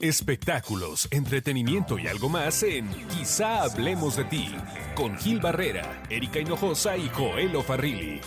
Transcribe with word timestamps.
Espectáculos, 0.00 1.08
entretenimiento 1.10 1.98
y 1.98 2.06
algo 2.06 2.28
más 2.28 2.62
en 2.62 2.86
Quizá 3.08 3.62
hablemos 3.62 4.16
de 4.16 4.24
ti 4.24 4.54
con 4.94 5.16
Gil 5.16 5.40
Barrera, 5.40 6.02
Erika 6.10 6.38
Hinojosa 6.38 6.98
y 6.98 7.08
Joel 7.08 7.56
Farrilli. 7.62 8.20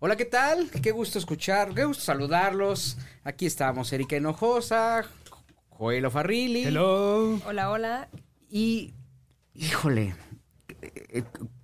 Hola, 0.00 0.16
¿qué 0.16 0.24
tal? 0.24 0.70
Qué 0.82 0.90
gusto 0.90 1.20
escuchar, 1.20 1.72
qué 1.72 1.84
gusto 1.84 2.02
saludarlos. 2.02 2.98
Aquí 3.22 3.46
estamos, 3.46 3.92
Erika 3.92 4.16
Hinojosa, 4.16 5.04
Joel 5.68 6.10
Farrilli. 6.10 6.64
Hello. 6.64 7.40
Hola, 7.46 7.70
hola. 7.70 8.08
Y, 8.50 8.92
híjole, 9.54 10.16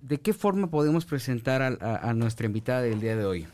¿de 0.01 0.21
qué 0.21 0.31
forma 0.33 0.69
podemos 0.69 1.03
presentar 1.03 1.61
a, 1.61 2.13
nuestra 2.13 2.45
invitada 2.45 2.83
del 2.83 3.01
día 3.01 3.17
de 3.17 3.25
hoy? 3.25 3.47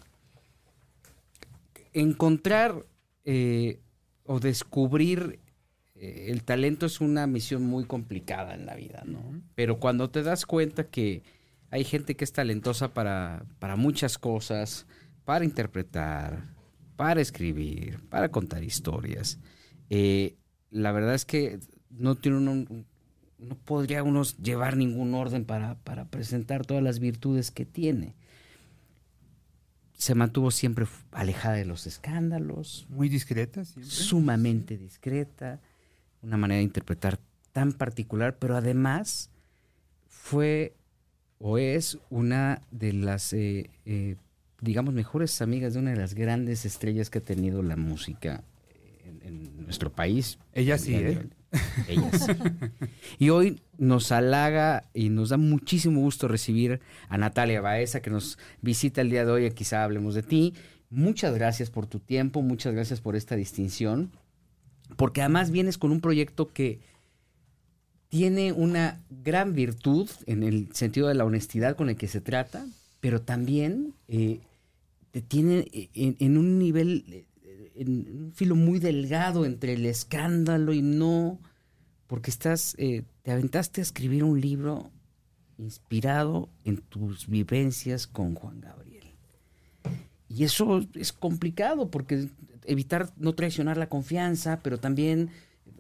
Encontrar 1.92 2.86
eh, 3.26 3.80
o 4.30 4.40
descubrir 4.40 5.40
eh, 5.96 6.28
el 6.30 6.44
talento 6.44 6.86
es 6.86 7.02
una 7.02 7.26
misión 7.26 7.64
muy 7.64 7.86
complicada 7.86 8.54
en 8.54 8.68
la 8.68 8.76
vida, 8.76 9.02
¿no? 9.04 9.42
Pero 9.56 9.80
cuando 9.80 10.12
te 10.12 10.22
das 10.22 10.46
cuenta 10.46 10.84
que 10.84 11.24
hay 11.72 11.84
gente 11.84 12.16
que 12.16 12.26
es 12.26 12.32
talentosa 12.32 12.94
para, 12.94 13.44
para 13.58 13.76
muchas 13.76 14.20
cosas, 14.20 14.86
para 15.26 15.46
interpretar, 15.46 16.54
para 16.96 17.22
escribir, 17.22 18.02
para 18.10 18.30
contar 18.30 18.64
historias, 18.64 19.40
eh, 19.90 20.36
la 20.70 20.92
verdad 20.92 21.16
es 21.16 21.26
que 21.26 21.60
no 21.90 22.14
tiene 22.14 22.38
uno, 22.38 22.86
no 23.40 23.56
podría 23.66 24.04
uno 24.04 24.22
llevar 24.40 24.78
ningún 24.78 25.16
orden 25.16 25.44
para, 25.44 25.74
para 25.80 26.06
presentar 26.06 26.68
todas 26.68 26.84
las 26.84 27.00
virtudes 27.00 27.50
que 27.50 27.66
tiene 27.66 28.16
se 30.00 30.16
mantuvo 30.16 30.50
siempre 30.50 30.88
alejada 31.12 31.56
de 31.56 31.66
los 31.66 31.86
escándalos. 31.86 32.88
Muy 32.90 33.10
discreta, 33.10 33.66
Sumamente 33.66 34.78
discreta, 34.78 35.60
una 36.22 36.38
manera 36.38 36.60
de 36.60 36.64
interpretar 36.64 37.20
tan 37.52 37.74
particular, 37.74 38.38
pero 38.40 38.56
además 38.56 39.30
fue 40.08 40.74
o 41.38 41.58
es 41.58 41.98
una 42.10 42.62
de 42.72 42.94
las, 42.94 43.34
eh, 43.34 43.70
eh, 43.86 44.16
digamos, 44.62 44.94
mejores 44.94 45.42
amigas 45.42 45.74
de 45.74 45.80
una 45.80 45.92
de 45.92 45.98
las 45.98 46.14
grandes 46.14 46.66
estrellas 46.66 47.10
que 47.10 47.20
ha 47.20 47.24
tenido 47.24 47.62
la 47.62 47.76
música 47.76 48.42
en, 49.30 49.64
nuestro 49.64 49.92
país. 49.92 50.40
Ella 50.54 50.78
sí, 50.78 50.96
¿eh? 50.96 51.28
Ella 51.88 52.12
sí. 52.12 52.32
y 53.20 53.30
hoy 53.30 53.62
nos 53.78 54.12
halaga 54.12 54.90
y 54.94 55.10
nos 55.10 55.30
da 55.30 55.38
muchísimo 55.38 56.02
gusto 56.02 56.28
recibir 56.28 56.82
a 57.08 57.18
Natalia 57.18 57.62
Baeza, 57.62 58.02
que 58.02 58.10
nos 58.10 58.38
visita 58.62 59.02
el 59.02 59.10
día 59.10 59.26
de 59.26 59.32
hoy. 59.32 59.52
Quizá 59.52 59.84
hablemos 59.84 60.16
de 60.16 60.24
ti. 60.24 60.54
Muchas 60.90 61.36
gracias 61.36 61.70
por 61.70 61.86
tu 61.86 62.00
tiempo, 62.00 62.42
muchas 62.42 62.74
gracias 62.74 63.00
por 63.00 63.16
esta 63.16 63.36
distinción, 63.36 64.12
porque 64.98 65.22
además 65.22 65.52
vienes 65.52 65.78
con 65.78 65.92
un 65.92 66.02
proyecto 66.02 66.52
que 66.52 66.80
tiene 68.10 68.54
una 68.54 69.00
gran 69.10 69.54
virtud 69.54 70.10
en 70.26 70.42
el 70.42 70.74
sentido 70.74 71.08
de 71.08 71.14
la 71.14 71.26
honestidad 71.26 71.76
con 71.76 71.90
el 71.90 71.96
que 71.96 72.08
se 72.08 72.22
trata, 72.22 72.66
pero 73.02 73.22
también 73.22 73.94
eh, 74.08 74.40
te 75.12 75.22
tiene 75.22 75.68
en, 75.94 76.38
un 76.38 76.58
nivel, 76.58 77.28
en 77.80 78.26
un 78.26 78.32
filo 78.34 78.56
muy 78.56 78.80
delgado 78.80 79.46
entre 79.46 79.74
el 79.74 79.86
escándalo 79.86 80.74
y 80.74 80.82
no, 80.82 81.40
porque 82.08 82.30
estás, 82.30 82.76
eh, 82.78 83.04
te 83.22 83.32
aventaste 83.32 83.80
a 83.80 83.84
escribir 83.84 84.26
un 84.26 84.42
libro 84.42 84.92
inspirado 85.58 86.50
en 86.66 86.78
tus 86.78 87.28
vivencias 87.28 88.06
con 88.06 88.36
Juan 88.36 88.60
Gabriel. 88.60 89.16
Y 90.28 90.44
eso 90.44 90.86
es 90.94 91.14
complicado 91.14 91.90
porque 91.90 92.28
evitar 92.66 93.12
no 93.16 93.34
traicionar 93.34 93.78
la 93.78 93.90
confianza, 93.90 94.60
pero 94.62 94.78
también 94.78 95.30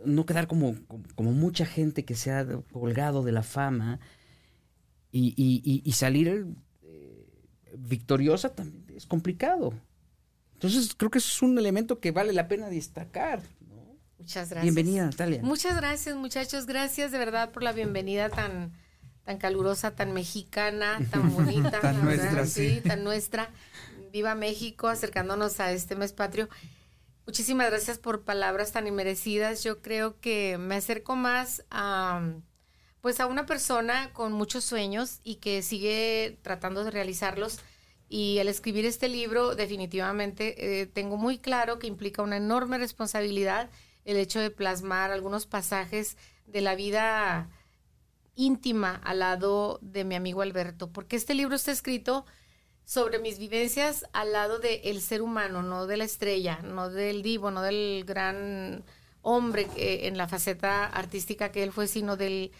no 0.05 0.25
quedar 0.25 0.47
como, 0.47 0.75
como, 1.15 1.33
mucha 1.33 1.65
gente 1.65 2.05
que 2.05 2.15
se 2.15 2.31
ha 2.31 2.45
colgado 2.71 3.23
de 3.23 3.33
la 3.33 3.43
fama 3.43 3.99
y, 5.11 5.91
salir 5.93 6.47
eh, 6.83 7.27
victoriosa 7.77 8.55
también 8.55 8.85
es 8.95 9.05
complicado. 9.05 9.73
Entonces 10.61 10.93
creo 10.93 11.09
que 11.09 11.19
eso 11.19 11.29
es 11.29 11.41
un 11.41 11.57
elemento 11.57 12.01
que 12.01 12.11
vale 12.11 12.33
la 12.33 12.49
pena 12.49 12.67
destacar. 12.67 13.41
Muchas 14.17 14.49
gracias. 14.49 14.61
Bienvenida, 14.61 15.05
Natalia. 15.05 15.39
Muchas 15.41 15.77
gracias, 15.77 16.17
muchachos. 16.17 16.65
Gracias 16.65 17.13
de 17.13 17.17
verdad 17.17 17.51
por 17.51 17.63
la 17.63 17.71
bienvenida 17.71 18.27
tan, 18.29 18.73
tan 19.23 19.37
calurosa, 19.37 19.95
tan 19.95 20.11
mexicana, 20.11 20.99
tan 21.11 21.33
bonita. 21.33 21.79
tan 21.79 22.03
nuestra, 22.03 22.45
sí. 22.45 22.81
Tan 22.85 23.05
nuestra. 23.05 23.51
Viva 24.11 24.35
México, 24.35 24.89
acercándonos 24.89 25.61
a 25.61 25.71
este 25.71 25.95
mes 25.95 26.11
patrio. 26.11 26.49
Muchísimas 27.25 27.69
gracias 27.69 27.97
por 27.97 28.25
palabras 28.25 28.73
tan 28.73 28.85
inmerecidas. 28.85 29.63
Yo 29.63 29.81
creo 29.81 30.19
que 30.19 30.57
me 30.57 30.75
acerco 30.75 31.15
más 31.15 31.63
a 31.71 32.21
pues 32.99 33.21
a 33.21 33.27
una 33.27 33.45
persona 33.45 34.11
con 34.11 34.33
muchos 34.33 34.65
sueños 34.65 35.21
y 35.23 35.35
que 35.35 35.61
sigue 35.61 36.37
tratando 36.41 36.83
de 36.83 36.91
realizarlos. 36.91 37.59
Y 38.09 38.39
al 38.39 38.47
escribir 38.47 38.85
este 38.85 39.07
libro, 39.07 39.55
definitivamente 39.55 40.81
eh, 40.81 40.87
tengo 40.87 41.15
muy 41.15 41.37
claro 41.37 41.77
que 41.77 41.87
implica 41.87 42.23
una 42.23 42.37
enorme 42.37 42.79
responsabilidad 42.79 43.69
el 44.03 44.17
hecho 44.17 44.39
de 44.39 44.49
plasmar 44.49 45.11
algunos 45.11 45.45
pasajes 45.45 46.17
de 46.47 46.61
la 46.61 46.73
vida 46.73 47.49
íntima 48.35 48.99
al 49.03 49.19
lado 49.19 49.77
de 49.83 50.03
mi 50.05 50.15
amigo 50.15 50.41
Alberto, 50.41 50.91
porque 50.91 51.15
este 51.15 51.35
libro 51.35 51.55
está 51.55 51.71
escrito 51.71 52.25
sobre 52.85 53.19
mis 53.19 53.37
vivencias 53.37 54.05
al 54.13 54.31
lado 54.31 54.57
del 54.57 55.01
ser 55.01 55.21
humano, 55.21 55.61
no 55.61 55.85
de 55.85 55.97
la 55.97 56.05
estrella, 56.05 56.59
no 56.63 56.89
del 56.89 57.21
divo, 57.21 57.51
no 57.51 57.61
del 57.61 58.03
gran 58.07 58.83
hombre 59.21 59.67
que, 59.67 60.07
en 60.07 60.17
la 60.17 60.27
faceta 60.27 60.87
artística 60.87 61.51
que 61.51 61.61
él 61.61 61.71
fue, 61.71 61.87
sino 61.87 62.17
del 62.17 62.51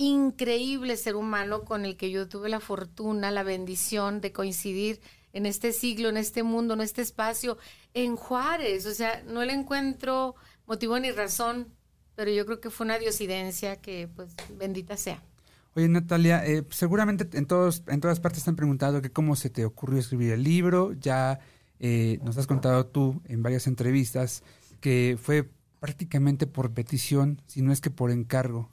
increíble 0.00 0.96
ser 0.96 1.14
humano 1.14 1.64
con 1.64 1.84
el 1.84 1.98
que 1.98 2.10
yo 2.10 2.26
tuve 2.26 2.48
la 2.48 2.58
fortuna, 2.58 3.30
la 3.30 3.42
bendición 3.42 4.22
de 4.22 4.32
coincidir 4.32 4.98
en 5.34 5.44
este 5.44 5.74
siglo, 5.74 6.08
en 6.08 6.16
este 6.16 6.42
mundo, 6.42 6.72
en 6.72 6.80
este 6.80 7.02
espacio, 7.02 7.58
en 7.92 8.16
Juárez. 8.16 8.86
O 8.86 8.94
sea, 8.94 9.22
no 9.26 9.44
le 9.44 9.52
encuentro 9.52 10.34
motivo 10.66 10.98
ni 10.98 11.10
razón, 11.10 11.68
pero 12.16 12.30
yo 12.30 12.46
creo 12.46 12.60
que 12.60 12.70
fue 12.70 12.86
una 12.86 12.98
diosidencia 12.98 13.76
que, 13.76 14.08
pues, 14.08 14.34
bendita 14.58 14.96
sea. 14.96 15.22
Oye, 15.74 15.86
Natalia, 15.86 16.46
eh, 16.46 16.64
seguramente 16.70 17.28
en, 17.36 17.44
todos, 17.44 17.82
en 17.86 18.00
todas 18.00 18.20
partes 18.20 18.42
te 18.42 18.48
han 18.48 18.56
preguntado 18.56 19.02
cómo 19.12 19.36
se 19.36 19.50
te 19.50 19.66
ocurrió 19.66 20.00
escribir 20.00 20.32
el 20.32 20.42
libro. 20.42 20.94
Ya 20.94 21.40
eh, 21.78 22.18
nos 22.24 22.38
has 22.38 22.46
contado 22.46 22.86
tú 22.86 23.20
en 23.26 23.42
varias 23.42 23.66
entrevistas 23.66 24.42
que 24.80 25.18
fue 25.20 25.50
prácticamente 25.78 26.46
por 26.46 26.72
petición, 26.72 27.42
si 27.46 27.60
no 27.60 27.70
es 27.70 27.82
que 27.82 27.90
por 27.90 28.10
encargo 28.10 28.70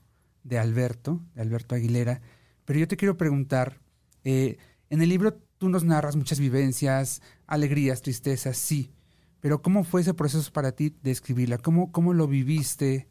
de 0.47 0.57
Alberto, 0.57 1.21
de 1.35 1.41
Alberto 1.41 1.75
Aguilera. 1.75 2.21
Pero 2.65 2.79
yo 2.79 2.87
te 2.87 2.97
quiero 2.97 3.17
preguntar, 3.17 3.79
eh, 4.23 4.57
en 4.89 5.01
el 5.01 5.09
libro 5.09 5.33
tú 5.57 5.69
nos 5.69 5.83
narras 5.83 6.15
muchas 6.15 6.39
vivencias, 6.39 7.21
alegrías, 7.47 8.01
tristezas, 8.01 8.57
sí, 8.57 8.91
pero 9.39 9.61
¿cómo 9.61 9.83
fue 9.83 10.01
ese 10.01 10.13
proceso 10.13 10.51
para 10.51 10.71
ti 10.71 10.95
de 11.03 11.11
escribirla? 11.11 11.57
¿Cómo, 11.57 11.91
cómo 11.91 12.13
lo 12.13 12.27
viviste? 12.27 13.07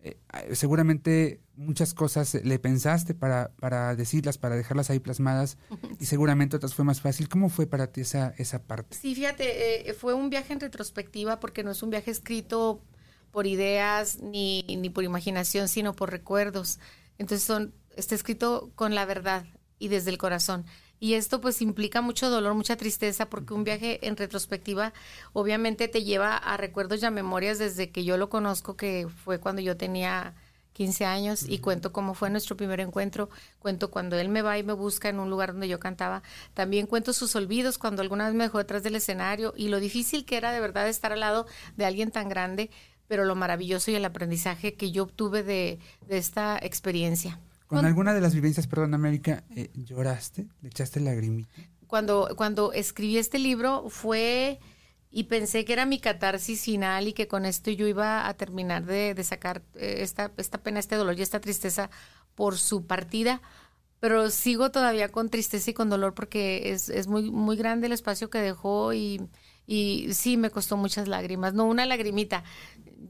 Eh, 0.00 0.16
seguramente 0.52 1.40
muchas 1.56 1.92
cosas 1.92 2.34
le 2.34 2.58
pensaste 2.58 3.14
para, 3.14 3.50
para 3.60 3.94
decirlas, 3.96 4.38
para 4.38 4.54
dejarlas 4.56 4.90
ahí 4.90 5.00
plasmadas 5.00 5.58
y 5.98 6.06
seguramente 6.06 6.56
otras 6.56 6.74
fue 6.74 6.84
más 6.84 7.00
fácil. 7.00 7.28
¿Cómo 7.28 7.48
fue 7.48 7.66
para 7.66 7.88
ti 7.88 8.00
esa, 8.02 8.32
esa 8.38 8.62
parte? 8.62 8.96
Sí, 8.96 9.14
fíjate, 9.14 9.90
eh, 9.90 9.94
fue 9.94 10.14
un 10.14 10.30
viaje 10.30 10.52
en 10.52 10.60
retrospectiva 10.60 11.40
porque 11.40 11.64
no 11.64 11.72
es 11.72 11.82
un 11.82 11.90
viaje 11.90 12.10
escrito 12.10 12.82
por 13.30 13.46
ideas 13.46 14.18
ni, 14.20 14.64
ni 14.68 14.90
por 14.90 15.04
imaginación, 15.04 15.68
sino 15.68 15.94
por 15.94 16.10
recuerdos. 16.10 16.78
Entonces 17.18 17.46
son, 17.46 17.74
está 17.96 18.14
escrito 18.14 18.70
con 18.74 18.94
la 18.94 19.04
verdad 19.04 19.46
y 19.78 19.88
desde 19.88 20.10
el 20.10 20.18
corazón. 20.18 20.64
Y 21.00 21.14
esto 21.14 21.40
pues 21.40 21.62
implica 21.62 22.00
mucho 22.00 22.28
dolor, 22.28 22.54
mucha 22.54 22.76
tristeza, 22.76 23.30
porque 23.30 23.54
un 23.54 23.64
viaje 23.64 24.06
en 24.06 24.16
retrospectiva 24.16 24.92
obviamente 25.32 25.86
te 25.88 26.02
lleva 26.02 26.36
a 26.36 26.56
recuerdos 26.56 27.02
y 27.02 27.06
a 27.06 27.10
memorias 27.10 27.58
desde 27.58 27.90
que 27.90 28.04
yo 28.04 28.16
lo 28.16 28.28
conozco, 28.28 28.76
que 28.76 29.06
fue 29.24 29.38
cuando 29.38 29.62
yo 29.62 29.76
tenía 29.76 30.34
15 30.72 31.04
años, 31.04 31.44
y 31.48 31.58
cuento 31.58 31.92
cómo 31.92 32.14
fue 32.14 32.30
nuestro 32.30 32.56
primer 32.56 32.78
encuentro, 32.80 33.30
cuento 33.58 33.90
cuando 33.90 34.16
él 34.16 34.28
me 34.28 34.42
va 34.42 34.58
y 34.58 34.62
me 34.62 34.72
busca 34.72 35.08
en 35.08 35.18
un 35.18 35.28
lugar 35.28 35.50
donde 35.52 35.66
yo 35.66 35.80
cantaba, 35.80 36.22
también 36.54 36.86
cuento 36.86 37.12
sus 37.12 37.34
olvidos 37.34 37.78
cuando 37.78 38.00
alguna 38.00 38.26
vez 38.26 38.34
me 38.34 38.44
dejó 38.44 38.58
detrás 38.58 38.84
del 38.84 38.94
escenario 38.94 39.54
y 39.56 39.68
lo 39.68 39.80
difícil 39.80 40.24
que 40.24 40.36
era 40.36 40.52
de 40.52 40.60
verdad 40.60 40.88
estar 40.88 41.12
al 41.12 41.18
lado 41.18 41.46
de 41.76 41.84
alguien 41.84 42.12
tan 42.12 42.28
grande, 42.28 42.70
pero 43.08 43.24
lo 43.24 43.34
maravilloso 43.34 43.90
y 43.90 43.94
el 43.94 44.04
aprendizaje 44.04 44.74
que 44.74 44.92
yo 44.92 45.02
obtuve 45.02 45.42
de, 45.42 45.78
de 46.06 46.18
esta 46.18 46.58
experiencia. 46.60 47.40
¿Con 47.66 47.84
alguna 47.84 48.14
de 48.14 48.20
las 48.20 48.34
vivencias, 48.34 48.66
perdón, 48.66 48.94
América, 48.94 49.44
eh, 49.54 49.70
lloraste? 49.74 50.46
¿Le 50.62 50.68
echaste 50.68 51.00
lagrimita? 51.00 51.50
Cuando, 51.86 52.30
cuando 52.36 52.72
escribí 52.72 53.18
este 53.18 53.38
libro 53.38 53.90
fue 53.90 54.58
y 55.10 55.24
pensé 55.24 55.64
que 55.64 55.74
era 55.74 55.84
mi 55.84 56.00
catarsis 56.00 56.62
final 56.62 57.08
y 57.08 57.12
que 57.12 57.28
con 57.28 57.44
esto 57.44 57.70
yo 57.70 57.86
iba 57.86 58.26
a 58.26 58.34
terminar 58.34 58.84
de, 58.86 59.22
sacar 59.22 59.62
eh, 59.74 59.98
esta, 60.00 60.32
esta 60.38 60.58
pena, 60.58 60.80
este 60.80 60.96
dolor 60.96 61.18
y 61.18 61.22
esta 61.22 61.40
tristeza 61.40 61.90
por 62.34 62.56
su 62.56 62.86
partida, 62.86 63.42
pero 64.00 64.30
sigo 64.30 64.70
todavía 64.70 65.10
con 65.10 65.28
tristeza 65.28 65.70
y 65.70 65.74
con 65.74 65.90
dolor 65.90 66.14
porque 66.14 66.72
es, 66.72 66.88
es 66.88 67.06
muy, 67.06 67.30
muy 67.30 67.56
grande 67.56 67.86
el 67.86 67.92
espacio 67.92 68.30
que 68.30 68.38
dejó 68.38 68.94
y, 68.94 69.28
y 69.68 70.14
sí 70.14 70.38
me 70.38 70.50
costó 70.50 70.78
muchas 70.78 71.06
lágrimas, 71.06 71.52
no 71.52 71.66
una 71.66 71.84
lagrimita, 71.84 72.42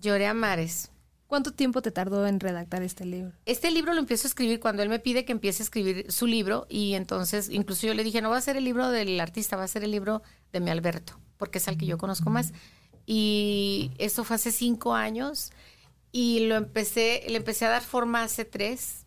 Lloré 0.00 0.26
a 0.26 0.34
mares. 0.34 0.90
¿Cuánto 1.28 1.52
tiempo 1.52 1.82
te 1.82 1.90
tardó 1.90 2.26
en 2.26 2.40
redactar 2.40 2.82
este 2.82 3.04
libro? 3.04 3.32
Este 3.46 3.70
libro 3.70 3.94
lo 3.94 4.00
empiezo 4.00 4.26
a 4.26 4.30
escribir 4.30 4.60
cuando 4.60 4.82
él 4.82 4.88
me 4.88 4.98
pide 4.98 5.24
que 5.24 5.32
empiece 5.32 5.62
a 5.62 5.64
escribir 5.64 6.10
su 6.10 6.26
libro 6.26 6.66
y 6.68 6.94
entonces 6.94 7.48
incluso 7.48 7.86
yo 7.86 7.94
le 7.94 8.04
dije, 8.04 8.20
no 8.20 8.30
va 8.30 8.38
a 8.38 8.40
ser 8.40 8.56
el 8.56 8.64
libro 8.64 8.90
del 8.90 9.18
artista, 9.20 9.56
va 9.56 9.64
a 9.64 9.68
ser 9.68 9.84
el 9.84 9.90
libro 9.90 10.22
de 10.52 10.60
mi 10.60 10.70
Alberto, 10.70 11.18
porque 11.36 11.58
es 11.58 11.68
al 11.68 11.78
que 11.78 11.86
yo 11.86 11.96
conozco 11.96 12.30
más. 12.30 12.52
Y 13.06 13.92
eso 13.98 14.24
fue 14.24 14.36
hace 14.36 14.52
cinco 14.52 14.94
años 14.94 15.52
y 16.12 16.46
lo 16.46 16.56
empecé, 16.56 17.24
le 17.28 17.36
empecé 17.36 17.66
a 17.66 17.70
dar 17.70 17.82
forma 17.82 18.22
hace 18.22 18.44
tres 18.44 19.06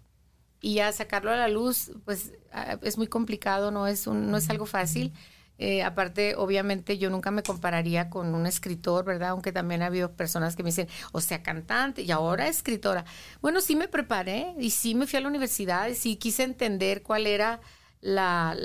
y 0.62 0.76
ya 0.76 0.92
sacarlo 0.94 1.32
a 1.32 1.36
la 1.36 1.48
luz, 1.48 1.92
pues 2.06 2.34
ah, 2.52 2.78
es 2.82 2.98
muy 2.98 3.08
complicado, 3.08 3.72
no 3.72 3.88
es, 3.88 4.08
un, 4.08 4.32
no 4.32 4.38
es 4.38 4.50
algo 4.50 4.66
fácil. 4.66 5.12
Eh, 5.58 5.84
aparte, 5.84 6.36
obviamente, 6.36 6.98
yo 6.98 7.10
nunca 7.12 7.30
me 7.30 7.44
compararía 7.44 8.10
con 8.10 8.34
un 8.34 8.48
escritor, 8.48 9.06
¿verdad? 9.06 9.30
Aunque 9.30 9.52
también 9.52 9.84
ha 9.84 9.88
habido 9.88 10.14
personas 10.14 10.56
que 10.56 10.64
me 10.64 10.70
dicen, 10.70 10.88
o 11.12 11.22
sea, 11.22 11.44
cantante 11.44 12.02
y 12.02 12.12
ahora 12.12 12.48
escritora. 12.48 13.06
Bueno, 13.42 13.62
sí 13.62 13.76
me 13.76 13.88
preparé 13.88 14.56
y 14.60 14.72
sí 14.72 14.96
me 14.96 15.06
fui 15.06 15.18
a 15.18 15.22
la 15.22 15.28
universidad 15.28 15.88
y 15.88 15.96
sí 15.96 16.16
quise 16.16 16.44
entender 16.44 17.04
cuál 17.04 17.28
era 17.28 17.62
la, 18.02 18.58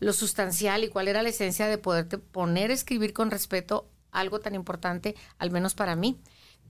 lo 0.00 0.12
sustancial 0.12 0.84
y 0.84 0.88
cuál 0.88 1.08
era 1.08 1.22
la 1.22 1.28
esencia 1.28 1.66
de 1.66 1.78
poderte 1.78 2.18
poner 2.18 2.70
a 2.70 2.74
escribir 2.74 3.12
con 3.12 3.30
respeto 3.30 3.90
algo 4.10 4.40
tan 4.40 4.54
importante, 4.54 5.14
al 5.38 5.50
menos 5.50 5.74
para 5.74 5.96
mí. 5.96 6.20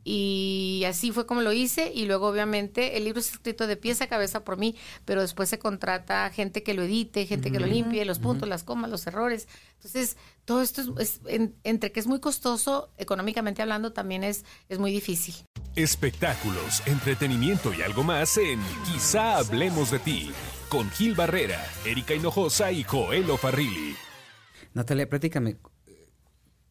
Y 0.05 0.85
así 0.87 1.13
fue 1.13 1.25
como 1.25 1.41
lo 1.41 1.53
hice 1.53 1.91
y 1.93 2.05
luego 2.05 2.29
obviamente 2.29 2.99
el 2.99 3.05
libro 3.05 3.21
es 3.21 3.33
escrito 3.33 3.67
de 3.67 3.79
pieza 3.79 4.05
a 4.05 4.09
cabeza 4.09 4.45
por 4.45 4.59
mí, 4.59 4.77
pero 5.07 5.23
después 5.23 5.49
se 5.49 5.59
contrata 5.59 6.29
gente 6.31 6.63
que 6.63 6.75
lo 6.75 6.83
edite, 6.83 7.25
gente 7.25 7.51
que 7.51 7.59
lo 7.59 7.67
limpie, 7.67 8.05
los 8.05 8.19
puntos, 8.19 8.47
las 8.47 8.65
comas, 8.65 8.91
los 8.91 9.07
errores. 9.07 9.49
Entonces, 9.77 10.19
todo 10.45 10.61
esto 10.61 10.95
es, 10.99 11.21
entre 11.65 11.91
que 11.91 12.01
es 12.01 12.07
muy 12.07 12.21
costoso, 12.21 12.91
económicamente 12.99 13.63
hablando, 13.63 13.95
también 13.95 14.25
es, 14.25 14.45
es 14.69 14.79
muy 14.79 14.93
difícil. 14.93 15.35
Espectáculos, 15.75 16.83
entretenimiento 16.87 17.73
y 17.73 17.81
algo 17.81 18.05
más 18.05 18.37
en 18.37 18.61
Quizá 18.85 19.39
hablemos 19.39 19.91
de 19.91 20.01
ti, 20.01 20.31
con 20.69 20.91
Gil 20.91 21.15
Barrera, 21.15 21.67
Erika 21.87 22.15
Hinojosa 22.15 22.71
y 22.73 22.85
Joel 22.85 23.25
Farrilli. 23.39 23.97
Natalia, 24.75 25.09
platícame, 25.09 25.57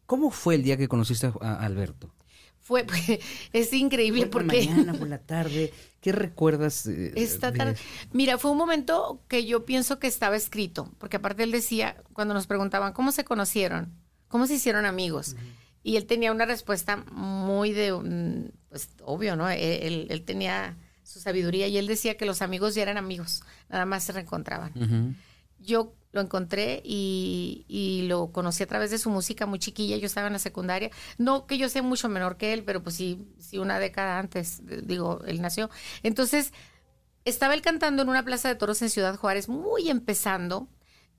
¿cómo 0.06 0.30
fue 0.30 0.54
el 0.54 0.62
día 0.62 0.76
que 0.76 0.88
conociste 0.88 1.32
a 1.40 1.54
Alberto? 1.64 2.14
Fue 2.64 2.86
es 3.52 3.72
increíble 3.72 4.26
porque 4.26 4.64
la 4.64 4.70
mañana 4.70 4.94
por 4.94 5.08
la 5.08 5.18
tarde. 5.18 5.72
Qué 6.00 6.12
recuerdas 6.12 6.86
esta 6.86 7.50
tarde 7.50 7.76
mira 8.12 8.36
fue 8.36 8.50
un 8.50 8.58
momento 8.58 9.22
que 9.26 9.46
yo 9.46 9.64
pienso 9.64 9.98
que 9.98 10.06
estaba 10.06 10.36
escrito 10.36 10.90
porque 10.98 11.16
aparte 11.16 11.44
él 11.44 11.50
decía 11.50 11.96
cuando 12.12 12.34
nos 12.34 12.46
preguntaban 12.46 12.92
cómo 12.92 13.10
se 13.10 13.24
conocieron 13.24 13.94
cómo 14.28 14.46
se 14.46 14.54
hicieron 14.54 14.84
amigos 14.84 15.34
y 15.82 15.96
él 15.96 16.04
tenía 16.04 16.30
una 16.30 16.44
respuesta 16.44 16.96
muy 17.10 17.72
de 17.72 18.50
pues 18.68 18.90
obvio 19.02 19.34
no 19.34 19.48
él, 19.48 20.08
él, 20.10 20.22
tenía 20.24 20.76
su 21.04 21.20
sabiduría 21.20 21.68
y 21.68 21.78
él 21.78 21.86
decía 21.86 22.18
que 22.18 22.26
los 22.26 22.42
amigos 22.42 22.74
ya 22.74 22.82
eran 22.82 22.98
amigos 22.98 23.42
nada 23.70 23.86
más 23.86 24.04
se 24.04 24.12
reencontraban 24.12 25.16
yo 25.64 25.94
lo 26.12 26.20
encontré 26.20 26.80
y, 26.84 28.04
lo 28.08 28.30
conocí 28.30 28.62
a 28.62 28.66
través 28.66 28.90
de 28.90 28.98
su 28.98 29.10
música 29.10 29.46
muy 29.46 29.58
chiquilla. 29.58 29.96
Yo 29.96 30.06
estaba 30.06 30.28
en 30.28 30.34
la 30.34 30.38
secundaria. 30.38 30.90
No 31.18 31.46
que 31.46 31.58
yo 31.58 31.68
sea 31.68 31.82
mucho 31.82 32.08
menor 32.08 32.36
que 32.36 32.52
él, 32.52 32.62
pero 32.64 32.82
pues 32.82 32.94
sí, 32.94 33.26
sí 33.38 33.58
una 33.58 33.78
década 33.78 34.18
antes, 34.18 34.62
digo, 34.86 35.20
él 35.26 35.42
nació. 35.42 35.70
Entonces, 36.02 36.52
estaba 37.24 37.54
él 37.54 37.62
cantando 37.62 38.02
en 38.02 38.08
una 38.08 38.24
plaza 38.24 38.48
de 38.48 38.54
toros 38.54 38.80
en 38.82 38.90
Ciudad 38.90 39.16
Juárez, 39.16 39.48
muy 39.48 39.90
empezando, 39.90 40.68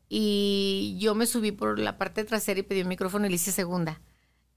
y 0.08 0.98
yo 1.00 1.16
me 1.16 1.26
subí 1.26 1.52
por 1.52 1.80
la 1.80 1.98
parte 1.98 2.24
trasera 2.24 2.60
y 2.60 2.64
pedí 2.64 2.82
un 2.82 2.88
micrófono 2.88 3.26
y 3.26 3.30
le 3.30 3.36
hice 3.36 3.52
segunda. 3.52 4.02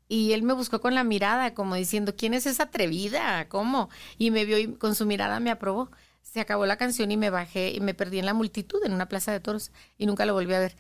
Y 0.09 0.33
él 0.33 0.43
me 0.43 0.55
buscó 0.55 0.81
con 0.81 0.95
la 0.95 1.05
mirada, 1.05 1.55
como 1.55 1.75
diciendo, 1.75 2.15
¿quién 2.17 2.33
es 2.35 2.47
esa 2.47 2.65
atrevida? 2.65 3.49
¿Cómo? 3.49 3.91
Y 4.19 4.31
me 4.31 4.45
vio 4.45 4.59
y 4.59 4.75
con 4.75 4.95
su 4.95 5.05
mirada 5.05 5.41
me 5.41 5.51
aprobó 5.51 5.91
se 6.23 6.41
acabó 6.41 6.67
la 6.67 6.77
canción 6.77 7.11
y 7.11 7.17
me 7.17 7.31
bajé 7.31 7.73
y 7.73 7.81
me 7.81 7.95
perdí 7.95 8.19
en 8.19 8.27
la 8.27 8.35
multitud 8.35 8.85
en 8.85 8.93
una 8.93 9.09
plaza 9.09 9.33
de 9.33 9.41
toros 9.41 9.73
y 9.97 10.07
nunca 10.07 10.27
lo 10.27 10.35
volví 10.35 10.55
a 10.55 10.61
ver. 10.61 10.77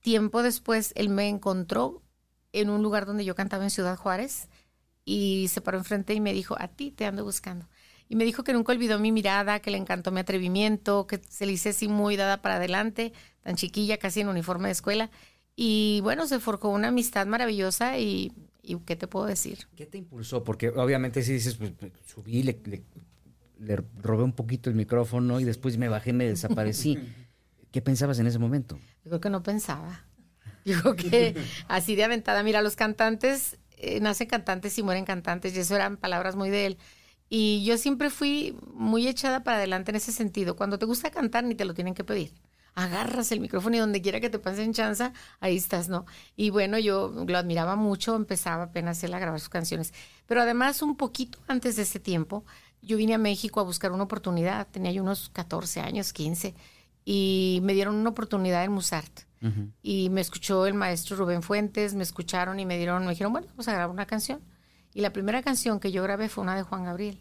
Tiempo 0.00 0.42
después 0.42 0.92
él 0.96 1.08
me 1.08 1.28
encontró 1.28 2.02
en 2.52 2.70
un 2.70 2.82
lugar 2.82 3.06
donde 3.06 3.24
yo 3.24 3.34
cantaba 3.34 3.64
en 3.64 3.70
Ciudad 3.70 3.96
Juárez 3.96 4.48
y 5.04 5.48
se 5.48 5.60
paró 5.60 5.78
enfrente 5.78 6.14
y 6.14 6.20
me 6.20 6.32
dijo, 6.32 6.56
a 6.58 6.68
ti 6.68 6.90
te 6.90 7.06
ando 7.06 7.24
buscando. 7.24 7.68
Y 8.08 8.16
me 8.16 8.24
dijo 8.24 8.44
que 8.44 8.52
nunca 8.52 8.72
olvidó 8.72 8.98
mi 8.98 9.12
mirada, 9.12 9.60
que 9.60 9.70
le 9.70 9.78
encantó 9.78 10.10
mi 10.10 10.20
atrevimiento, 10.20 11.06
que 11.06 11.20
se 11.28 11.46
le 11.46 11.52
hice 11.52 11.70
así 11.70 11.88
muy 11.88 12.16
dada 12.16 12.42
para 12.42 12.56
adelante, 12.56 13.12
tan 13.42 13.56
chiquilla, 13.56 13.98
casi 13.98 14.20
en 14.20 14.28
uniforme 14.28 14.68
de 14.68 14.72
escuela. 14.72 15.10
Y 15.56 16.00
bueno, 16.02 16.26
se 16.26 16.38
forjó 16.38 16.68
una 16.68 16.88
amistad 16.88 17.26
maravillosa 17.26 17.98
y, 17.98 18.32
¿qué 18.84 18.96
te 18.96 19.06
puedo 19.06 19.26
decir? 19.26 19.66
¿Qué 19.74 19.86
te 19.86 19.98
impulsó? 19.98 20.44
Porque 20.44 20.68
obviamente 20.68 21.22
si 21.22 21.32
dices, 21.32 21.54
pues, 21.54 21.72
pues 21.78 21.92
subí, 22.06 22.42
le, 22.42 22.60
le 22.64 22.82
robé 23.58 24.22
un 24.22 24.32
poquito 24.32 24.70
el 24.70 24.76
micrófono 24.76 25.40
y 25.40 25.44
después 25.44 25.78
me 25.78 25.88
bajé, 25.88 26.12
me 26.12 26.26
desaparecí. 26.26 26.98
¿Qué 27.70 27.82
pensabas 27.82 28.18
en 28.18 28.26
ese 28.26 28.38
momento? 28.38 28.78
Yo 29.04 29.10
creo 29.10 29.20
que 29.20 29.30
no 29.30 29.42
pensaba. 29.42 30.04
Creo 30.64 30.96
que 30.96 31.34
así 31.68 31.96
de 31.96 32.04
aventada. 32.04 32.42
Mira, 32.42 32.62
los 32.62 32.76
cantantes 32.76 33.58
eh, 33.76 34.00
nacen 34.00 34.28
cantantes 34.28 34.78
y 34.78 34.82
mueren 34.82 35.04
cantantes, 35.04 35.54
y 35.54 35.60
eso 35.60 35.74
eran 35.74 35.96
palabras 35.96 36.36
muy 36.36 36.50
de 36.50 36.66
él. 36.66 36.78
Y 37.28 37.64
yo 37.64 37.76
siempre 37.78 38.10
fui 38.10 38.56
muy 38.72 39.08
echada 39.08 39.42
para 39.42 39.58
adelante 39.58 39.90
en 39.90 39.96
ese 39.96 40.12
sentido. 40.12 40.56
Cuando 40.56 40.78
te 40.78 40.86
gusta 40.86 41.10
cantar, 41.10 41.44
ni 41.44 41.54
te 41.54 41.64
lo 41.64 41.74
tienen 41.74 41.94
que 41.94 42.04
pedir. 42.04 42.32
Agarras 42.74 43.30
el 43.30 43.40
micrófono 43.40 43.76
y 43.76 43.78
donde 43.78 44.02
quiera 44.02 44.20
que 44.20 44.30
te 44.30 44.38
pasen 44.38 44.72
chanza, 44.72 45.12
ahí 45.40 45.56
estás, 45.56 45.88
¿no? 45.88 46.06
Y 46.36 46.50
bueno, 46.50 46.78
yo 46.78 47.12
lo 47.26 47.38
admiraba 47.38 47.76
mucho, 47.76 48.16
empezaba 48.16 48.64
apenas 48.64 49.02
él 49.04 49.14
a 49.14 49.18
grabar 49.18 49.38
sus 49.38 49.48
canciones. 49.48 49.92
Pero 50.26 50.42
además, 50.42 50.82
un 50.82 50.96
poquito 50.96 51.38
antes 51.46 51.76
de 51.76 51.82
ese 51.82 52.00
tiempo, 52.00 52.44
yo 52.84 52.96
vine 52.96 53.14
a 53.14 53.18
México 53.18 53.60
a 53.60 53.64
buscar 53.64 53.92
una 53.92 54.04
oportunidad, 54.04 54.68
tenía 54.70 54.92
yo 54.92 55.02
unos 55.02 55.30
14 55.30 55.80
años, 55.80 56.12
15, 56.12 56.54
y 57.04 57.60
me 57.62 57.74
dieron 57.74 57.94
una 57.94 58.10
oportunidad 58.10 58.64
en 58.64 58.72
Musart. 58.72 59.20
Y 59.82 60.08
me 60.08 60.22
escuchó 60.22 60.66
el 60.66 60.72
maestro 60.72 61.16
Rubén 61.16 61.42
Fuentes, 61.42 61.94
me 61.94 62.02
escucharon 62.02 62.58
y 62.60 62.64
me 62.64 62.78
dieron, 62.78 63.04
me 63.04 63.10
dijeron, 63.10 63.30
bueno, 63.30 63.48
vamos 63.48 63.68
a 63.68 63.72
grabar 63.72 63.90
una 63.90 64.06
canción. 64.06 64.40
Y 64.94 65.02
la 65.02 65.12
primera 65.12 65.42
canción 65.42 65.80
que 65.80 65.92
yo 65.92 66.02
grabé 66.02 66.30
fue 66.30 66.42
una 66.42 66.56
de 66.56 66.62
Juan 66.62 66.84
Gabriel, 66.84 67.20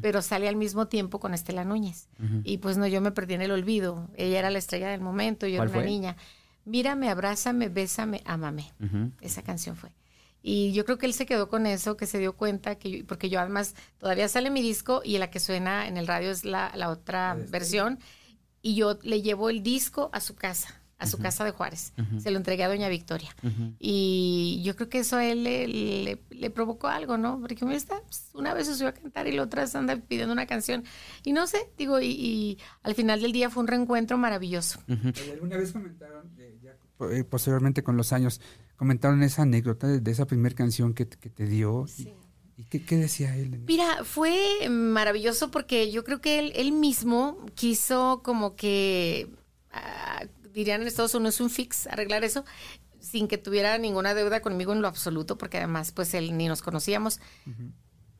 pero 0.00 0.22
sale 0.22 0.48
al 0.48 0.54
mismo 0.54 0.86
tiempo 0.86 1.18
con 1.18 1.34
Estela 1.34 1.64
Núñez. 1.64 2.08
Y 2.44 2.58
pues 2.58 2.76
no, 2.76 2.86
yo 2.86 3.00
me 3.00 3.10
perdí 3.10 3.34
en 3.34 3.42
el 3.42 3.50
olvido. 3.50 4.08
Ella 4.14 4.38
era 4.38 4.50
la 4.50 4.58
estrella 4.58 4.90
del 4.90 5.00
momento, 5.00 5.48
yo 5.48 5.60
era 5.60 5.70
una 5.70 5.82
niña. 5.82 6.16
Mírame, 6.64 7.08
abrázame, 7.08 7.68
bésame, 7.68 8.22
ámame. 8.26 8.72
Esa 9.20 9.42
canción 9.42 9.74
fue. 9.74 9.90
Y 10.48 10.70
yo 10.70 10.84
creo 10.84 10.96
que 10.96 11.06
él 11.06 11.12
se 11.12 11.26
quedó 11.26 11.48
con 11.48 11.66
eso, 11.66 11.96
que 11.96 12.06
se 12.06 12.20
dio 12.20 12.36
cuenta, 12.36 12.76
que 12.76 13.02
porque 13.02 13.28
yo 13.28 13.40
además 13.40 13.74
todavía 13.98 14.28
sale 14.28 14.48
mi 14.48 14.62
disco 14.62 15.02
y 15.04 15.18
la 15.18 15.28
que 15.28 15.40
suena 15.40 15.88
en 15.88 15.96
el 15.96 16.06
radio 16.06 16.30
es 16.30 16.44
la, 16.44 16.70
la 16.76 16.90
otra 16.90 17.36
versión. 17.50 17.98
Y 18.62 18.76
yo 18.76 18.96
le 19.02 19.22
llevo 19.22 19.50
el 19.50 19.64
disco 19.64 20.08
a 20.12 20.20
su 20.20 20.36
casa, 20.36 20.80
a 20.98 21.08
su 21.08 21.18
casa 21.18 21.44
de 21.44 21.50
Juárez. 21.50 21.94
Se 22.18 22.30
lo 22.30 22.36
entregué 22.36 22.62
a 22.62 22.68
doña 22.68 22.88
Victoria. 22.88 23.34
Y 23.80 24.62
yo 24.64 24.76
creo 24.76 24.88
que 24.88 25.00
eso 25.00 25.16
a 25.16 25.26
él 25.26 25.42
le, 25.42 25.66
le, 26.30 26.50
provocó 26.50 26.86
algo, 26.86 27.18
¿no? 27.18 27.40
Porque 27.40 27.64
me 27.64 27.74
está, 27.74 28.00
pues, 28.02 28.30
una 28.32 28.54
vez 28.54 28.68
se 28.68 28.76
subió 28.76 28.90
a 28.90 28.92
cantar 28.92 29.26
y 29.26 29.32
la 29.32 29.42
otra 29.42 29.66
se 29.66 29.76
anda 29.78 29.96
pidiendo 29.96 30.32
una 30.32 30.46
canción. 30.46 30.84
Y 31.24 31.32
no 31.32 31.48
sé, 31.48 31.72
digo, 31.76 32.00
y, 32.00 32.60
al 32.84 32.94
final 32.94 33.20
del 33.20 33.32
día 33.32 33.50
fue 33.50 33.64
un 33.64 33.66
reencuentro 33.66 34.16
maravilloso. 34.16 34.78
¿Alguna 35.32 35.56
vez 35.56 35.72
comentaron, 35.72 36.30
eh, 36.38 36.56
ya, 36.62 36.76
eh, 37.10 37.24
posteriormente 37.24 37.82
con 37.82 37.96
los 37.96 38.12
años, 38.12 38.40
comentaron 38.76 39.22
esa 39.22 39.42
anécdota 39.42 39.86
de, 39.86 40.10
esa 40.10 40.26
primera 40.26 40.54
canción 40.54 40.94
que, 40.94 41.06
te 41.06 41.46
dio. 41.46 41.86
¿Y, 42.56 42.64
qué, 42.64 42.96
decía 42.96 43.36
él? 43.36 43.62
Mira, 43.66 44.04
fue 44.04 44.68
maravilloso 44.70 45.50
porque 45.50 45.90
yo 45.90 46.04
creo 46.04 46.20
que 46.20 46.38
él, 46.38 46.52
él 46.56 46.72
mismo 46.72 47.44
quiso 47.54 48.22
como 48.22 48.56
que, 48.56 49.30
ah, 49.72 50.24
dirían 50.52 50.80
en 50.80 50.88
Estados 50.88 51.14
Unidos, 51.14 51.40
un 51.40 51.50
fix, 51.50 51.86
arreglar 51.86 52.24
eso, 52.24 52.44
sin 53.00 53.28
que 53.28 53.38
tuviera 53.38 53.78
ninguna 53.78 54.14
deuda 54.14 54.40
conmigo 54.40 54.72
en 54.72 54.82
lo 54.82 54.88
absoluto, 54.88 55.38
porque 55.38 55.58
además 55.58 55.92
pues 55.92 56.14
él 56.14 56.36
ni 56.36 56.48
nos 56.48 56.62
conocíamos. 56.62 57.20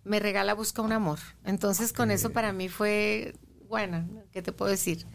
Me 0.04 0.20
regala 0.20 0.54
Busca 0.54 0.82
un 0.82 0.92
Amor. 0.92 1.18
Entonces 1.44 1.92
con 1.92 2.10
eso 2.10 2.30
para 2.30 2.52
mí 2.52 2.68
fue, 2.68 3.34
bueno, 3.68 4.06
¿qué 4.32 4.42
te 4.42 4.52
puedo 4.52 4.70
decir? 4.70 5.06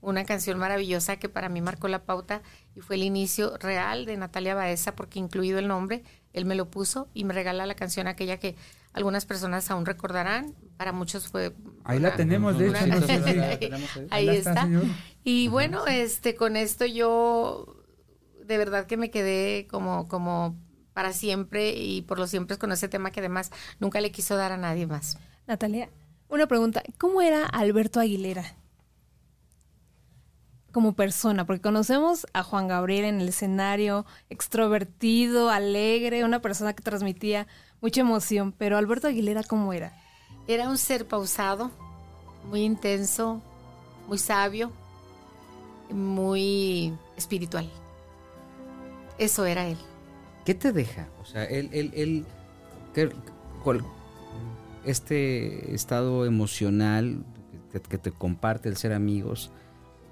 Una 0.00 0.24
canción 0.24 0.58
maravillosa 0.58 1.16
que 1.16 1.28
para 1.28 1.48
mí 1.48 1.60
marcó 1.60 1.88
la 1.88 2.04
pauta 2.04 2.42
y 2.74 2.80
fue 2.80 2.96
el 2.96 3.02
inicio 3.02 3.56
real 3.58 4.06
de 4.06 4.16
Natalia 4.16 4.54
Baeza 4.54 4.94
porque 4.96 5.18
incluido 5.18 5.58
el 5.58 5.68
nombre, 5.68 6.02
él 6.32 6.44
me 6.44 6.54
lo 6.54 6.70
puso 6.70 7.08
y 7.14 7.24
me 7.24 7.34
regala 7.34 7.66
la 7.66 7.74
canción 7.74 8.06
aquella 8.06 8.38
que 8.38 8.56
algunas 8.92 9.26
personas 9.26 9.70
aún 9.70 9.86
recordarán, 9.86 10.54
para 10.76 10.92
muchos 10.92 11.28
fue 11.28 11.54
Ahí 11.84 11.98
la 11.98 12.16
tenemos, 12.16 12.58
de 12.58 12.68
hecho. 12.68 12.78
ahí, 14.10 14.28
está. 14.28 14.68
y 15.22 15.48
bueno, 15.48 15.86
este 15.86 16.34
con 16.34 16.56
esto 16.56 16.86
yo 16.86 17.76
de 18.44 18.58
verdad 18.58 18.86
que 18.86 18.96
me 18.96 19.10
quedé 19.10 19.66
como 19.70 20.08
como 20.08 20.56
para 20.92 21.12
siempre 21.12 21.72
y 21.76 22.02
por 22.02 22.18
lo 22.18 22.26
siempre 22.26 22.58
con 22.58 22.72
ese 22.72 22.88
tema 22.88 23.10
que 23.10 23.20
además 23.20 23.50
nunca 23.78 24.00
le 24.00 24.10
quiso 24.10 24.36
dar 24.36 24.52
a 24.52 24.56
nadie 24.56 24.86
más. 24.86 25.18
Natalia, 25.46 25.88
una 26.28 26.46
pregunta, 26.46 26.82
¿cómo 26.98 27.22
era 27.22 27.46
Alberto 27.46 28.00
Aguilera? 28.00 28.56
Como 30.72 30.94
persona? 30.94 31.44
Porque 31.46 31.60
conocemos 31.62 32.26
a 32.32 32.42
Juan 32.42 32.68
Gabriel 32.68 33.04
en 33.04 33.20
el 33.20 33.28
escenario, 33.28 34.06
extrovertido, 34.28 35.50
alegre, 35.50 36.24
una 36.24 36.40
persona 36.40 36.72
que 36.74 36.82
transmitía 36.82 37.46
mucha 37.80 38.00
emoción, 38.02 38.52
pero 38.52 38.76
Alberto 38.78 39.06
Aguilera, 39.08 39.42
¿cómo 39.42 39.72
era? 39.72 39.92
Era 40.46 40.68
un 40.68 40.78
ser 40.78 41.06
pausado, 41.06 41.70
muy 42.48 42.62
intenso, 42.62 43.40
muy 44.08 44.18
sabio, 44.18 44.72
muy 45.90 46.92
espiritual. 47.16 47.68
Eso 49.18 49.44
era 49.46 49.66
él. 49.66 49.76
¿Qué 50.44 50.54
te 50.54 50.72
deja? 50.72 51.08
O 51.20 51.24
sea, 51.26 51.44
él, 51.44 51.68
él, 51.72 51.90
él 51.94 52.24
¿qué- 52.94 53.12
cuál- 53.62 53.84
este 54.84 55.74
estado 55.74 56.24
emocional 56.24 57.22
que, 57.72 57.80
que 57.80 57.98
te 57.98 58.10
comparte 58.10 58.68
el 58.68 58.76
ser 58.76 58.92
amigos, 58.92 59.50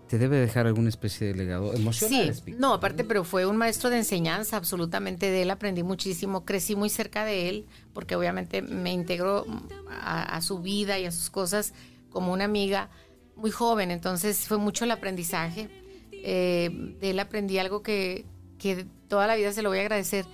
te 0.09 0.19
debe 0.19 0.39
dejar 0.39 0.67
alguna 0.67 0.89
especie 0.89 1.29
de 1.29 1.35
legado 1.35 1.75
emocional. 1.75 2.35
Sí, 2.35 2.55
no, 2.59 2.75
aparte, 2.75 3.05
pero 3.05 3.25
fue 3.25 3.47
un 3.47 3.57
maestro 3.57 3.91
de 3.91 3.99
enseñanza, 3.99 4.57
absolutamente 4.57 5.31
de 5.31 5.43
él, 5.43 5.51
aprendí 5.51 5.83
muchísimo, 5.83 6.45
crecí 6.45 6.77
muy 6.77 6.89
cerca 6.89 7.25
de 7.25 7.49
él, 7.49 7.67
porque 7.93 8.17
obviamente 8.17 8.63
me 8.63 8.93
integró 8.93 9.47
a, 9.91 10.23
a 10.37 10.41
su 10.41 10.61
vida 10.61 10.99
y 10.99 11.05
a 11.05 11.13
sus 11.13 11.31
cosas 11.31 11.75
como 12.11 12.33
una 12.33 12.45
amiga 12.45 12.89
muy 13.37 13.51
joven, 13.51 13.91
entonces 13.91 14.47
fue 14.47 14.59
mucho 14.59 14.85
el 14.85 14.91
aprendizaje. 14.91 15.69
Eh, 16.13 16.71
de 17.01 17.11
él 17.11 17.21
aprendí 17.21 17.59
algo 17.59 17.83
que, 17.83 18.25
que 18.59 18.87
toda 19.09 19.27
la 19.27 19.37
vida 19.37 19.53
se 19.53 19.63
lo 19.63 19.69
voy 19.69 19.79
a 19.79 19.83
agradecer, 19.83 20.27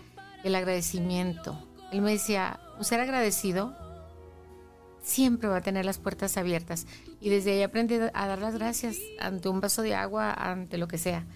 el 0.43 0.55
agradecimiento. 0.55 1.59
Él 1.93 2.01
me 2.01 2.13
decía, 2.13 2.61
un 2.79 2.85
ser 2.85 3.01
agradecido 3.01 3.75
siempre 5.05 5.49
va 5.49 5.59
a 5.59 5.61
tener 5.61 5.85
las 5.85 5.99
puertas 5.99 6.37
abiertas. 6.39 6.87
Y 7.21 7.29
desde 7.29 7.53
ahí 7.53 7.63
aprendí 7.63 7.95
a 7.97 8.27
dar 8.27 8.39
las 8.41 8.55
gracias 8.55 8.97
ante 9.21 9.49
un 9.49 9.61
vaso 9.61 9.83
de 9.83 9.95
agua, 9.95 10.33
ante 10.33 10.79
lo 10.79 10.89
que 10.89 10.99
sea. 10.99 11.27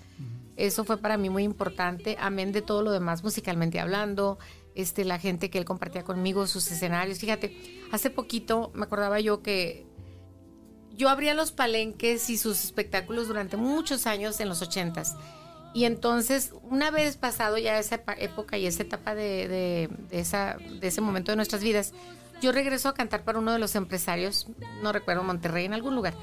Eso 0.57 0.85
fue 0.85 0.97
para 0.99 1.17
mí 1.19 1.31
muy 1.31 1.45
importante, 1.45 2.17
amén 2.19 2.51
de 2.51 2.63
todo 2.63 2.83
lo 2.83 2.91
demás 2.91 3.23
musicalmente 3.23 3.79
hablando, 3.79 4.39
este, 4.75 5.05
la 5.05 5.19
gente 5.21 5.51
que 5.51 5.59
él 5.59 5.65
compartía 5.65 6.03
conmigo, 6.03 6.47
sus 6.49 6.69
escenarios. 6.73 7.19
Fíjate, 7.19 7.57
hace 7.93 8.11
poquito 8.11 8.73
me 8.75 8.85
acordaba 8.85 9.21
yo 9.21 9.41
que 9.43 9.87
yo 10.97 11.09
abría 11.11 11.35
los 11.35 11.53
palenques 11.53 12.29
y 12.31 12.39
sus 12.39 12.65
espectáculos 12.65 13.29
durante 13.29 13.57
muchos 13.57 14.07
años 14.09 14.41
en 14.41 14.49
los 14.49 14.63
ochentas. 14.63 15.15
Y 15.75 15.85
entonces, 15.85 16.53
una 16.63 16.91
vez 16.91 17.17
pasado 17.19 17.57
ya 17.59 17.79
esa 17.79 18.01
época 18.19 18.57
y 18.59 18.67
esa 18.67 18.83
etapa 18.83 19.15
de, 19.15 19.47
de- 19.47 19.89
de 20.11 20.19
esa, 20.19 20.57
de 20.81 20.89
ese 20.89 21.01
momento 21.01 21.31
de 21.31 21.37
nuestras 21.37 21.63
vidas, 21.63 21.93
yo 22.41 22.53
regreso 22.53 22.89
a 22.89 22.95
cantar 22.95 23.25
para 23.25 23.39
uno 23.39 23.53
de 23.53 23.59
los 23.59 23.75
empresarios, 23.75 24.47
no 24.83 24.93
recuerdo, 24.93 25.23
Monterrey, 25.23 25.65
en 25.65 25.75
algún 25.75 25.95
lugar. 25.95 26.15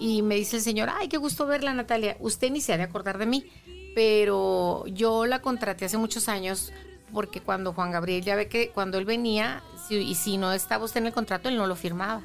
Y 0.00 0.22
me 0.22 0.36
dice 0.36 0.56
el 0.56 0.62
señor, 0.62 0.88
ay, 0.92 1.08
qué 1.08 1.16
gusto 1.16 1.46
verla, 1.46 1.74
Natalia. 1.74 2.16
Usted 2.20 2.50
ni 2.50 2.60
se 2.60 2.72
ha 2.72 2.76
de 2.76 2.84
acordar 2.84 3.18
de 3.18 3.26
mí, 3.26 3.44
pero 3.94 4.84
yo 4.86 5.26
la 5.26 5.40
contraté 5.42 5.84
hace 5.86 5.98
muchos 5.98 6.28
años 6.28 6.72
porque 7.12 7.40
cuando 7.40 7.72
Juan 7.72 7.90
Gabriel, 7.90 8.22
ya 8.22 8.36
ve 8.36 8.48
que 8.48 8.70
cuando 8.70 8.98
él 8.98 9.06
venía, 9.06 9.62
si- 9.88 9.96
y 9.96 10.14
si 10.14 10.36
no 10.36 10.52
estaba 10.52 10.84
usted 10.84 11.00
en 11.00 11.06
el 11.06 11.12
contrato, 11.14 11.48
él 11.48 11.56
no 11.56 11.66
lo 11.66 11.74
firmaba. 11.74 12.22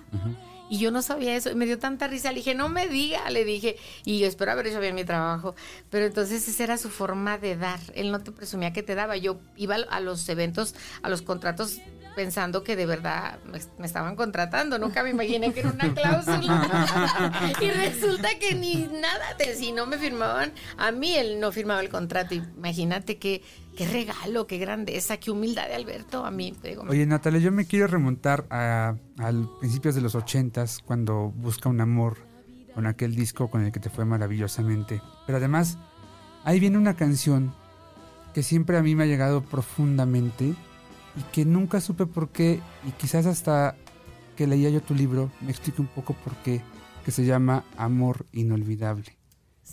Y 0.70 0.78
yo 0.78 0.92
no 0.92 1.02
sabía 1.02 1.36
eso, 1.36 1.52
y 1.52 1.56
me 1.56 1.66
dio 1.66 1.80
tanta 1.80 2.08
risa, 2.08 2.32
le 2.32 2.38
dije, 2.38 2.54
no 2.56 2.68
me 2.68 2.88
diga, 2.88 3.30
le 3.30 3.46
dije, 3.46 3.78
y 4.06 4.20
yo 4.20 4.28
espero 4.28 4.52
haber 4.52 4.68
hecho 4.68 4.80
bien 4.80 4.94
mi 4.96 5.04
trabajo, 5.04 5.56
pero 5.90 6.06
entonces 6.06 6.48
esa 6.48 6.64
era 6.64 6.78
su 6.78 6.90
forma 6.90 7.38
de 7.38 7.56
dar, 7.56 7.80
él 7.96 8.12
no 8.12 8.22
te 8.22 8.32
presumía 8.32 8.74
que 8.74 8.82
te 8.84 8.94
daba, 8.96 9.16
yo 9.18 9.38
iba 9.56 9.76
a 9.76 10.00
los 10.00 10.28
eventos, 10.30 10.74
a 11.02 11.10
los 11.10 11.22
contratos 11.22 11.80
pensando 12.16 12.64
que 12.64 12.76
de 12.76 12.86
verdad 12.86 13.40
me, 13.46 13.60
me 13.78 13.86
estaban 13.86 14.16
contratando, 14.16 14.78
nunca 14.80 15.04
me 15.04 15.12
imaginé 15.12 15.54
que 15.54 15.62
era 15.62 15.72
una 15.72 15.94
cláusula, 15.96 17.32
y 17.62 17.70
resulta 17.70 18.30
que 18.40 18.56
ni 18.56 18.88
nada, 18.88 19.36
de, 19.38 19.56
si 19.56 19.72
no 19.72 19.86
me 19.86 19.98
firmaban, 19.98 20.54
a 20.78 20.92
mí 20.92 21.16
él 21.16 21.40
no 21.40 21.52
firmaba 21.52 21.82
el 21.82 21.90
contrato, 21.90 22.36
imagínate 22.36 23.18
qué, 23.18 23.42
qué 23.78 23.88
regalo, 23.88 24.48
qué 24.48 24.58
grandeza, 24.58 25.18
qué 25.18 25.32
humildad 25.32 25.68
de 25.68 25.76
Alberto, 25.76 26.26
a 26.26 26.32
mí, 26.32 26.56
digo, 26.64 26.84
Oye, 26.88 27.06
Natalia, 27.06 27.40
yo 27.40 27.52
me 27.52 27.66
quiero 27.66 27.88
remontar 27.88 28.46
a, 28.50 28.96
a 29.20 29.32
principios 29.60 29.96
de 29.96 30.02
los 30.02 30.16
ochentas, 30.16 30.80
cuando 30.86 31.32
busca 31.36 31.70
un 31.70 31.82
amor 31.82 32.18
con 32.74 32.88
aquel 32.88 33.16
disco 33.16 33.50
con 33.50 33.64
el 33.64 33.72
que 33.72 33.80
te 33.80 33.90
fue 33.90 34.06
maravillosamente. 34.06 35.02
Pero 35.26 35.38
además, 35.38 35.78
ahí 36.44 36.60
viene 36.60 36.78
una 36.78 36.96
canción 36.96 37.54
que 38.34 38.44
siempre 38.44 38.78
a 38.78 38.84
mí 38.84 38.96
me 38.96 39.04
ha 39.04 39.08
llegado 39.08 39.42
profundamente 39.44 40.56
y 41.16 41.22
que 41.32 41.46
nunca 41.46 41.80
supe 41.82 42.06
por 42.06 42.30
qué, 42.30 42.60
y 42.88 42.92
quizás 42.92 43.26
hasta 43.26 43.76
que 44.36 44.48
leía 44.48 44.70
yo 44.70 44.82
tu 44.82 44.96
libro 44.96 45.32
me 45.42 45.52
explique 45.52 45.82
un 45.82 45.88
poco 45.88 46.14
por 46.14 46.36
qué, 46.38 46.62
que 47.06 47.12
se 47.12 47.26
llama 47.26 47.64
Amor 47.78 48.26
Inolvidable. 48.32 49.18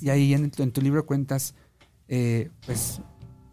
Y 0.00 0.10
ahí 0.10 0.34
en 0.34 0.50
tu, 0.50 0.62
en 0.62 0.72
tu 0.72 0.80
libro 0.82 1.06
cuentas, 1.06 1.54
eh, 2.08 2.50
pues, 2.66 3.00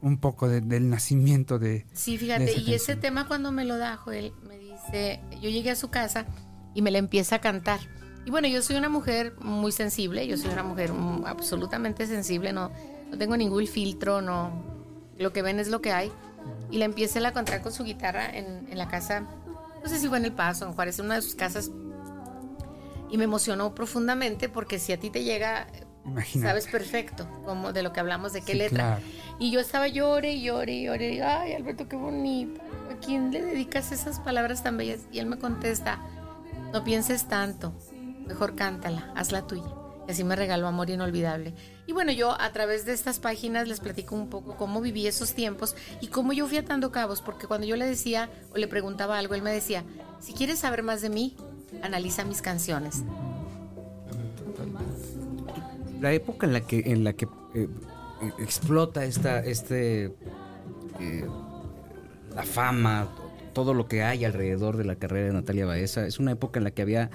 un 0.01 0.17
poco 0.17 0.47
de- 0.47 0.61
del 0.61 0.89
nacimiento 0.89 1.59
de, 1.59 1.85
Sí, 1.93 2.17
fíjate, 2.17 2.45
de 2.45 2.53
y 2.57 2.73
ese 2.73 2.95
tema 2.95 3.27
cuando 3.27 3.51
me 3.51 3.65
lo 3.65 3.77
da 3.77 3.97
Joel, 3.97 4.33
me 4.47 4.57
dice, 4.57 5.21
yo 5.41 5.49
llegué 5.49 5.71
a 5.71 5.75
su 5.75 5.89
casa 5.89 6.25
y 6.73 6.81
me 6.81 6.91
la 6.91 6.97
empieza 6.99 7.37
a 7.37 7.41
cantar. 7.41 7.79
Y 8.25 8.29
bueno, 8.31 8.47
yo 8.47 8.61
soy 8.61 8.75
una 8.75 8.89
mujer 8.89 9.33
muy 9.41 9.71
sensible, 9.71 10.27
yo 10.27 10.37
soy 10.37 10.51
una 10.51 10.63
mujer 10.63 10.91
mm, 10.93 11.25
absolutamente 11.25 12.05
sensible, 12.05 12.51
no, 12.51 12.71
no 13.09 13.17
tengo 13.17 13.37
ningún 13.37 13.65
filtro, 13.67 14.21
no, 14.21 14.51
lo 15.17 15.31
que 15.33 15.41
ven 15.41 15.59
es 15.59 15.69
lo 15.69 15.81
que 15.81 15.91
hay. 15.93 16.11
Y 16.71 16.77
la 16.77 16.85
empieza 16.85 17.25
a 17.25 17.31
cantar 17.33 17.61
con 17.61 17.71
su 17.71 17.83
guitarra 17.83 18.25
en, 18.29 18.67
en 18.69 18.77
la 18.77 18.87
casa, 18.87 19.21
no 19.21 19.89
sé 19.89 19.99
si 19.99 20.07
fue 20.07 20.17
en 20.17 20.25
El 20.25 20.33
Paso, 20.33 20.65
en 20.65 20.73
Juárez, 20.73 20.99
en 20.99 21.05
una 21.05 21.15
de 21.15 21.21
sus 21.21 21.35
casas. 21.35 21.71
Y 23.09 23.17
me 23.17 23.23
emocionó 23.23 23.73
profundamente 23.73 24.49
porque 24.49 24.79
si 24.79 24.91
a 24.91 24.99
ti 24.99 25.09
te 25.09 25.23
llega, 25.23 25.67
Imagínate. 26.05 26.49
sabes 26.49 26.67
perfecto 26.67 27.25
como 27.45 27.71
de 27.71 27.83
lo 27.83 27.93
que 27.93 27.99
hablamos, 28.01 28.33
de 28.33 28.41
qué 28.41 28.51
Sí, 28.53 28.57
letra. 28.57 28.97
claro. 28.97 29.01
Y 29.39 29.51
yo 29.51 29.59
estaba 29.61 29.87
llore, 29.87 30.33
y 30.33 30.41
llore, 30.43 30.73
y 30.73 30.85
llore. 30.85 31.23
Ay, 31.23 31.53
Alberto, 31.53 31.87
qué 31.87 31.95
bonito. 31.95 32.59
¿A 32.91 32.99
quién 32.99 33.31
le 33.31 33.41
dedicas 33.41 33.91
esas 33.93 34.19
palabras 34.19 34.61
tan 34.63 34.75
bellas? 34.77 35.01
Y 35.11 35.19
él 35.19 35.25
me 35.27 35.37
contesta, 35.37 35.99
no 36.73 36.83
pienses 36.83 37.25
tanto. 37.29 37.73
Mejor 38.25 38.55
cántala, 38.55 39.13
hazla 39.15 39.47
tuya. 39.47 39.63
Y 40.07 40.11
así 40.11 40.23
me 40.23 40.35
regaló 40.37 40.67
Amor 40.67 40.89
Inolvidable. 40.89 41.53
Y 41.85 41.91
bueno, 41.93 42.11
yo 42.13 42.39
a 42.39 42.51
través 42.53 42.85
de 42.85 42.93
estas 42.93 43.19
páginas 43.19 43.67
les 43.67 43.79
platico 43.81 44.15
un 44.15 44.29
poco 44.29 44.55
cómo 44.55 44.79
viví 44.81 45.05
esos 45.05 45.33
tiempos 45.33 45.75
y 46.01 46.07
cómo 46.07 46.31
yo 46.33 46.47
fui 46.47 46.57
atando 46.57 46.91
cabos, 46.91 47.21
porque 47.21 47.45
cuando 47.47 47.67
yo 47.67 47.75
le 47.75 47.85
decía 47.85 48.29
o 48.53 48.57
le 48.57 48.67
preguntaba 48.67 49.17
algo, 49.19 49.35
él 49.35 49.41
me 49.41 49.51
decía, 49.51 49.83
si 50.21 50.33
quieres 50.33 50.59
saber 50.59 50.81
más 50.81 51.01
de 51.01 51.09
mí, 51.09 51.35
analiza 51.83 52.23
mis 52.23 52.41
canciones. 52.41 53.03
la 55.99 56.13
época 56.13 56.45
en 56.47 56.53
la 56.53 56.61
que 56.61 56.79
en 56.85 57.03
la 57.03 57.13
que 57.13 57.25
eh, 57.55 57.67
eh, 58.21 58.31
explota 58.39 59.03
esta 59.03 59.39
este 59.39 60.13
eh, 60.99 61.25
la 62.35 62.43
fama 62.43 63.07
to- 63.15 63.31
todo 63.53 63.73
lo 63.73 63.87
que 63.87 64.03
hay 64.03 64.23
alrededor 64.23 64.77
de 64.77 64.83
la 64.83 64.95
carrera 64.95 65.27
de 65.27 65.33
Natalia 65.33 65.65
Baeza 65.65 66.05
es 66.05 66.19
una 66.19 66.31
época 66.33 66.59
en 66.59 66.65
la 66.65 66.71
que 66.71 66.83
había 66.83 67.09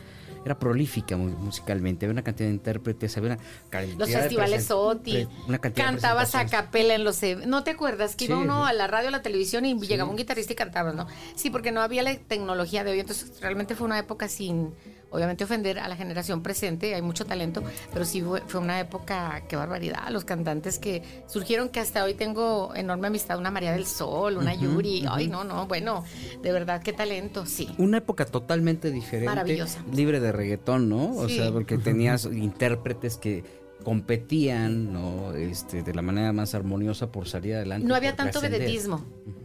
era 0.44 0.58
prolífica 0.58 1.16
mu- 1.16 1.28
musicalmente 1.30 2.06
había 2.06 2.12
una 2.12 2.22
cantidad 2.22 2.49
de 2.49 2.54
intérpretes 2.54 3.16
había 3.16 3.34
una 3.34 3.38
cantidad 3.70 3.99
Los 3.99 4.08
de 4.08 4.18
festivales 4.18 4.68
presen- 4.70 4.75
OTI, 4.76 5.28
una 5.49 5.58
cantidad 5.58 5.87
de 5.87 5.92
cantabas 5.92 6.34
a 6.34 6.46
capela 6.46 6.94
en 6.94 7.04
los... 7.04 7.22
ev- 7.22 7.44
¿No 7.46 7.64
te 7.64 7.70
acuerdas 7.72 8.16
que 8.16 8.25
iba 8.26 8.38
uno 8.38 8.64
sí. 8.64 8.70
a 8.70 8.72
la 8.72 8.87
radio, 8.87 9.08
a 9.08 9.12
la 9.12 9.22
televisión 9.22 9.64
y 9.66 9.78
llegaba 9.80 10.11
un 10.11 10.16
guitarrista 10.16 10.52
y 10.52 10.56
cantabas, 10.56 10.94
no? 10.94 11.06
Sí, 11.37 11.50
porque 11.50 11.72
no 11.72 11.80
había 11.80 12.02
la 12.02 12.16
tecnología 12.16 12.84
de 12.84 12.92
hoy, 12.92 13.00
entonces 13.00 13.40
realmente 13.40 13.75
fue 13.75 13.87
una 13.87 13.99
época 13.99 14.28
sin, 14.28 14.75
obviamente, 15.12 15.45
ofender 15.45 15.78
a 15.78 15.87
la 15.88 15.97
generación 15.97 16.42
presente, 16.42 16.95
hay 16.95 17.02
mucho 17.02 17.25
talento, 17.25 17.62
pero 17.92 18.04
sí 18.04 18.21
fue, 18.23 18.40
fue 18.47 18.61
una 18.61 18.81
época, 18.81 19.42
qué 19.49 19.57
barbaridad, 19.57 20.09
los 20.11 20.25
cantantes 20.25 20.78
que 20.78 21.02
surgieron, 21.26 21.69
que 21.69 21.81
hasta 21.81 22.02
hoy 22.04 22.14
tengo 22.14 22.75
enorme 22.75 23.07
amistad, 23.09 23.38
una 23.38 23.50
María 23.50 23.73
del 23.73 23.87
Sol, 23.87 24.38
una 24.38 24.54
Yuri, 24.54 25.04
ay, 25.09 25.28
no, 25.28 25.45
no, 25.45 25.66
bueno, 25.66 26.04
de 26.42 26.52
verdad, 26.52 26.83
qué 26.83 26.92
talento, 26.92 27.47
sí. 27.47 27.69
una 27.78 27.99
época 27.99 28.25
totalmente 28.25 28.90
diferente, 28.90 29.26
Maravillosa. 29.28 29.85
libre 29.92 30.19
de 30.21 30.33
reggaetón, 30.33 30.88
¿no? 30.88 31.14
O 31.14 31.28
Sí. 31.28 31.37
sea, 31.37 31.52
porque 31.52 31.78
tenías 31.78 32.25
intérpretes 32.25 33.16
que 33.16 33.45
competían, 33.85 34.92
¿no? 34.92 35.33
Este, 35.35 35.83
de 35.83 35.95
la 35.95 36.02
manera 36.02 36.33
más 36.33 36.54
armoniosa 36.54 37.11
por 37.12 37.28
salir 37.28 37.54
adelante. 37.54 37.87
No 37.87 37.95
había 37.95 38.16
tanto 38.16 38.40
vedetismo. 38.40 39.04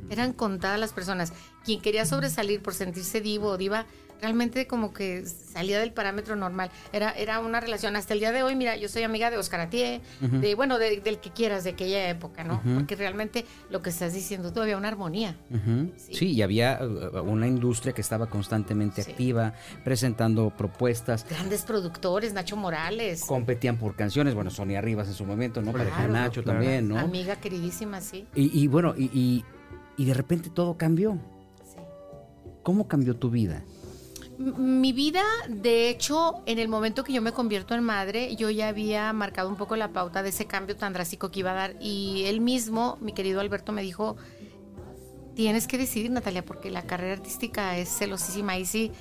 Eran 0.09 0.33
contadas 0.33 0.79
las 0.79 0.93
personas. 0.93 1.33
Quien 1.65 1.81
quería 1.81 2.05
sobresalir 2.05 2.61
por 2.61 2.73
sentirse 2.73 3.19
divo 3.21 3.49
o 3.49 3.57
diva, 3.57 3.85
realmente 4.21 4.67
como 4.67 4.93
que 4.93 5.25
salía 5.25 5.79
del 5.79 5.91
parámetro 5.91 6.35
normal. 6.35 6.69
Era, 6.93 7.11
era 7.11 7.39
una 7.39 7.59
relación. 7.59 7.95
Hasta 7.95 8.13
el 8.13 8.19
día 8.19 8.31
de 8.31 8.43
hoy, 8.43 8.55
mira, 8.55 8.75
yo 8.77 8.89
soy 8.89 9.03
amiga 9.03 9.29
de 9.31 9.37
Oscar 9.37 9.59
Atié, 9.59 10.01
de, 10.21 10.55
bueno, 10.55 10.77
de- 10.79 11.01
del 11.01 11.19
que 11.19 11.31
quieras, 11.31 11.63
de 11.63 11.71
aquella 11.71 12.09
época, 12.09 12.43
¿no? 12.43 12.61
Porque 12.75 12.95
realmente 12.95 13.45
lo 13.69 13.81
que 13.81 13.89
estás 13.89 14.13
diciendo, 14.13 14.51
tú 14.53 14.61
había 14.61 14.77
una 14.77 14.87
armonía. 14.87 15.35
Sí. 15.97 16.13
Sí. 16.13 16.27
y 16.31 16.41
había 16.41 16.79
uh, 16.81 17.19
una 17.21 17.47
industria 17.47 17.93
que 17.93 18.01
estaba 18.01 18.27
constantemente 18.27 19.03
Sí. 19.03 19.11
activa, 19.11 19.53
presentando 19.83 20.49
propuestas, 20.49 21.25
Grandes 21.29 21.63
productores, 21.63 22.33
Nacho 22.33 22.57
Morales. 22.57 23.21
competían 23.25 23.77
por 23.77 23.95
canciones, 23.95 24.33
bueno, 24.33 24.49
Sonia 24.49 24.81
Rivas 24.81 25.07
en 25.07 25.13
su 25.13 25.25
momento, 25.25 25.61
¿no? 25.61 25.71
Claro. 25.73 26.11
Nacho 26.11 26.43
Claro. 26.43 26.59
también, 26.59 26.87
¿no? 26.87 26.97
Amiga 26.97 27.35
queridísima, 27.37 28.01
sí. 28.01 28.25
Y, 28.35 28.59
y 28.63 28.67
bueno, 28.67 28.93
y, 28.97 29.05
y- 29.13 29.45
y 29.97 30.05
de 30.05 30.13
repente 30.13 30.49
todo 30.49 30.77
cambió. 30.77 31.17
sí. 31.63 31.79
¿Cómo 32.63 32.87
cambió 32.87 33.15
tu 33.15 33.29
vida? 33.29 33.63
Mi 34.37 34.93
vida, 34.93 35.23
de 35.49 35.89
hecho, 35.89 36.43
en 36.45 36.59
el 36.59 36.67
momento 36.67 37.03
que 37.03 37.11
yo 37.11 37.23
me 37.23 37.31
convierto 37.31 37.73
en 37.73 37.83
madre, 37.83 38.35
yo 38.35 38.51
ya 38.51 38.67
había 38.67 39.11
marcado 39.11 39.49
un 39.49 39.55
poco 39.55 39.75
la 39.75 39.93
pauta 39.93 40.21
de 40.21 40.29
ese 40.29 40.45
cambio 40.45 40.75
tan 40.75 40.93
drástico 40.93 41.31
que 41.31 41.39
iba 41.39 41.51
a 41.51 41.55
dar. 41.55 41.75
Y 41.81 42.25
él 42.25 42.39
mismo, 42.39 42.97
mi 43.01 43.13
querido 43.13 43.39
Alberto, 43.39 43.71
me 43.71 43.81
dijo, 43.81 44.15
tienes 45.35 45.65
que 45.65 45.79
decidir, 45.79 46.11
Natalia, 46.11 46.45
porque 46.45 46.69
la 46.69 46.83
carrera 46.83 47.13
artística 47.13 47.77
es 47.77 47.89
celosísima 47.89 48.57
y 48.57 48.65
si 48.65 48.91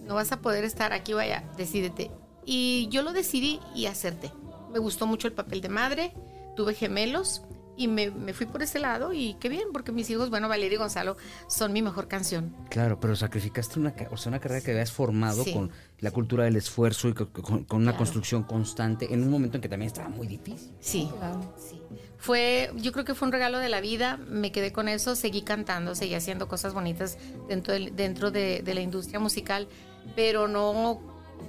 no 0.00 0.14
vas 0.14 0.32
a 0.32 0.40
poder 0.40 0.64
estar 0.64 0.94
aquí, 0.94 1.12
vaya, 1.12 1.44
decídete. 1.58 2.10
Y 2.46 2.88
yo 2.90 3.02
lo 3.02 3.12
decidí 3.12 3.60
y 3.74 3.86
acerté. 3.86 4.32
Me 4.72 4.78
gustó 4.78 5.06
mucho 5.06 5.28
el 5.28 5.34
papel 5.34 5.60
de 5.60 5.68
madre, 5.68 6.14
tuve 6.56 6.72
gemelos 6.72 7.42
y 7.78 7.86
me, 7.86 8.10
fui 8.34 8.46
por 8.46 8.62
ese 8.62 8.80
lado 8.80 9.12
y 9.12 9.34
qué 9.34 9.48
bien, 9.48 9.68
porque 9.72 9.92
mis 9.92 10.10
hijos, 10.10 10.30
bueno, 10.30 10.48
Valeria 10.48 10.74
y 10.74 10.78
Gonzalo 10.78 11.16
son 11.46 11.72
mi 11.72 11.80
mejor 11.80 12.08
canción. 12.08 12.54
Claro, 12.68 12.98
pero 12.98 13.14
sacrificaste 13.14 13.78
una, 13.78 13.94
o 14.10 14.16
sea, 14.16 14.30
una 14.30 14.40
carrera 14.40 14.60
que 14.60 14.72
habías 14.72 14.90
formado 14.90 15.44
con 15.52 15.70
la 16.00 16.10
cultura 16.10 16.44
del 16.44 16.56
esfuerzo 16.56 17.08
y 17.08 17.14
con, 17.14 17.66
una 17.70 17.96
construcción 17.96 18.42
constante 18.42 19.14
en 19.14 19.22
un 19.22 19.30
momento 19.30 19.56
en 19.56 19.62
que 19.62 19.68
también 19.68 19.86
estaba 19.86 20.08
muy 20.08 20.26
difícil. 20.26 20.72
Sí, 20.80 21.08
sí. 21.56 21.80
Fue, 22.18 22.72
yo 22.76 22.90
creo 22.92 23.04
que 23.04 23.14
fue 23.14 23.26
un 23.26 23.32
regalo 23.32 23.58
de 23.58 23.68
la 23.68 23.80
vida, 23.80 24.16
me 24.16 24.50
quedé 24.50 24.72
con 24.72 24.88
eso, 24.88 25.14
seguí 25.14 25.42
cantando, 25.42 25.94
seguí 25.94 26.14
haciendo 26.14 26.48
cosas 26.48 26.74
bonitas 26.74 27.16
dentro, 27.48 27.74
dentro 27.74 28.32
de, 28.32 28.62
de 28.62 28.74
la 28.74 28.80
industria 28.80 29.20
musical, 29.20 29.68
pero 30.16 30.48
no 30.48 31.00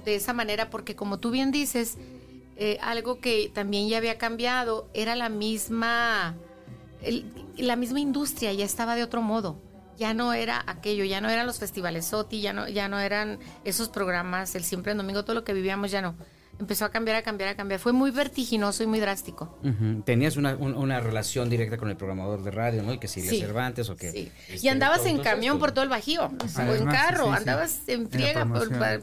de 0.04 0.14
esa 0.14 0.32
manera, 0.32 0.70
porque 0.70 0.94
como 0.94 1.18
tú 1.18 1.32
bien 1.32 1.50
dices, 1.50 1.98
eh, 2.60 2.78
algo 2.82 3.20
que 3.20 3.50
también 3.52 3.88
ya 3.88 3.96
había 3.96 4.18
cambiado, 4.18 4.88
era 4.94 5.16
la 5.16 5.28
misma, 5.28 6.36
la 7.56 7.76
misma 7.76 8.00
industria, 8.00 8.52
ya 8.52 8.64
estaba 8.64 8.94
de 8.94 9.02
otro 9.02 9.22
modo. 9.22 9.58
Ya 9.96 10.14
no 10.14 10.32
era 10.32 10.62
aquello, 10.66 11.04
ya 11.04 11.20
no 11.20 11.28
eran 11.28 11.46
los 11.46 11.58
festivales 11.58 12.06
SOTI, 12.06 12.40
ya 12.40 12.52
no, 12.52 12.68
ya 12.68 12.88
no 12.88 13.00
eran 13.00 13.38
esos 13.64 13.88
programas, 13.88 14.54
el 14.54 14.64
siempre 14.64 14.92
en 14.92 14.98
domingo, 14.98 15.24
todo 15.24 15.34
lo 15.34 15.44
que 15.44 15.52
vivíamos 15.52 15.90
ya 15.90 16.00
no 16.00 16.14
empezó 16.60 16.84
a 16.84 16.90
cambiar, 16.90 17.16
a 17.16 17.22
cambiar, 17.22 17.50
a 17.50 17.56
cambiar. 17.56 17.80
Fue 17.80 17.92
muy 17.92 18.10
vertiginoso 18.10 18.82
y 18.82 18.86
muy 18.86 19.00
drástico. 19.00 19.58
Tenías 20.04 20.36
una, 20.36 20.54
una, 20.54 21.00
relación 21.00 21.48
directa 21.48 21.78
con 21.78 21.88
el 21.88 21.96
programador 21.96 22.42
de 22.42 22.50
radio, 22.50 22.82
¿no? 22.82 22.92
Y 22.92 22.98
que 22.98 23.08
si 23.08 23.22
sí. 23.22 23.40
Cervantes 23.40 23.88
o 23.88 23.96
que... 23.96 24.10
Sí. 24.12 24.32
y 24.62 24.68
andabas 24.68 25.06
en 25.06 25.18
camión 25.18 25.58
por 25.58 25.72
todo 25.72 25.82
el 25.82 25.88
Bajío, 25.88 26.26
o 26.26 26.74
en 26.74 26.86
carro, 26.86 27.32
andabas 27.32 27.80
en 27.88 28.08
friega 28.08 28.46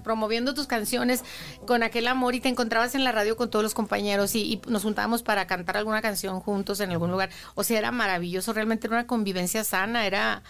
promoviendo 0.04 0.54
tus 0.54 0.68
canciones 0.68 1.24
con 1.66 1.84
aquel 1.84 2.08
amor 2.08 2.36
y 2.36 2.40
te 2.40 2.50
encontrabas 2.50 2.96
en 2.96 3.04
la 3.04 3.12
radio 3.12 3.36
con 3.36 3.50
todos 3.50 3.64
los 3.64 3.74
compañeros 3.74 4.36
y, 4.36 4.42
y, 4.42 4.62
nos 4.68 4.84
juntábamos 4.84 5.24
para 5.24 5.48
cantar 5.48 5.78
alguna 5.78 6.02
canción 6.02 6.40
juntos 6.40 6.80
en 6.80 6.92
algún 6.92 7.12
lugar. 7.12 7.30
O 7.56 7.64
sea, 7.64 7.80
era 7.80 7.92
maravilloso, 7.92 8.54
realmente 8.54 8.88
era 8.88 8.98
una 8.98 9.08
convivencia 9.08 9.64
sana, 9.64 10.06
era 10.06 10.44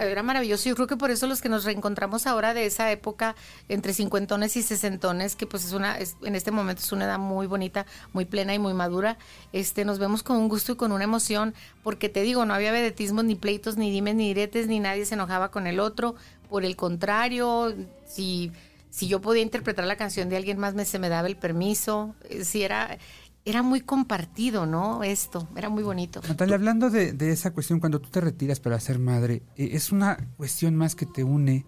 era 0.00 0.22
maravilloso. 0.22 0.68
Yo 0.68 0.74
creo 0.74 0.86
que 0.86 0.96
por 0.96 1.10
eso 1.10 1.26
los 1.26 1.40
que 1.40 1.48
nos 1.48 1.64
reencontramos 1.64 2.26
ahora 2.26 2.54
de 2.54 2.66
esa 2.66 2.90
época, 2.90 3.36
entre 3.68 3.92
cincuentones 3.92 4.56
y 4.56 4.62
sesentones, 4.62 5.36
que 5.36 5.46
pues 5.46 5.64
es 5.64 5.72
una, 5.72 5.98
en 5.98 6.34
este 6.34 6.50
momento 6.50 6.82
es 6.82 6.92
una 6.92 7.04
edad 7.04 7.18
muy 7.18 7.46
bonita, 7.46 7.86
muy 8.12 8.24
plena 8.24 8.54
y 8.54 8.58
muy 8.58 8.74
madura, 8.74 9.18
este, 9.52 9.84
nos 9.84 9.98
vemos 9.98 10.22
con 10.22 10.36
un 10.36 10.48
gusto 10.48 10.72
y 10.72 10.76
con 10.76 10.92
una 10.92 11.04
emoción, 11.04 11.54
porque 11.82 12.08
te 12.08 12.22
digo, 12.22 12.44
no 12.44 12.54
había 12.54 12.72
vedetismos, 12.72 13.24
ni 13.24 13.34
pleitos, 13.34 13.76
ni 13.76 13.90
dimes, 13.90 14.14
ni 14.14 14.28
diretes, 14.28 14.66
ni 14.66 14.80
nadie 14.80 15.04
se 15.04 15.14
enojaba 15.14 15.50
con 15.50 15.66
el 15.66 15.80
otro. 15.80 16.14
Por 16.48 16.64
el 16.64 16.76
contrario, 16.76 17.74
si, 18.06 18.52
si 18.90 19.08
yo 19.08 19.20
podía 19.20 19.42
interpretar 19.42 19.84
la 19.84 19.96
canción 19.96 20.28
de 20.28 20.36
alguien 20.36 20.58
más, 20.58 20.74
me, 20.74 20.84
se 20.84 20.98
me 20.98 21.08
daba 21.08 21.26
el 21.28 21.36
permiso. 21.36 22.14
Eh, 22.28 22.44
si 22.44 22.62
era 22.62 22.98
era 23.46 23.62
muy 23.62 23.80
compartido, 23.80 24.66
¿no? 24.66 25.04
Esto, 25.04 25.48
era 25.56 25.68
muy 25.68 25.84
bonito. 25.84 26.20
Natalia, 26.26 26.56
hablando 26.56 26.90
de, 26.90 27.14
esa 27.30 27.52
cuestión, 27.52 27.78
cuando 27.78 28.00
tú 28.00 28.10
te 28.10 28.20
retiras 28.20 28.58
para 28.58 28.78
ser 28.80 28.98
madre, 28.98 29.44
eh, 29.56 29.70
es 29.72 29.92
una 29.92 30.16
cuestión 30.36 30.74
más 30.74 30.96
que 30.96 31.06
te 31.06 31.22
une 31.22 31.64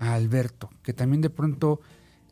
a 0.00 0.14
Alberto, 0.14 0.70
que 0.82 0.92
también 0.92 1.20
de 1.22 1.30
pronto 1.30 1.80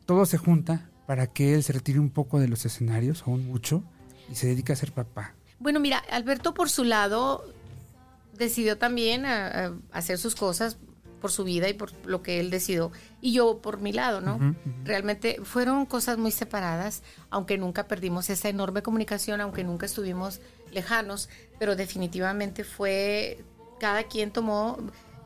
todo 0.05 0.25
se 0.25 0.37
junta 0.37 0.89
para 1.07 1.27
que 1.27 1.55
él 1.55 1.63
se 1.63 1.71
retire 1.71 1.97
un 1.97 2.09
poco 2.09 2.39
de 2.39 2.49
los 2.49 2.65
escenarios, 2.65 3.23
o 3.25 3.31
mucho, 3.31 3.83
y 4.29 4.35
se 4.35 4.47
dedique 4.47 4.73
a 4.73 4.75
ser 4.75 4.91
papá. 4.91 5.33
Bueno, 5.59 5.79
mira, 5.79 6.03
Alberto 6.11 6.53
por 6.53 6.69
su 6.69 6.83
lado 6.83 7.45
decidió 8.37 8.77
también 8.77 9.25
a 9.25 9.73
hacer 9.93 10.17
sus 10.17 10.35
cosas 10.35 10.77
por 11.19 11.31
su 11.31 11.43
vida 11.43 11.69
y 11.69 11.73
por 11.73 11.91
lo 12.05 12.21
que 12.23 12.39
él 12.39 12.49
decidió, 12.49 12.91
y 13.21 13.33
yo 13.33 13.59
por 13.59 13.79
mi 13.79 13.91
lado, 13.91 14.21
¿no? 14.21 14.55
Realmente 14.83 15.39
fueron 15.43 15.85
cosas 15.85 16.17
muy 16.17 16.31
separadas, 16.31 17.03
aunque 17.29 17.57
nunca 17.57 17.87
perdimos 17.87 18.29
esa 18.29 18.49
enorme 18.49 18.81
comunicación, 18.81 19.41
aunque 19.41 19.63
nunca 19.63 19.85
estuvimos 19.85 20.41
lejanos, 20.71 21.29
pero 21.57 21.75
definitivamente 21.75 22.63
fue, 22.63 23.43
cada 23.79 24.03
quien 24.03 24.31
tomó 24.31 24.77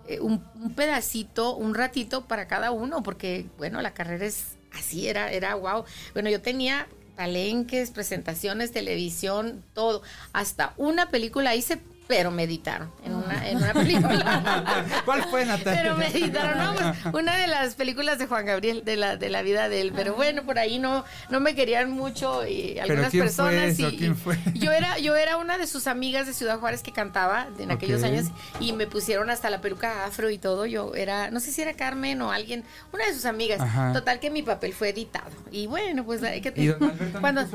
eh, 0.08 0.20
un, 0.20 0.44
pedacito, 0.76 1.56
un 1.56 1.76
ratito 1.76 2.26
para 2.26 2.48
cada 2.48 2.72
uno, 2.72 3.04
porque, 3.04 3.46
bueno, 3.58 3.82
la 3.82 3.94
carrera 3.94 4.26
es 4.26 4.58
así, 4.74 5.08
era, 5.08 5.32
era 5.32 5.56
wow. 5.56 5.86
Bueno, 6.14 6.30
yo 6.30 6.42
tenía 6.42 6.88
talenques, 7.16 7.92
presentaciones, 7.92 8.72
televisión, 8.72 9.64
todo. 9.74 10.02
Hasta 10.34 10.74
una 10.78 11.10
película 11.10 11.56
hice 11.56 11.82
pero 12.08 12.32
meditaron 12.32 12.92
en 13.06 13.16
una, 13.16 13.50
en 13.50 13.58
una 13.58 13.74
película. 13.74 14.86
¿Cuál 15.06 15.24
fue, 15.24 15.46
Natalia? 15.46 15.82
Pero 15.82 15.98
meditaron, 15.98 16.58
no, 16.58 16.74
pues, 16.76 17.16
una 17.16 17.38
de 17.38 17.48
las 17.48 17.76
películas 17.76 18.20
de 18.20 18.28
Juan 18.28 18.46
Gabriel, 18.46 18.84
de 18.84 18.98
la, 18.98 19.16
de 19.18 19.30
la 19.30 19.42
vida 19.42 19.70
de 19.70 19.82
él. 19.82 19.94
Pero 19.96 20.16
bueno, 20.16 20.44
por 20.44 20.60
ahí 20.60 20.80
no, 20.80 21.06
no 21.30 21.40
me 21.40 21.56
querían 21.56 21.92
mucho 21.92 22.46
y 22.46 22.80
algunas 22.80 23.12
personas. 23.12 23.80
y, 23.80 23.98
¿Quién 23.98 24.16
fue? 24.16 24.38
yo 24.54 24.72
era, 24.72 24.98
yo 25.00 25.16
era 25.16 25.38
una 25.38 25.58
de 25.58 25.68
sus 25.68 25.88
amigas 25.88 26.28
de 26.28 26.34
Ciudad 26.34 26.60
Juárez 26.60 26.84
que 26.84 26.92
cantaba 26.92 27.48
en 27.58 27.72
aquellos 27.72 28.04
años 28.04 28.28
y 28.60 28.74
me 28.74 28.88
pusieron 28.88 29.30
hasta 29.30 29.50
la 29.50 29.62
peluca 29.62 30.06
afro 30.06 30.30
y 30.30 30.38
todo. 30.38 30.66
Yo 30.66 30.96
era, 30.96 31.32
no 31.32 31.40
sé 31.40 31.52
si 31.52 31.62
era 31.62 31.74
Carmen 31.74 32.22
o 32.22 32.32
alguien, 32.32 32.64
una 32.92 33.06
de 33.06 33.14
sus 33.14 33.26
amigas. 33.26 33.62
Total 33.94 34.20
que 34.20 34.30
mi 34.30 34.44
papel 34.44 34.74
fue 34.74 34.90
editado. 34.90 35.32
Y 35.52 35.68
bueno, 35.68 36.04
pues 36.04 36.22
hay 36.24 36.42
que 36.42 36.54
¿Y 36.56 36.72
cuando, 37.20 37.46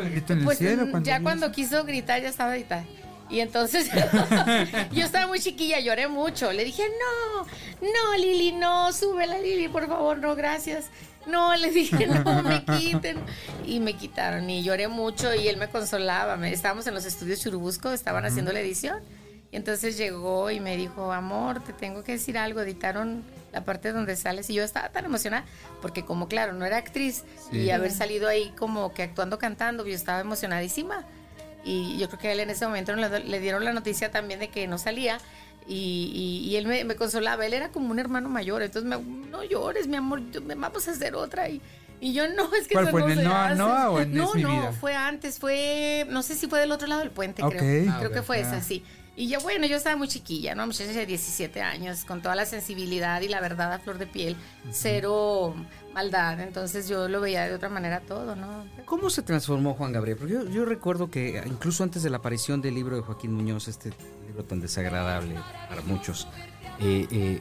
pues, 0.45 0.59
ya 1.03 1.23
cuando 1.23 1.53
quiso 1.53 1.85
gritar 1.85 2.21
ya 2.23 2.29
estaba 2.29 2.57
editado. 2.57 2.85
Y 3.31 3.41
entonces 3.41 3.91
yo 4.93 5.05
estaba 5.05 5.27
muy 5.27 5.41
chiquilla, 5.41 5.81
lloré 5.81 6.09
mucho. 6.09 6.53
Le 6.53 6.65
dije, 6.65 6.85
no, 6.89 7.45
no, 7.81 8.17
Lili, 8.17 8.53
no, 8.53 8.93
súbela, 8.93 9.39
Lili, 9.39 9.69
por 9.69 9.87
favor, 9.87 10.19
no, 10.19 10.35
gracias. 10.35 10.87
No, 11.27 11.55
le 11.57 11.71
dije, 11.71 12.07
no, 12.07 12.43
me 12.43 12.65
quiten. 12.65 13.19
Y 13.67 13.81
me 13.81 13.95
quitaron 13.95 14.49
y 14.49 14.63
lloré 14.63 14.89
mucho 14.89 15.35
y 15.35 15.49
él 15.49 15.59
me 15.59 15.69
consolaba. 15.69 16.49
Estábamos 16.49 16.87
en 16.87 16.95
los 16.95 17.05
estudios 17.05 17.41
Churubusco, 17.43 17.93
estaban 17.93 18.25
haciendo 18.25 18.53
la 18.53 18.61
edición. 18.61 19.03
Y 19.51 19.57
entonces 19.57 19.97
llegó 19.97 20.51
y 20.51 20.61
me 20.61 20.77
dijo, 20.77 21.13
amor, 21.13 21.63
te 21.63 21.73
tengo 21.73 22.03
que 22.03 22.13
decir 22.13 22.39
algo. 22.39 22.61
Editaron 22.61 23.25
la 23.53 23.65
parte 23.65 23.93
donde 23.93 24.17
sales 24.17 24.49
y 24.51 24.55
yo 24.55 24.63
estaba 24.63 24.91
tan 24.91 25.07
emocionada 25.07 25.45
porque 25.81 26.05
como 26.05 26.29
claro, 26.29 26.53
no 26.53 26.67
era 26.67 26.77
actriz 26.77 27.25
y 27.51 27.71
haber 27.71 27.91
salido 27.91 28.29
ahí 28.29 28.53
como 28.59 28.93
que 28.93 29.03
actuando, 29.03 29.39
cantando, 29.39 29.87
yo 29.87 29.95
estaba 29.95 30.21
emocionadísima 30.21 31.07
y 31.65 31.99
yo 31.99 32.09
creo 32.09 32.21
que 32.21 32.29
a 32.29 32.33
él 32.33 32.41
en 32.41 32.51
ese 32.51 32.67
momento 32.67 32.95
le, 32.95 33.41
dieron 33.41 33.65
la 33.65 33.73
noticia 33.73 34.11
también 34.11 34.41
de 34.41 34.49
que 34.49 34.67
no 34.67 34.79
salía 34.79 35.19
y, 35.67 36.47
y, 36.47 36.57
él 36.57 36.67
me, 36.67 36.97
consolaba, 36.97 37.45
él 37.45 37.53
era 37.53 37.69
como 37.71 37.91
un 37.91 37.99
hermano 37.99 38.29
mayor, 38.31 38.63
entonces 38.63 38.89
me, 38.89 38.99
no 38.99 39.45
llores, 39.45 39.87
mi 39.87 39.97
amor, 39.97 40.23
vamos 40.57 40.89
a 40.89 40.91
hacer 40.93 41.15
otra 41.15 41.49
y, 41.51 41.61
y 42.01 42.13
yo 42.13 42.29
no, 42.29 42.53
es 42.55 42.69
que 42.69 42.75
¿Cuál 42.75 42.91
fue, 42.91 43.03
en 43.03 43.19
el 43.19 43.25
Noa 43.25 43.55
Noa 43.55 43.91
o 43.91 44.01
en 44.01 44.15
No, 44.15 44.35
no, 44.35 44.73
fue 44.73 44.95
antes, 44.95 45.39
fue, 45.39 46.07
no 46.11 46.23
sé 46.23 46.35
si 46.35 46.47
fue 46.47 46.61
del 46.61 46.73
otro 46.73 46.87
lado 46.89 47.01
del 47.01 47.11
puente, 47.11 47.43
creo, 47.43 47.99
creo 47.99 48.13
que 48.13 48.23
fue 48.23 48.41
esa, 48.41 48.61
sí. 48.61 48.85
Y 49.19 49.27
yo, 49.27 49.41
bueno, 49.41 49.67
yo 49.67 49.77
estaba 49.77 49.97
muy 49.97 50.07
chiquilla, 50.07 50.55
¿no? 50.55 50.65
Muchacha 50.65 50.93
de 50.93 51.05
17 51.05 51.61
años, 51.61 52.05
con 52.05 52.23
toda 52.23 52.37
la 52.37 52.47
sensibilidad 52.47 53.21
y 53.21 53.27
la 53.27 53.41
verdad 53.41 53.73
a 53.73 53.81
flor 53.81 53.99
de 53.99 54.07
piel, 54.07 54.37
cero 54.71 55.57
maldad. 55.93 56.39
Entonces 56.39 56.89
yo 56.89 57.09
lo 57.09 57.21
veía 57.21 57.49
de 57.49 57.53
otra 57.53 57.69
manera 57.69 57.99
todo, 57.99 58.37
¿no? 58.37 58.65
¿Cómo 58.85 59.11
se 59.11 59.23
transformó 59.23 59.75
Juan 59.75 59.91
Gabriel? 59.91 60.19
Porque 60.19 60.35
yo, 60.53 60.65
recuerdo 60.65 61.11
que 61.11 61.43
incluso 61.47 61.83
antes 61.83 62.05
de 62.05 62.11
la 62.11 62.19
aparición 62.19 62.63
del 62.63 62.77
libro 62.77 62.95
de 62.95 63.03
Joaquín 63.03 63.33
Muñoz, 63.33 63.67
este 63.67 63.91
libro 64.29 64.45
tan 64.45 64.61
desagradable 64.61 65.35
para 65.69 65.83
muchos, 65.83 66.29
eh, 66.79 67.09
eh, 67.11 67.41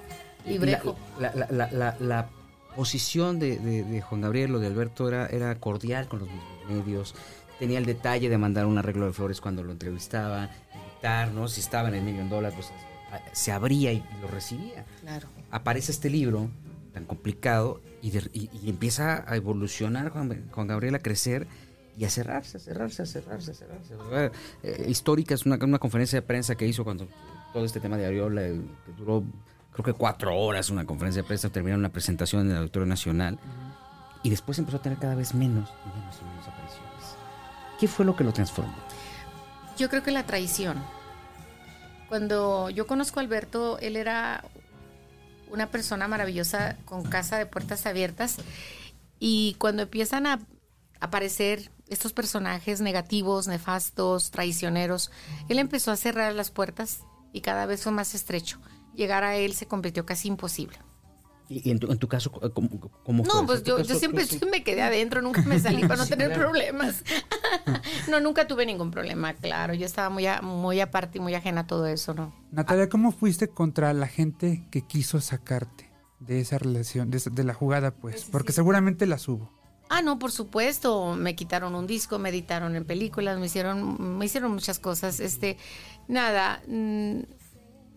La, 1.20 2.28
posición 2.78 3.40
de, 3.40 4.02
Juan 4.08 4.22
Gabriel 4.22 4.56
o 4.56 4.60
de 4.60 4.68
Alberto 4.68 5.10
era, 5.10 5.28
era 5.28 5.54
cordial 5.56 6.08
con 6.08 6.20
los 6.20 6.30
medios, 6.70 7.14
tenía 7.60 7.78
el 7.78 7.86
detalle 7.86 8.30
de 8.30 8.38
mandar 8.38 8.66
un 8.66 8.78
arreglo 8.78 9.06
de 9.06 9.12
flores 9.12 9.42
cuando 9.42 9.64
lo 9.64 9.74
entrevistaba 9.74 10.50
¿no? 11.34 11.48
Si 11.48 11.62
estaba 11.62 11.90
en 11.90 11.96
el 11.96 12.04
millón 12.04 12.30
dólares, 12.30 12.56
pues 12.56 12.72
se 13.32 13.52
abría 13.52 13.94
y 13.94 14.04
lo 14.22 14.28
recibía. 14.28 14.86
Claro. 15.02 15.28
Aparece 15.52 15.92
este 15.92 16.10
libro 16.10 16.50
tan 16.94 17.06
complicado 17.06 17.82
y, 18.02 18.12
empieza 18.70 19.24
a 19.28 19.36
evolucionar 19.36 20.10
Juan, 20.10 20.68
Gabriel 20.68 20.96
a 20.96 21.00
crecer 21.00 21.48
y 21.98 22.06
a 22.06 22.10
cerrarse, 22.10 22.58
a 22.58 22.60
cerrarse, 22.60 23.04
a 23.04 23.06
cerrarse, 23.06 23.52
a 23.52 23.54
cerrarse. 23.54 24.38
Eh, 24.64 24.86
histórica 24.90 25.34
es 25.34 25.46
una, 25.46 25.58
conferencia 25.58 26.20
de 26.20 26.28
prensa 26.28 26.56
que 26.56 26.68
hizo 26.68 26.84
cuando 26.84 27.08
todo 27.54 27.66
este 27.66 27.80
tema 27.80 27.98
de 27.98 28.06
Ariola, 28.06 28.42
que 28.42 28.92
duró 28.98 29.24
creo 29.78 29.94
que 29.94 30.00
cuatro 30.00 30.36
horas 30.38 30.70
una 30.70 30.86
conferencia 30.86 31.22
de 31.22 31.28
prensa, 31.28 31.50
terminó 31.50 31.78
una 31.78 31.90
presentación 31.90 32.42
en 32.42 32.52
el 32.52 32.58
Auditorio 32.58 32.86
Nacional 32.86 33.40
y 34.24 34.30
después 34.30 34.58
empezó 34.60 34.78
a 34.78 34.82
tener 34.82 34.98
cada 34.98 35.16
vez 35.16 35.34
menos 35.34 35.70
y 35.70 35.98
menos 35.98 36.16
y 36.22 36.26
menos 36.26 36.48
apariciones. 36.48 37.16
¿Qué 37.80 37.88
fue 37.88 38.06
lo 38.06 38.16
que 38.16 38.24
lo 38.24 38.34
transformó? 38.34 38.76
Yo 39.78 39.90
creo 39.90 40.02
que 40.02 40.12
la 40.12 40.26
traición 40.26 40.82
cuando 42.08 42.70
yo 42.70 42.88
conozco 42.88 43.20
a 43.20 43.24
Alberto, 43.24 43.78
él 43.80 43.98
era 43.98 44.44
una 45.50 45.68
persona 45.68 46.08
maravillosa 46.08 46.78
con 46.86 47.04
casa 47.04 47.38
de 47.38 47.46
puertas 47.46 47.86
abiertas 47.86 48.38
y 49.20 49.56
cuando 49.60 49.84
empiezan 49.84 50.26
a 50.26 50.40
aparecer 51.00 51.72
estos 51.88 52.14
personajes 52.14 52.82
negativos, 52.82 53.48
nefastos, 53.48 54.32
traicioneros, 54.32 55.12
él 55.50 55.60
empezó 55.60 55.92
a 55.92 55.98
cerrar 55.98 56.34
las 56.34 56.50
puertas 56.50 57.02
y 57.34 57.42
cada 57.42 57.66
vez 57.66 57.84
fue 57.84 57.92
más 57.92 58.16
estrecho. 58.16 58.60
Llegar 58.98 59.24
a 59.24 59.38
él 59.38 59.54
se 59.54 59.66
convirtió 59.68 60.06
casi 60.06 60.28
imposible. 60.28 60.78
¿Y 61.50 61.72
en 61.72 61.80
tu, 61.80 61.90
en 61.90 61.98
tu 61.98 62.10
caso 62.10 62.30
cómo, 62.30 62.70
cómo 63.06 63.24
fue? 63.24 63.34
No, 63.34 63.46
pues 63.46 63.60
¿En 63.60 63.64
tu 63.64 63.70
yo, 63.70 63.78
caso, 63.78 63.94
yo 63.94 64.00
siempre 64.00 64.26
tú- 64.28 64.48
me 64.52 64.64
quedé 64.66 64.82
adentro, 64.82 65.22
nunca 65.22 65.42
me 65.44 65.58
salí 65.60 65.84
para 65.84 65.96
no 65.96 66.04
Sí, 66.04 66.10
tener 66.10 66.28
claro. 66.28 66.50
problemas. 66.50 67.04
no, 68.10 68.20
nunca 68.20 68.48
tuve 68.48 68.66
ningún 68.66 68.92
problema, 68.92 69.34
claro. 69.34 69.74
Yo 69.74 69.86
estaba 69.86 70.10
muy, 70.10 70.26
a- 70.28 70.42
muy 70.42 70.82
aparte 70.82 71.20
y 71.20 71.22
muy 71.22 71.36
ajena 71.36 71.62
a 71.62 71.68
todo 71.68 71.88
eso, 71.88 72.14
¿no? 72.14 72.34
Natalia, 72.52 72.90
¿cómo 72.90 73.14
fuiste 73.14 73.48
contra 73.48 73.94
la 73.94 74.08
gente 74.08 74.66
que 74.72 74.82
quiso 74.82 75.22
sacarte 75.22 75.90
de 76.20 76.42
esa 76.42 76.58
relación, 76.58 77.12
de, 77.12 77.18
esa- 77.18 77.30
de 77.30 77.44
la 77.46 77.54
jugada, 77.54 77.92
pues? 77.92 78.26
Porque 78.26 78.52
seguramente 78.52 79.06
las 79.06 79.26
hubo. 79.30 79.50
Ah, 79.90 80.02
no, 80.02 80.20
por 80.20 80.32
supuesto. 80.34 81.16
Me 81.16 81.34
quitaron 81.38 81.74
un 81.76 81.88
disco, 81.88 82.20
me 82.20 82.28
editaron 82.28 82.76
en 82.76 82.84
películas, 82.84 83.40
me 83.40 83.46
hicieron, 83.46 84.18
me 84.18 84.26
hicieron 84.26 84.52
muchas 84.52 84.80
cosas. 84.80 85.22
Este, 85.22 85.56
nada, 86.10 86.62
mm, 86.68 87.20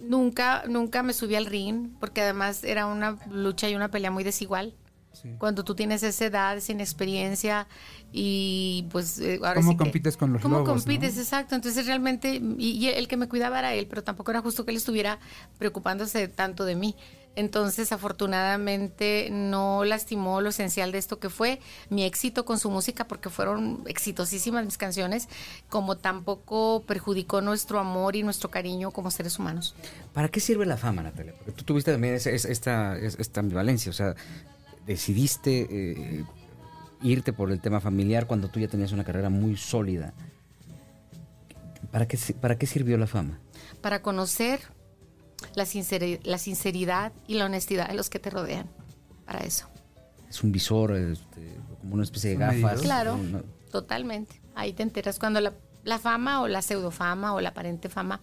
nunca, 0.01 0.65
nunca 0.69 1.03
me 1.03 1.13
subí 1.13 1.35
al 1.37 1.47
ring, 1.47 1.91
porque 2.01 2.23
además 2.23 2.65
era 2.65 2.87
una 2.87 3.17
lucha 3.31 3.69
y 3.69 3.75
una 3.75 3.91
pelea 3.91 4.11
muy 4.11 4.25
desigual. 4.25 4.75
Sí. 5.13 5.29
Cuando 5.39 5.65
tú 5.65 5.75
tienes 5.75 6.05
esa 6.05 6.27
edad, 6.27 6.61
sin 6.61 6.81
experiencia 6.81 7.67
y 8.13 8.87
pues 8.93 9.19
eh, 9.19 9.39
ahora 9.43 9.55
¿Cómo 9.57 9.73
sí 9.73 9.77
que- 9.77 9.83
compites 9.83 10.17
con 10.17 10.33
los 10.33 10.41
¿Cómo 10.41 10.59
lobos, 10.59 10.69
compites? 10.71 11.17
no? 11.17 11.23
Exacto. 11.23 11.55
Entonces 11.57 11.85
realmente, 11.87 12.41
y, 12.59 12.71
y 12.71 12.89
el 12.89 13.09
que 13.09 13.17
me 13.17 13.29
cuidaba 13.29 13.59
era 13.59 13.75
él, 13.75 13.87
pero 13.89 14.05
tampoco 14.05 14.31
era 14.31 14.41
justo 14.41 14.65
que 14.65 14.71
él 14.71 14.77
estuviera 14.77 15.19
preocupándose 15.59 16.29
tanto 16.29 16.65
de 16.65 16.77
mí. 16.77 16.95
Entonces, 17.37 17.93
afortunadamente, 17.93 19.29
no 19.31 19.85
lastimó 19.85 20.41
lo 20.41 20.49
esencial 20.49 20.91
de 20.91 20.99
esto 20.99 21.21
que 21.21 21.31
fue 21.31 21.61
mi 21.89 22.05
éxito 22.05 22.45
con 22.45 22.59
su 22.59 22.71
música, 22.71 23.07
porque 23.07 23.31
fueron 23.31 23.83
exitosísimas 23.87 24.65
mis 24.65 24.77
canciones, 24.77 25.29
como 25.69 25.97
tampoco 25.97 26.83
perjudicó 26.87 27.41
nuestro 27.41 27.79
amor 27.79 28.17
y 28.17 28.23
nuestro 28.23 28.51
cariño 28.51 28.91
como 28.91 29.11
seres 29.11 29.39
humanos. 29.39 29.75
¿Para 30.13 30.29
qué 30.29 30.41
sirve 30.41 30.67
la 30.67 30.77
fama, 30.77 31.03
Natalia? 31.03 31.35
Porque 31.37 31.53
tú 31.53 31.65
tuviste 31.65 31.93
también 31.93 32.15
esta, 32.15 32.99
esta 32.99 33.41
ambivalencia, 33.41 33.91
o 33.91 33.95
sea, 33.95 34.17
decidiste 34.87 35.69
eh, 35.71 36.25
irte 37.03 37.33
por 37.33 37.53
el 37.53 37.61
tema 37.61 37.81
familiar 37.81 38.27
cuando 38.27 38.49
tú 38.49 38.59
ya 38.59 38.69
tenías 38.69 38.93
una 38.93 39.05
carrera 39.05 39.31
muy 39.31 39.57
sólida. 39.57 40.15
¿Para 41.93 42.07
qué, 42.07 42.19
¿Para 42.41 42.59
qué 42.59 42.67
sirvió 42.67 42.99
la 42.99 43.07
fama? 43.07 43.39
Para 43.81 44.03
conocer 44.03 44.61
la, 45.55 45.65
sinceri- 45.65 46.21
la 46.25 46.39
sinceridad 46.39 47.13
y 47.27 47.35
la 47.35 47.47
honestidad 47.47 47.89
de 47.89 47.95
los 47.95 48.11
que 48.11 48.19
te 48.19 48.31
rodean. 48.31 48.69
Para 49.27 49.41
eso. 49.41 49.67
Es 50.29 50.43
un 50.43 50.53
visor, 50.53 50.97
este, 50.97 51.57
como 51.81 51.95
una 51.95 52.05
especie 52.05 52.31
de 52.31 52.37
gafas. 52.37 52.81
Claro. 52.83 53.17
¿no? 53.17 53.43
Totalmente. 53.71 54.41
Ahí 54.55 54.73
te 54.73 54.83
enteras 54.83 55.19
cuando 55.19 55.41
la, 55.41 55.53
la 55.85 55.99
fama 55.99 56.43
o 56.43 56.49
la 56.49 56.63
pseudofama 56.63 57.35
o 57.35 57.41
la 57.41 57.51
aparente 57.51 57.89
fama 57.89 58.21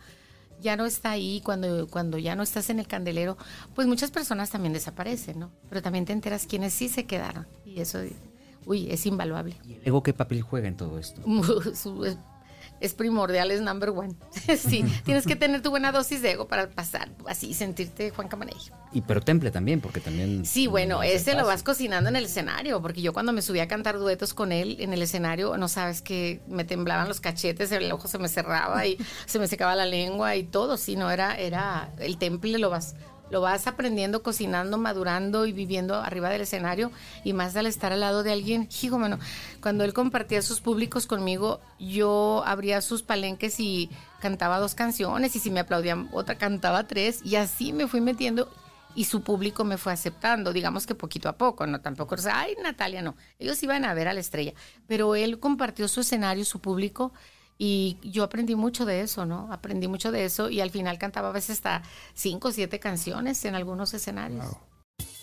ya 0.60 0.76
no 0.76 0.86
está 0.88 1.12
ahí, 1.12 1.40
cuando, 1.46 1.88
cuando 1.88 2.18
ya 2.18 2.36
no 2.36 2.42
estás 2.44 2.70
en 2.72 2.80
el 2.80 2.88
candelero, 2.88 3.38
pues 3.76 3.88
muchas 3.88 4.10
personas 4.10 4.50
también 4.50 4.74
desaparecen, 4.74 5.38
¿no? 5.40 5.52
Pero 5.70 5.82
también 5.84 6.06
te 6.06 6.14
enteras 6.14 6.48
quienes 6.48 6.74
sí 6.74 6.90
se 6.90 7.06
quedaron. 7.06 7.46
Y 7.64 7.80
eso, 7.80 8.00
uy, 8.66 8.90
es 8.90 9.06
invaluable. 9.06 9.56
¿Y 9.68 9.74
el 9.76 9.82
ego 9.86 10.02
qué 10.02 10.14
papel 10.14 10.42
juega 10.42 10.68
en 10.68 10.76
todo 10.76 10.98
esto? 10.98 11.22
Es, 12.80 12.94
primordial, 12.94 13.52
es 13.52 13.62
number 13.62 13.90
one. 13.90 14.16
sí, 14.58 14.84
tienes 15.04 15.26
que 15.26 15.36
tener 15.36 15.62
tu 15.62 15.70
buena 15.70 15.92
dosis 15.92 16.22
de 16.22 16.32
ego 16.32 16.48
para 16.48 16.70
pasar 16.70 17.10
así, 17.28 17.54
sentirte 17.54 18.12
Juan 18.12 18.28
Camaney. 18.28 18.56
Y 18.94 19.02
pero 19.02 19.22
temple 19.22 19.52
también, 19.52 19.82
porque 19.82 20.00
también... 20.00 20.46
Sí, 20.46 20.68
bueno, 20.68 20.98
no 20.98 21.04
es 21.04 21.22
ese 21.22 21.36
lo 21.36 21.46
vas 21.46 21.64
cocinando 21.64 22.10
en 22.10 22.16
el 22.16 22.26
escenario, 22.26 22.82
porque 22.82 23.02
yo 23.02 23.14
cuando 23.14 23.34
me 23.34 23.42
subí 23.42 23.60
a 23.60 23.68
cantar 23.68 23.98
duetos 23.98 24.34
con 24.34 24.52
él 24.52 24.78
en 24.80 24.94
el 24.94 25.02
escenario, 25.02 25.58
no 25.58 25.68
sabes 25.68 26.02
que 26.02 26.42
me 26.48 26.64
temblaban 26.64 27.08
los 27.08 27.20
cachetes, 27.20 27.72
el 27.72 27.92
ojo 27.92 28.08
se 28.08 28.18
me 28.18 28.30
cerraba 28.30 28.86
y 28.86 28.98
se 29.26 29.40
me 29.40 29.48
secaba 29.48 29.76
la 29.76 29.86
lengua 29.86 30.36
y 30.36 30.44
todo, 30.44 30.78
sí, 30.78 30.96
no 30.96 31.12
era, 31.12 31.36
era 31.36 31.94
el 32.00 32.18
temple 32.18 32.58
lo 32.58 32.70
vas, 32.70 32.96
lo 33.30 33.42
vas 33.42 33.68
aprendiendo, 33.68 34.24
cocinando, 34.24 34.78
madurando 34.78 35.46
y 35.46 35.52
viviendo 35.52 35.96
arriba 35.96 36.30
del 36.30 36.42
escenario 36.42 36.92
y 37.24 37.34
más 37.34 37.56
al 37.56 37.66
estar 37.66 37.92
al 37.92 38.00
lado 38.00 38.24
de 38.24 38.32
alguien, 38.32 38.70
hijo, 38.82 38.98
mano, 38.98 39.20
cuando 39.62 39.84
él 39.84 39.94
compartía 39.94 40.42
sus 40.42 40.62
públicos 40.62 41.08
conmigo, 41.08 41.60
yo 41.80 42.44
abría 42.46 42.82
sus 42.82 43.04
palenques 43.04 43.60
y 43.60 43.90
cantaba 44.20 44.60
dos 44.60 44.76
canciones 44.76 45.36
y 45.36 45.40
si 45.40 45.52
me 45.52 45.60
aplaudían 45.60 46.10
otra 46.12 46.38
cantaba 46.38 46.88
tres 46.88 47.22
y 47.24 47.36
así 47.36 47.74
me 47.74 47.88
fui 47.88 48.02
metiendo 48.02 48.50
y 48.96 49.06
su 49.06 49.22
público 49.22 49.64
me 49.64 49.78
fue 49.78 49.94
aceptando, 49.94 50.52
digamos 50.52 50.88
que 50.88 50.96
poquito 50.96 51.30
a 51.30 51.34
poco, 51.34 51.68
no 51.68 51.82
tampoco, 51.82 52.16
o 52.16 52.18
sea, 52.18 52.40
ay, 52.40 52.56
Natalia, 52.64 53.04
no, 53.04 53.16
ellos 53.38 53.62
iban 53.62 53.86
a 53.86 53.94
ver 53.94 54.08
a 54.08 54.14
la 54.14 54.20
estrella, 54.20 54.54
pero 54.88 55.14
él 55.14 55.40
compartió 55.40 55.88
su 55.88 56.02
escenario, 56.02 56.44
su 56.46 56.60
público, 56.60 57.14
y 57.58 57.98
yo 58.04 58.24
aprendí 58.24 58.56
mucho 58.56 58.86
de 58.86 59.02
eso, 59.02 59.26
¿no? 59.26 59.52
Aprendí 59.52 59.88
mucho 59.88 60.12
de 60.12 60.26
eso 60.26 60.50
y 60.50 60.62
al 60.62 60.70
final 60.70 60.98
cantaba 60.98 61.30
a 61.30 61.32
veces 61.32 61.52
hasta 61.58 61.84
cinco 62.14 62.50
o 62.50 62.52
siete 62.52 62.80
canciones 62.80 63.44
en 63.46 63.56
algunos 63.56 63.94
escenarios. 63.94 64.46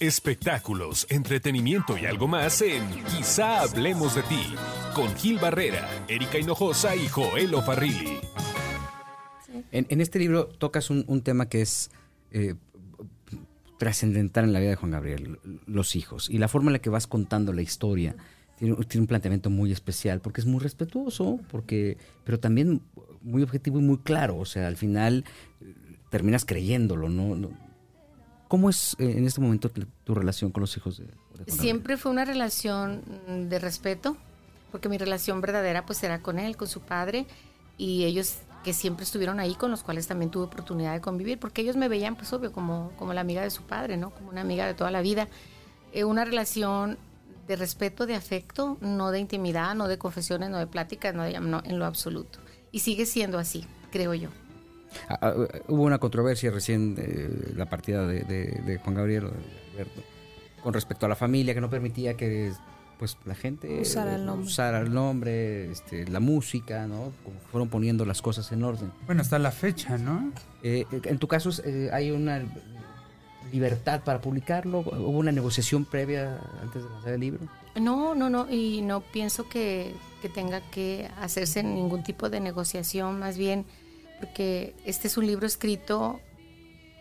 Espectáculos, 0.01 1.07
entretenimiento 1.09 1.97
y 1.97 2.07
algo 2.07 2.27
más 2.27 2.61
en 2.63 3.05
Quizá 3.05 3.61
hablemos 3.61 4.15
de 4.15 4.23
ti 4.23 4.55
con 4.95 5.15
Gil 5.17 5.39
Barrera, 5.39 5.89
Erika 6.09 6.39
Hinojosa 6.39 6.97
y 6.97 7.09
Joel 7.09 7.55
Farrilli. 7.63 8.19
En, 9.71 9.87
en 9.89 10.01
este 10.01 10.19
libro 10.19 10.47
tocas 10.47 10.91
un, 10.91 11.05
un 11.07 11.23
tema 11.23 11.49
que 11.49 11.63
es 11.63 11.91
eh, 12.33 12.55
trascendental 13.79 14.45
en 14.45 14.53
la 14.53 14.59
vida 14.59 14.71
de 14.71 14.77
Juan 14.77 14.93
Gabriel, 14.93 15.39
los 15.67 15.95
hijos. 15.97 16.29
Y 16.29 16.39
la 16.39 16.49
forma 16.49 16.71
en 16.71 16.75
la 16.75 16.79
que 16.81 16.91
vas 16.91 17.07
contando 17.07 17.53
la 17.53 17.63
historia 17.63 18.17
tiene, 18.57 18.75
un 18.75 19.07
planteamiento 19.07 19.51
muy 19.51 19.73
especial, 19.73 20.21
porque 20.21 20.41
es 20.41 20.47
muy 20.47 20.61
respetuoso, 20.61 21.41
porque, 21.51 21.99
pero 22.25 22.39
también 22.39 22.83
muy 23.23 23.43
objetivo 23.43 23.79
y 23.79 23.83
muy 23.83 23.99
claro. 23.99 24.37
O 24.37 24.45
sea, 24.45 24.67
al 24.67 24.77
final 24.77 25.25
eh, 25.61 25.75
terminas 26.11 26.45
creyéndolo, 26.45 27.09
¿no? 27.09 27.51
¿Cómo 28.49 28.71
es 28.71 28.95
eh, 28.99 29.15
en 29.17 29.27
este 29.27 29.41
momento 29.41 29.71
tu, 29.71 30.15
relación 30.15 30.51
con 30.51 30.61
los 30.61 30.77
hijos 30.77 30.99
de, 30.99 31.07
de? 31.07 31.53
Siempre 31.53 31.97
fue 31.97 32.13
una 32.13 32.25
relación 32.25 33.03
de 33.49 33.59
respeto, 33.59 34.17
porque 34.71 34.89
mi 34.89 34.99
relación 34.99 35.41
verdadera 35.41 35.87
pues 35.87 36.03
era 36.03 36.21
con 36.21 36.39
él, 36.39 36.57
con 36.57 36.69
su 36.69 36.81
padre, 36.81 37.27
y 37.79 38.05
ellos 38.05 38.39
que 38.65 38.73
siempre 38.73 39.05
estuvieron 39.05 39.41
ahí, 39.41 39.55
con 39.55 39.71
los 39.71 39.83
cuales 39.83 40.07
también 40.07 40.31
tuve 40.31 40.45
oportunidad 40.45 40.95
de 40.95 41.01
convivir, 41.01 41.39
porque 41.39 41.63
ellos 41.63 41.77
me 41.77 41.89
veían 41.89 42.17
pues 42.17 42.33
obvio 42.33 42.51
como, 42.53 42.93
como 42.99 43.13
la 43.13 43.21
amiga 43.21 43.43
de 43.43 43.51
su 43.51 43.63
padre, 43.63 43.97
¿no? 43.97 44.11
Como 44.11 44.31
una 44.31 44.41
amiga 44.41 44.67
de 44.67 44.75
toda 44.75 44.91
la 44.91 45.03
vida. 45.03 45.29
Eh, 45.93 46.05
una 46.05 46.25
relación 46.25 46.99
de 47.47 47.57
respeto, 47.57 48.07
de 48.07 48.15
afecto, 48.15 48.79
no 48.81 49.11
de 49.11 49.21
intimidad, 49.21 49.75
no 49.75 49.89
de 49.89 49.99
confesiones, 49.99 50.51
no 50.51 50.59
de 50.59 50.67
pláticas, 50.67 51.15
no, 51.15 51.23
de, 51.25 51.39
no 51.41 51.63
en 51.65 51.79
lo 51.79 51.87
absoluto. 51.87 52.39
Y 52.73 52.81
sigue 52.81 53.07
siendo 53.07 53.39
así, 53.39 53.65
creo 53.93 54.15
yo. 54.15 54.29
Ah, 55.09 55.19
ah, 55.23 55.35
hubo 55.69 55.83
una 55.83 55.99
controversia 55.99 56.51
recién 56.51 56.95
de 56.95 57.53
la 57.57 57.67
partida 57.67 58.07
de, 58.07 58.23
de- 58.25 58.63
de 58.65 58.79
Juan 58.79 58.95
Gabriel 58.95 59.25
o 59.25 59.29
de 59.31 59.37
Alberto, 59.73 60.03
con 60.63 60.73
respecto 60.73 61.07
a 61.07 61.09
la 61.09 61.17
familia 61.17 61.53
que 61.55 61.61
no 61.61 61.69
permitía 61.71 62.15
que 62.17 62.53
pues 62.99 63.19
la 63.25 63.35
gente 63.35 63.81
Usara 63.81 64.15
el 64.15 64.23
eh, 64.23 64.25
nombre. 64.25 64.47
usara 64.47 64.79
el 64.81 64.95
nombre, 64.95 65.71
este, 65.73 66.07
la 66.07 66.21
música, 66.21 66.87
¿no? 66.87 67.13
Como 67.25 67.41
fueron 67.51 67.69
poniendo 67.69 68.07
las 68.07 68.23
cosas 68.23 68.51
en 68.53 68.63
orden. 68.63 68.93
Bueno, 69.07 69.21
hasta 69.21 69.39
la 69.41 69.51
fecha, 69.51 69.99
¿no? 69.99 70.31
Eh, 70.63 70.87
en 70.93 71.19
tu 71.19 71.27
caso 71.27 71.51
eh, 71.65 71.91
hay 71.93 72.13
una 72.13 72.45
libertad 73.55 74.03
para 74.03 74.21
publicarlo, 74.21 74.81
hubo 74.81 75.19
una 75.19 75.31
negociación 75.31 75.85
previa 75.85 76.41
antes 76.61 76.83
de 76.83 76.91
lanzar 76.91 77.13
el 77.13 77.21
libro. 77.21 77.41
No, 77.77 78.15
no, 78.17 78.29
no, 78.29 78.51
y 78.51 78.83
no 78.83 79.01
pienso 79.01 79.49
que, 79.49 79.95
que 80.21 80.29
tenga 80.29 80.61
que 80.73 81.09
hacerse 81.21 81.63
ningún 81.63 82.03
tipo 82.03 82.31
de 82.31 82.41
negociación, 82.41 83.21
más 83.21 83.39
bien 83.39 83.65
porque 84.19 84.75
este 84.85 85.07
es 85.07 85.17
un 85.17 85.27
libro 85.27 85.47
escrito 85.47 86.21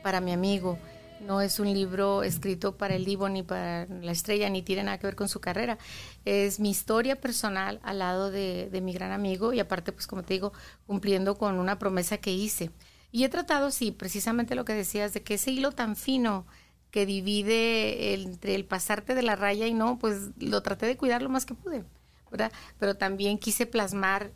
para 0.03 0.21
mi 0.21 0.31
amigo, 0.31 0.77
no 1.25 1.41
es 1.41 1.59
un 1.59 1.73
libro 1.73 2.21
escrito 2.21 2.77
para 2.77 2.95
el 2.95 3.03
Divo 3.03 3.29
ni 3.29 3.41
para 3.41 3.87
la 3.87 4.11
estrella, 4.11 4.47
ni 4.49 4.61
tiene 4.61 4.83
nada 4.83 4.99
que 4.99 5.07
ver 5.07 5.15
con 5.15 5.29
su 5.29 5.39
carrera. 5.39 5.79
Es 6.23 6.59
mi 6.59 6.69
historia 6.69 7.19
personal 7.19 7.79
al 7.81 7.99
lado 7.99 8.29
de, 8.29 8.69
de 8.71 8.81
mi 8.81 8.93
gran 8.93 9.11
amigo 9.11 9.53
y 9.53 9.59
aparte, 9.59 9.91
pues 9.91 10.05
como 10.05 10.21
te 10.21 10.35
digo, 10.35 10.53
cumpliendo 10.85 11.35
con 11.35 11.57
una 11.57 11.79
promesa 11.79 12.17
que 12.17 12.31
hice. 12.31 12.69
Y 13.13 13.23
he 13.23 13.29
tratado, 13.29 13.71
sí, 13.71 13.91
precisamente 13.91 14.55
lo 14.55 14.65
que 14.65 14.73
decías, 14.73 15.13
de 15.13 15.21
que 15.23 15.35
ese 15.35 15.51
hilo 15.51 15.71
tan 15.71 15.95
fino 15.95 16.45
que 16.91 17.05
divide 17.05 18.13
el- 18.15 18.25
entre 18.25 18.55
el 18.55 18.65
pasarte 18.65 19.15
de 19.15 19.21
la 19.21 19.35
raya 19.35 19.67
y 19.67 19.73
no, 19.73 19.97
pues 19.99 20.31
lo 20.39 20.61
traté 20.63 20.87
de 20.87 20.97
cuidar 20.97 21.21
lo 21.21 21.29
más 21.29 21.45
que 21.45 21.53
pude, 21.53 21.83
¿verdad? 22.31 22.51
Pero 22.79 22.95
también 22.95 23.37
quise 23.37 23.65
plasmar 23.67 24.31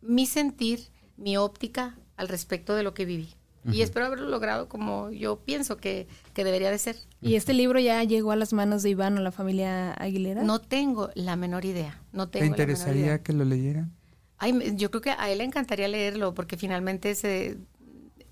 mi 0.00 0.24
sentir, 0.26 0.80
mi 1.16 1.36
óptica 1.36 1.98
al 2.16 2.28
respecto 2.28 2.74
de 2.76 2.82
lo 2.84 2.94
que 2.94 3.04
viví. 3.04 3.34
Y 3.72 3.80
espero 3.82 4.06
haberlo 4.06 4.28
logrado 4.28 4.68
como 4.68 5.10
yo 5.10 5.40
pienso 5.40 5.76
que, 5.76 6.06
que 6.34 6.44
debería 6.44 6.70
de 6.70 6.78
ser. 6.78 6.94
¿Y 7.20 7.34
este 7.34 7.52
libro 7.52 7.80
ya 7.80 8.04
llegó 8.04 8.30
a 8.30 8.36
las 8.36 8.52
manos 8.52 8.84
de 8.84 8.90
Iván 8.90 9.18
o 9.18 9.20
la 9.20 9.32
familia 9.32 9.92
Aguilera? 9.94 10.44
No 10.44 10.60
tengo 10.60 11.10
la 11.16 11.34
menor 11.34 11.64
idea. 11.64 12.00
No 12.12 12.28
¿Te 12.28 12.38
tengo 12.38 12.44
la 12.44 12.50
menor 12.52 12.60
interesaría 12.70 13.06
idea. 13.06 13.22
que 13.24 13.32
lo 13.32 13.44
leyeran? 13.44 13.92
Ay, 14.38 14.52
me- 14.52 14.76
yo 14.76 14.92
creo 14.92 15.00
que 15.00 15.10
a 15.10 15.28
él 15.30 15.38
le 15.38 15.44
encantaría 15.44 15.88
leerlo 15.88 16.32
porque 16.32 16.56
finalmente 16.56 17.16
se 17.16 17.58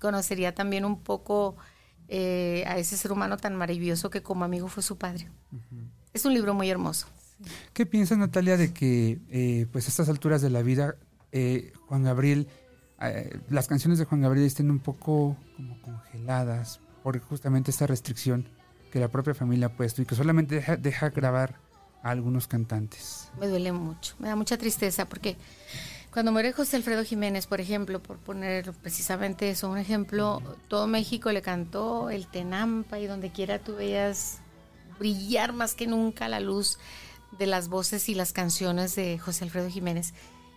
conocería 0.05 0.53
también 0.53 0.85
un 0.85 1.01
poco 1.01 1.55
eh, 2.07 2.63
a 2.67 2.77
ese 2.77 2.95
ser 2.95 3.11
humano 3.11 3.37
tan 3.37 3.55
maravilloso 3.55 4.11
que 4.11 4.21
como 4.21 4.45
amigo 4.45 4.67
fue 4.67 4.83
su 4.83 4.97
padre. 4.97 5.29
Es 6.13 6.25
un 6.25 6.33
libro 6.35 6.53
muy 6.53 6.69
hermoso. 6.69 7.07
¿Qué 7.73 7.87
piensas, 7.87 8.19
Natalia, 8.19 8.55
de 8.55 8.71
que 8.71 9.19
eh, 9.31 9.65
pues 9.71 9.87
a 9.87 9.89
estas 9.89 10.07
alturas 10.07 10.43
de 10.43 10.51
la 10.51 10.61
vida 10.61 10.95
eh, 11.31 11.73
Juan 11.87 12.03
Gabriel, 12.03 12.47
las 13.49 13.67
canciones 13.67 13.99
de 13.99 14.05
Juan 14.05 14.21
Gabriel 14.21 14.45
estén 14.45 14.69
un 14.71 14.79
poco 14.79 15.35
como 15.57 15.81
congeladas 15.81 16.79
por 17.03 17.19
justamente 17.19 17.71
esta 17.71 17.87
restricción 17.87 18.47
que 18.91 18.99
la 18.99 19.09
propia 19.09 19.33
familia 19.33 19.67
ha 19.67 19.73
puesto 19.73 20.01
y 20.01 20.05
que 20.05 20.15
solamente 20.15 20.55
deja, 20.55 20.77
deja 20.77 21.09
grabar 21.09 21.59
a 22.03 22.11
algunos 22.11 22.47
cantantes? 22.47 23.31
Me 23.39 23.47
duele 23.47 23.71
mucho, 23.71 24.15
me 24.19 24.27
da 24.29 24.35
mucha 24.35 24.57
tristeza 24.57 25.05
porque 25.05 25.35
cuando 26.15 26.31
muere 26.31 26.53
José 26.53 26.77
Alfredo 26.77 27.03
Jiménez, 27.03 27.45
por 27.45 27.59
ejemplo, 27.59 28.01
por 28.01 28.19
poner 28.19 28.71
precisamente 28.71 29.49
eso, 29.49 29.69
un 29.69 29.77
ejemplo, 29.77 30.41
todo 30.69 30.87
México 30.87 31.29
le 31.29 31.41
cantó 31.41 32.09
el 32.09 32.25
Tenampa 32.27 32.99
y 32.99 33.05
donde 33.05 33.33
quiera 33.33 33.59
tú 33.59 33.75
veías 33.75 34.39
brillar 34.97 35.51
más 35.51 35.75
que 35.75 35.87
nunca 35.87 36.29
la 36.29 36.39
luz 36.39 36.79
de 37.37 37.47
las 37.47 37.67
voces 37.67 38.07
y 38.07 38.15
las 38.15 38.31
canciones 38.31 38.95
de 38.95 39.19
José 39.19 39.43
Alfredo 39.43 39.67
Jiménez. 39.67 40.13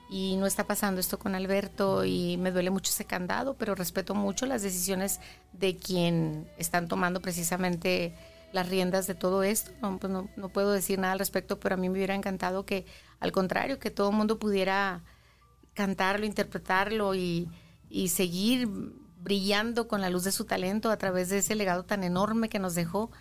Y 0.08 0.36
no 0.36 0.46
está 0.46 0.62
pasando 0.62 1.00
esto 1.00 1.18
con 1.18 1.34
Alberto 1.34 2.04
y 2.04 2.36
me 2.36 2.52
duele 2.52 2.70
mucho 2.70 2.92
ese 2.92 3.04
candado, 3.04 3.54
pero 3.54 3.74
respeto 3.74 4.14
mucho 4.14 4.46
las 4.46 4.62
decisiones 4.62 5.18
de 5.54 5.76
quien 5.76 6.48
están 6.56 6.86
tomando 6.86 7.20
precisamente 7.20 8.14
las 8.52 8.68
riendas 8.68 9.08
de 9.08 9.16
todo 9.16 9.42
esto. 9.42 9.72
No, 9.82 9.98
pues 9.98 10.12
no, 10.12 10.28
no 10.36 10.50
puedo 10.50 10.70
decir 10.70 11.00
nada 11.00 11.14
al 11.14 11.18
respecto, 11.18 11.58
pero 11.58 11.74
a 11.74 11.78
mí 11.78 11.88
me 11.88 11.96
hubiera 11.96 12.14
encantado 12.14 12.64
que, 12.64 12.86
al 13.18 13.32
contrario, 13.32 13.80
que 13.80 13.90
todo 13.90 14.10
el 14.10 14.16
mundo 14.16 14.38
pudiera 14.38 15.02
cantarlo, 15.78 16.26
interpretarlo 16.26 17.14
y, 17.14 17.48
y 17.88 18.08
seguir 18.08 18.68
brillando 19.22 19.86
con 19.86 20.00
la 20.00 20.10
luz 20.10 20.24
de 20.24 20.32
su 20.32 20.44
talento 20.44 20.90
a 20.90 20.96
través 20.96 21.28
de 21.28 21.38
ese 21.38 21.54
legado 21.54 21.84
tan 21.84 22.02
enorme 22.02 22.48
que 22.48 22.58
nos 22.58 22.74
dejó 22.74 23.12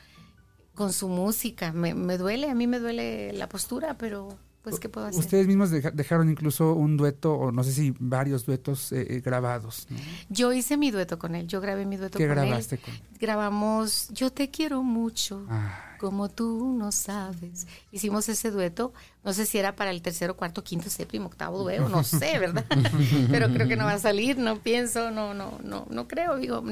con 0.74 0.91
su 0.91 1.08
música. 1.08 1.72
Me, 1.72 1.93
me 1.93 2.17
duele, 2.17 2.50
a 2.50 2.56
mí 2.56 2.65
me 2.65 2.80
duele 2.80 3.32
la 3.34 3.48
postura, 3.48 3.96
pero 3.98 4.38
pues 4.63 4.80
¿qué 4.80 4.89
puedo 4.89 5.08
hacer? 5.08 5.20
Ustedes 5.20 5.48
mismos 5.48 5.70
deja- 5.72 5.91
dejaron 5.91 6.30
incluso 6.30 6.74
un 6.74 6.98
dueto, 6.98 7.34
o 7.36 7.52
no 7.52 7.63
sé 7.63 7.72
si 7.74 7.93
varios 8.00 8.46
duetos 8.46 8.91
eh, 8.91 9.06
eh, 9.10 9.22
grabados. 9.22 9.88
¿no? 9.89 9.98
Yo 10.30 10.52
hice 10.52 10.76
mi 10.78 10.91
dueto 10.91 11.17
con 11.20 11.36
él, 11.36 11.48
yo 11.48 11.62
grabé 11.62 11.86
mi 11.86 11.96
dueto 11.96 12.17
¿Qué 12.17 12.28
con 12.28 12.36
grabaste 12.36 12.76
él. 12.76 12.82
con? 12.82 12.93
Grabamos 13.20 14.10
Yo 14.10 14.30
te 14.32 14.50
quiero 14.50 14.84
mucho, 14.84 15.46
Ay, 15.50 15.97
como 15.98 16.30
tú 16.30 16.74
no 16.78 16.92
sabes. 16.92 17.68
Hicimos 17.92 18.30
ese 18.30 18.52
dueto, 18.52 18.94
no 19.24 19.34
sé 19.34 19.46
si 19.46 19.58
era 19.58 19.76
para 19.76 19.92
el 19.92 20.02
tercero, 20.02 20.38
cuarto, 20.38 20.64
quinto, 20.64 20.90
séptimo, 20.90 21.28
octavo, 21.28 21.64
duelo, 21.64 21.90
no 21.90 22.04
sé, 22.04 22.40
¿verdad? 22.40 22.66
pero 23.32 23.50
creo 23.50 23.68
que 23.68 23.76
no 23.76 23.86
va 23.86 23.94
a 23.94 24.00
salir, 24.00 24.38
no 24.38 24.60
pienso, 24.60 25.12
no, 25.12 25.34
no, 25.34 25.60
no, 25.64 25.86
no 25.90 26.08
creo, 26.08 26.38
digo, 26.38 26.64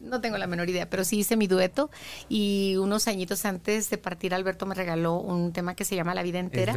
no 0.00 0.20
tengo 0.20 0.38
la 0.38 0.46
menor 0.46 0.68
idea, 0.68 0.90
pero 0.90 1.04
sí 1.04 1.18
hice 1.18 1.36
mi 1.36 1.46
dueto 1.46 1.90
y 2.28 2.76
unos 2.76 3.08
añitos 3.08 3.44
antes 3.44 3.90
de 3.90 3.98
partir 3.98 4.34
Alberto 4.34 4.66
me 4.66 4.74
regaló 4.74 5.14
un 5.16 5.52
tema 5.52 5.74
que 5.74 5.84
se 5.84 5.96
llama 5.96 6.14
La 6.14 6.22
vida 6.22 6.38
entera 6.38 6.74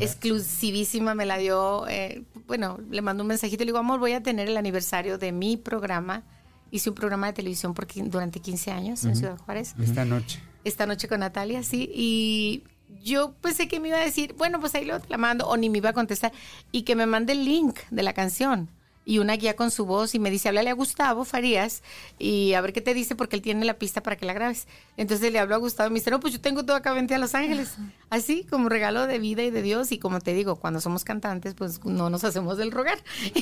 exclusivísima 0.00 1.14
me 1.14 1.26
la 1.26 1.38
dio, 1.38 1.86
eh, 1.88 2.22
bueno, 2.46 2.78
le 2.90 3.02
mando 3.02 3.22
un 3.22 3.28
mensajito 3.28 3.62
y 3.62 3.66
le 3.66 3.70
digo, 3.70 3.78
amor, 3.78 4.00
voy 4.00 4.12
a 4.12 4.22
tener 4.22 4.48
el 4.48 4.56
aniversario 4.56 5.18
de 5.18 5.32
mi 5.32 5.56
programa. 5.56 6.22
Hice 6.70 6.90
un 6.90 6.96
programa 6.96 7.28
de 7.28 7.32
televisión 7.32 7.74
por, 7.74 7.86
durante 7.86 8.40
15 8.40 8.70
años 8.70 9.04
en 9.04 9.16
Ciudad 9.16 9.38
Juárez. 9.38 9.74
Esta 9.80 10.04
noche. 10.04 10.40
Esta 10.66 10.84
noche 10.84 11.06
con 11.06 11.20
Natalia, 11.20 11.62
sí. 11.62 11.88
Y 11.94 12.64
yo 13.02 13.34
pensé 13.40 13.68
que 13.68 13.78
me 13.78 13.88
iba 13.88 13.98
a 13.98 14.04
decir, 14.04 14.34
bueno, 14.36 14.58
pues 14.58 14.74
ahí 14.74 14.84
lo 14.84 14.98
te 14.98 15.08
la 15.08 15.16
mando, 15.16 15.46
o 15.46 15.56
ni 15.56 15.70
me 15.70 15.78
iba 15.78 15.90
a 15.90 15.92
contestar. 15.92 16.32
Y 16.72 16.82
que 16.82 16.96
me 16.96 17.06
mande 17.06 17.34
el 17.34 17.44
link 17.44 17.78
de 17.90 18.02
la 18.02 18.12
canción 18.12 18.68
y 19.06 19.20
una 19.20 19.34
guía 19.36 19.54
con 19.54 19.70
su 19.70 19.86
voz 19.86 20.16
y 20.16 20.18
me 20.18 20.32
dice, 20.32 20.48
háblale 20.48 20.68
a 20.68 20.74
Gustavo 20.74 21.24
Farías 21.24 21.84
y 22.18 22.54
a 22.54 22.60
ver 22.60 22.72
qué 22.72 22.80
te 22.80 22.92
dice 22.92 23.14
porque 23.14 23.36
él 23.36 23.42
tiene 23.42 23.64
la 23.64 23.74
pista 23.74 24.02
para 24.02 24.16
que 24.16 24.26
la 24.26 24.32
grabes. 24.32 24.66
Entonces 24.96 25.32
le 25.32 25.38
hablo 25.38 25.54
a 25.54 25.58
Gustavo 25.58 25.88
y 25.88 25.92
me 25.92 26.00
dice, 26.00 26.10
no, 26.10 26.18
pues 26.18 26.32
yo 26.32 26.40
tengo 26.40 26.64
todo 26.64 26.76
acá, 26.76 26.92
vente 26.92 27.14
a 27.14 27.18
Los 27.18 27.36
Ángeles. 27.36 27.76
Así 28.10 28.42
como 28.42 28.68
regalo 28.68 29.06
de 29.06 29.20
vida 29.20 29.44
y 29.44 29.52
de 29.52 29.62
Dios. 29.62 29.92
Y 29.92 29.98
como 29.98 30.20
te 30.20 30.34
digo, 30.34 30.56
cuando 30.56 30.80
somos 30.80 31.04
cantantes, 31.04 31.54
pues 31.54 31.84
no 31.84 32.10
nos 32.10 32.24
hacemos 32.24 32.58
del 32.58 32.72
rogar. 32.72 32.98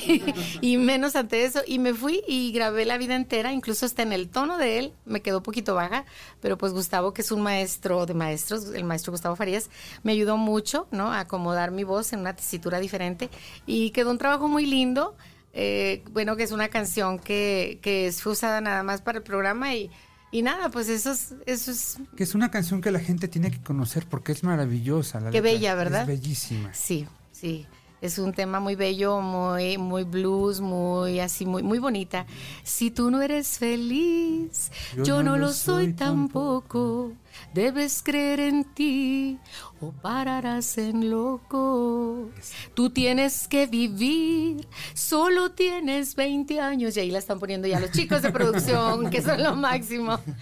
y 0.61 0.77
menos 0.77 1.15
ante 1.15 1.43
eso. 1.43 1.61
Y 1.65 1.79
me 1.79 1.95
fui 1.95 2.21
y 2.27 2.51
grabé 2.51 2.85
la 2.85 2.99
vida 2.99 3.15
entera, 3.15 3.51
incluso 3.51 3.87
hasta 3.87 4.03
en 4.03 4.13
el 4.13 4.29
tono 4.29 4.59
de 4.59 4.77
él, 4.77 4.93
me 5.05 5.23
quedó 5.23 5.41
poquito 5.41 5.73
baja, 5.73 6.05
pero 6.41 6.59
pues 6.59 6.73
Gustavo, 6.73 7.11
que 7.11 7.23
es 7.23 7.31
un 7.31 7.41
maestro 7.41 8.05
de 8.05 8.13
maestros, 8.13 8.67
el 8.75 8.83
maestro 8.83 9.11
Gustavo 9.11 9.35
Farías, 9.35 9.71
me 10.03 10.11
ayudó 10.11 10.37
mucho, 10.37 10.87
¿no? 10.91 11.11
A 11.11 11.21
acomodar 11.21 11.71
mi 11.71 11.83
voz 11.83 12.13
en 12.13 12.19
una 12.19 12.35
tesitura 12.35 12.79
diferente. 12.79 13.31
Y 13.65 13.89
quedó 13.89 14.11
un 14.11 14.19
trabajo 14.19 14.47
muy 14.47 14.67
lindo. 14.67 15.15
Eh, 15.57 16.03
bueno, 16.11 16.35
que 16.35 16.43
es 16.43 16.51
una 16.51 16.67
canción 16.67 17.17
que, 17.17 17.79
que 17.81 18.13
fue 18.17 18.33
usada 18.33 18.59
nada 18.59 18.83
más 18.83 19.01
para 19.01 19.19
el 19.19 19.23
programa 19.23 19.73
y, 19.73 19.89
y 20.31 20.41
nada, 20.41 20.69
pues 20.69 20.89
eso 20.89 21.11
es, 21.11 21.33
eso 21.45 21.71
es, 21.71 21.97
Que 22.17 22.23
es 22.23 22.35
una 22.35 22.51
canción 22.51 22.81
que 22.81 22.91
la 22.91 22.99
gente 22.99 23.29
tiene 23.29 23.49
que 23.51 23.61
conocer 23.61 24.05
porque 24.05 24.33
es 24.33 24.43
maravillosa. 24.43 25.21
La 25.21 25.31
Qué 25.31 25.41
letra. 25.41 25.51
bella, 25.51 25.75
¿verdad? 25.75 26.01
Es 26.01 26.07
bellísima. 26.07 26.73
sí, 26.73 27.07
sí. 27.31 27.65
Es 28.01 28.19
un 28.19 28.33
tema 28.33 28.59
muy 28.59 28.75
bello, 28.75 29.21
muy, 29.21 29.77
muy 29.79 30.03
blues, 30.03 30.59
muy 30.59 31.19
así, 31.21 31.45
muy, 31.45 31.63
muy 31.63 31.79
bonita. 31.79 32.27
Si 32.63 32.91
tú 32.91 33.09
no 33.09 33.21
eres 33.21 33.57
feliz, 33.57 34.69
yo, 35.03 35.23
no, 35.23 35.37
lo 35.37 35.51
soy 35.53 35.93
tampoco. 35.93 37.13
Debes 37.53 38.01
creer 38.03 38.39
en 38.39 38.63
ti 38.63 39.39
o 39.79 39.91
pararás 39.91 40.77
en 40.77 41.09
loco. 41.09 42.29
Tú 42.73 42.89
tienes 42.89 43.47
que 43.47 43.67
vivir, 43.67 44.67
solo 44.93 45.51
tienes 45.51 46.15
20 46.15 46.59
años. 46.59 46.97
Y 46.97 46.99
ahí 47.01 47.11
la 47.11 47.19
están 47.19 47.39
poniendo 47.39 47.67
ya 47.67 47.79
los 47.79 47.91
chicos 47.91 48.21
de 48.21 48.31
producción, 48.31 49.09
que 49.09 49.21
son 49.21 49.41
lo 49.41 49.55
máximo. 49.55 50.19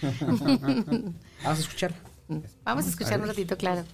Vamos 1.42 1.58
a 1.58 1.60
escuchar. 1.60 1.94
Vamos 2.64 2.86
a 2.86 2.88
escuchar 2.88 3.20
un 3.20 3.28
ratito, 3.28 3.56
claro. 3.56 3.84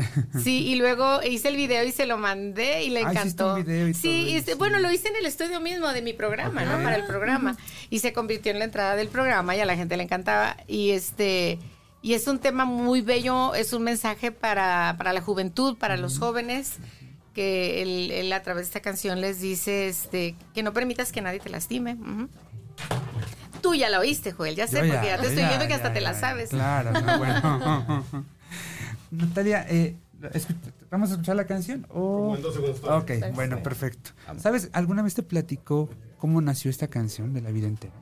Sí, 0.42 0.66
y 0.66 0.74
luego 0.76 1.22
hice 1.22 1.48
el 1.48 1.56
video 1.56 1.84
y 1.84 1.92
se 1.92 2.06
lo 2.06 2.16
mandé 2.18 2.84
y 2.84 2.90
le 2.90 3.00
Ah, 3.04 3.10
encantó. 3.10 3.54
un 3.54 3.64
video 3.64 3.88
y 3.88 3.94
sí, 3.94 4.24
todo, 4.26 4.36
este, 4.38 4.54
bueno, 4.54 4.78
lo 4.78 4.90
hice 4.92 5.08
en 5.08 5.16
el 5.16 5.26
estudio 5.26 5.60
mismo 5.60 5.88
de 5.88 6.02
mi 6.02 6.12
programa, 6.12 6.64
¿no? 6.64 6.82
Para 6.82 6.96
el 6.96 7.04
programa. 7.04 7.56
Y 7.90 7.98
se 8.00 8.12
convirtió 8.12 8.52
en 8.52 8.58
la 8.58 8.64
entrada 8.64 8.96
del 8.96 9.08
programa 9.08 9.56
y 9.56 9.60
a 9.60 9.64
la 9.64 9.76
gente 9.76 9.96
le 9.96 10.04
encantaba. 10.04 10.56
Y 10.66 10.90
este 10.90 11.58
y 12.02 12.14
es 12.14 12.26
un 12.28 12.38
tema 12.38 12.64
muy 12.64 13.02
bello, 13.02 13.54
es 13.54 13.72
un 13.74 13.82
mensaje 13.82 14.32
para, 14.32 14.94
para 14.96 15.12
la 15.12 15.20
juventud, 15.20 15.76
para 15.76 15.98
los 15.98 16.18
jóvenes, 16.18 16.76
que 17.34 17.82
él, 17.82 18.10
él 18.10 18.32
a 18.32 18.42
través 18.42 18.62
de 18.62 18.68
esta 18.68 18.80
canción 18.80 19.20
les 19.20 19.40
dice 19.40 19.86
este 19.88 20.34
que 20.54 20.62
no 20.62 20.72
permitas 20.72 21.12
que 21.12 21.20
nadie 21.20 21.40
te 21.40 21.50
lastime. 21.50 21.96
Tú 23.60 23.74
ya 23.74 23.90
la 23.90 23.98
oíste, 24.00 24.32
Joel, 24.32 24.56
ya 24.56 24.66
sé, 24.66 24.78
porque 24.78 25.06
ya 25.08 25.18
te 25.18 25.26
estoy 25.26 25.42
ya, 25.42 25.48
viendo 25.48 25.66
que 25.68 25.74
hasta 25.74 25.92
te 25.92 26.00
la 26.00 26.14
sabes. 26.14 26.48
Claro, 26.50 26.92
no, 26.92 27.18
bueno. 27.18 28.04
Natalia, 29.10 29.66
eh, 29.68 29.96
¿vamos 30.90 31.10
a 31.10 31.12
escuchar 31.12 31.36
la 31.36 31.46
canción? 31.46 31.86
O... 31.90 32.36
Ok, 32.82 33.10
bueno, 33.34 33.62
perfecto. 33.62 34.10
¿Sabes, 34.38 34.70
alguna 34.72 35.02
vez 35.02 35.14
te 35.14 35.22
platicó 35.22 35.88
cómo 36.18 36.40
nació 36.40 36.70
esta 36.70 36.88
canción 36.88 37.32
de 37.32 37.40
La 37.40 37.50
Vida 37.50 37.66
Entera? 37.66 37.94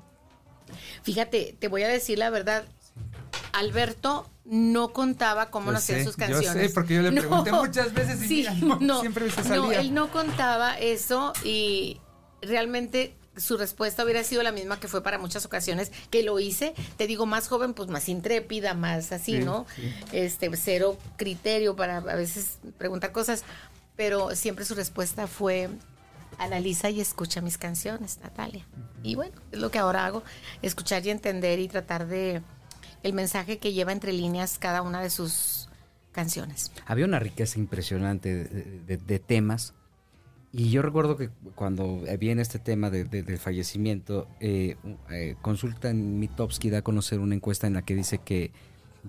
Fíjate, 1.03 1.57
te 1.59 1.69
voy 1.69 1.83
a 1.83 1.89
decir 1.89 2.19
la 2.19 2.31
verdad. 2.31 2.65
Alberto 3.53 4.29
no 4.45 4.93
contaba 4.93 5.51
cómo 5.51 5.67
Yo 5.67 5.73
nacían 5.73 6.05
sus 6.05 6.17
yo 6.17 6.27
canciones. 6.27 6.69
sé, 6.69 6.75
porque 6.75 6.95
yo 6.95 7.03
le 7.03 7.13
pregunté 7.13 7.53
muchas 7.53 7.93
veces 7.95 8.23
y 8.23 8.29
sí, 8.29 8.35
mira, 8.37 8.55
no, 8.63 8.79
no, 8.81 9.01
siempre 9.01 9.31
se 9.31 9.57
no, 9.57 9.73
él 9.73 9.95
no 9.95 10.11
contaba 10.11 10.79
eso 10.79 11.33
y 11.45 12.01
realmente 12.43 13.15
su 13.39 13.57
respuesta 13.57 14.05
hubiera 14.05 14.23
sido 14.25 14.43
la 14.43 14.53
misma 14.53 14.79
que 14.81 14.89
fue 14.89 15.03
para 15.03 15.19
muchas 15.19 15.47
ocasiones 15.47 15.91
que 16.11 16.23
lo 16.23 16.39
hice. 16.39 16.75
Te 16.97 17.07
digo, 17.07 17.25
más 17.27 17.49
joven, 17.49 17.73
pues 17.75 17.89
más 17.89 18.09
intrépida, 18.09 18.75
más 18.75 19.13
así, 19.13 19.39
Sí, 19.39 19.45
¿no? 19.45 19.65
Este, 20.13 20.51
cero 20.57 20.99
criterio 21.17 21.75
para 21.77 21.99
a 21.99 22.01
veces 22.17 22.59
preguntar 22.79 23.13
cosas, 23.13 23.45
pero 23.97 24.35
siempre 24.37 24.65
su 24.65 24.75
respuesta 24.75 25.27
fue 25.27 25.69
analiza 26.39 26.91
y 26.91 27.01
escucha 27.01 27.41
mis 27.41 27.59
canciones, 27.59 28.19
Natalia. 28.23 28.65
Y 29.03 29.15
bueno, 29.17 29.35
es 29.51 29.59
lo 29.59 29.71
que 29.71 29.79
ahora 29.79 30.05
hago, 30.07 30.23
escuchar 30.63 31.05
y 31.07 31.11
entender 31.11 31.59
y 31.59 31.69
tratar 31.69 32.07
de 32.07 32.43
el 33.03 33.13
mensaje 33.13 33.59
que 33.59 33.73
lleva 33.73 33.93
entre 33.93 34.13
líneas 34.13 34.59
cada 34.59 34.83
una 34.83 35.01
de 35.03 35.11
sus 35.11 35.69
canciones. 36.13 36.71
Había 36.87 37.05
una 37.07 37.19
riqueza 37.19 37.59
impresionante 37.59 38.35
de, 38.45 38.81
de- 38.87 38.97
de 38.97 39.19
temas. 39.19 39.75
Y 40.53 40.71
yo 40.71 40.81
recuerdo 40.83 41.17
que 41.17 41.29
cuando 41.55 42.03
viene 42.19 42.41
este 42.43 42.59
tema 42.59 42.89
de- 42.91 43.05
de- 43.05 43.23
del 43.23 43.39
fallecimiento, 43.39 44.27
eh, 44.41 44.77
eh, 45.11 45.37
consulta 45.43 45.91
en 45.91 46.19
Mitowski, 46.19 46.71
da 46.71 46.79
a 46.79 46.83
conocer 46.83 47.21
una 47.21 47.35
encuesta 47.35 47.67
en 47.67 47.75
la 47.75 47.83
que 47.83 47.95
dice 47.95 48.19
que 48.19 48.53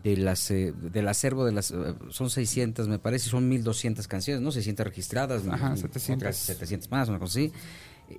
de 0.03 0.17
las, 0.17 0.51
eh, 0.51 0.73
del 0.73 1.07
acervo 1.07 1.45
de 1.45 1.51
las... 1.53 1.71
eh, 1.71 1.75
son 2.09 2.29
600, 2.29 2.87
me 2.89 2.99
parece, 2.99 3.29
son 3.29 3.47
1200 3.49 4.07
canciones, 4.07 4.41
¿no? 4.41 4.51
600 4.51 4.85
registradas, 4.85 5.47
Ajá, 5.47 5.71
mm, 5.71 5.77
700. 5.77 6.21
otras 6.23 6.35
700 6.37 6.91
más, 6.91 7.07
una 7.09 7.19
cosa 7.19 7.39
así. 7.39 7.51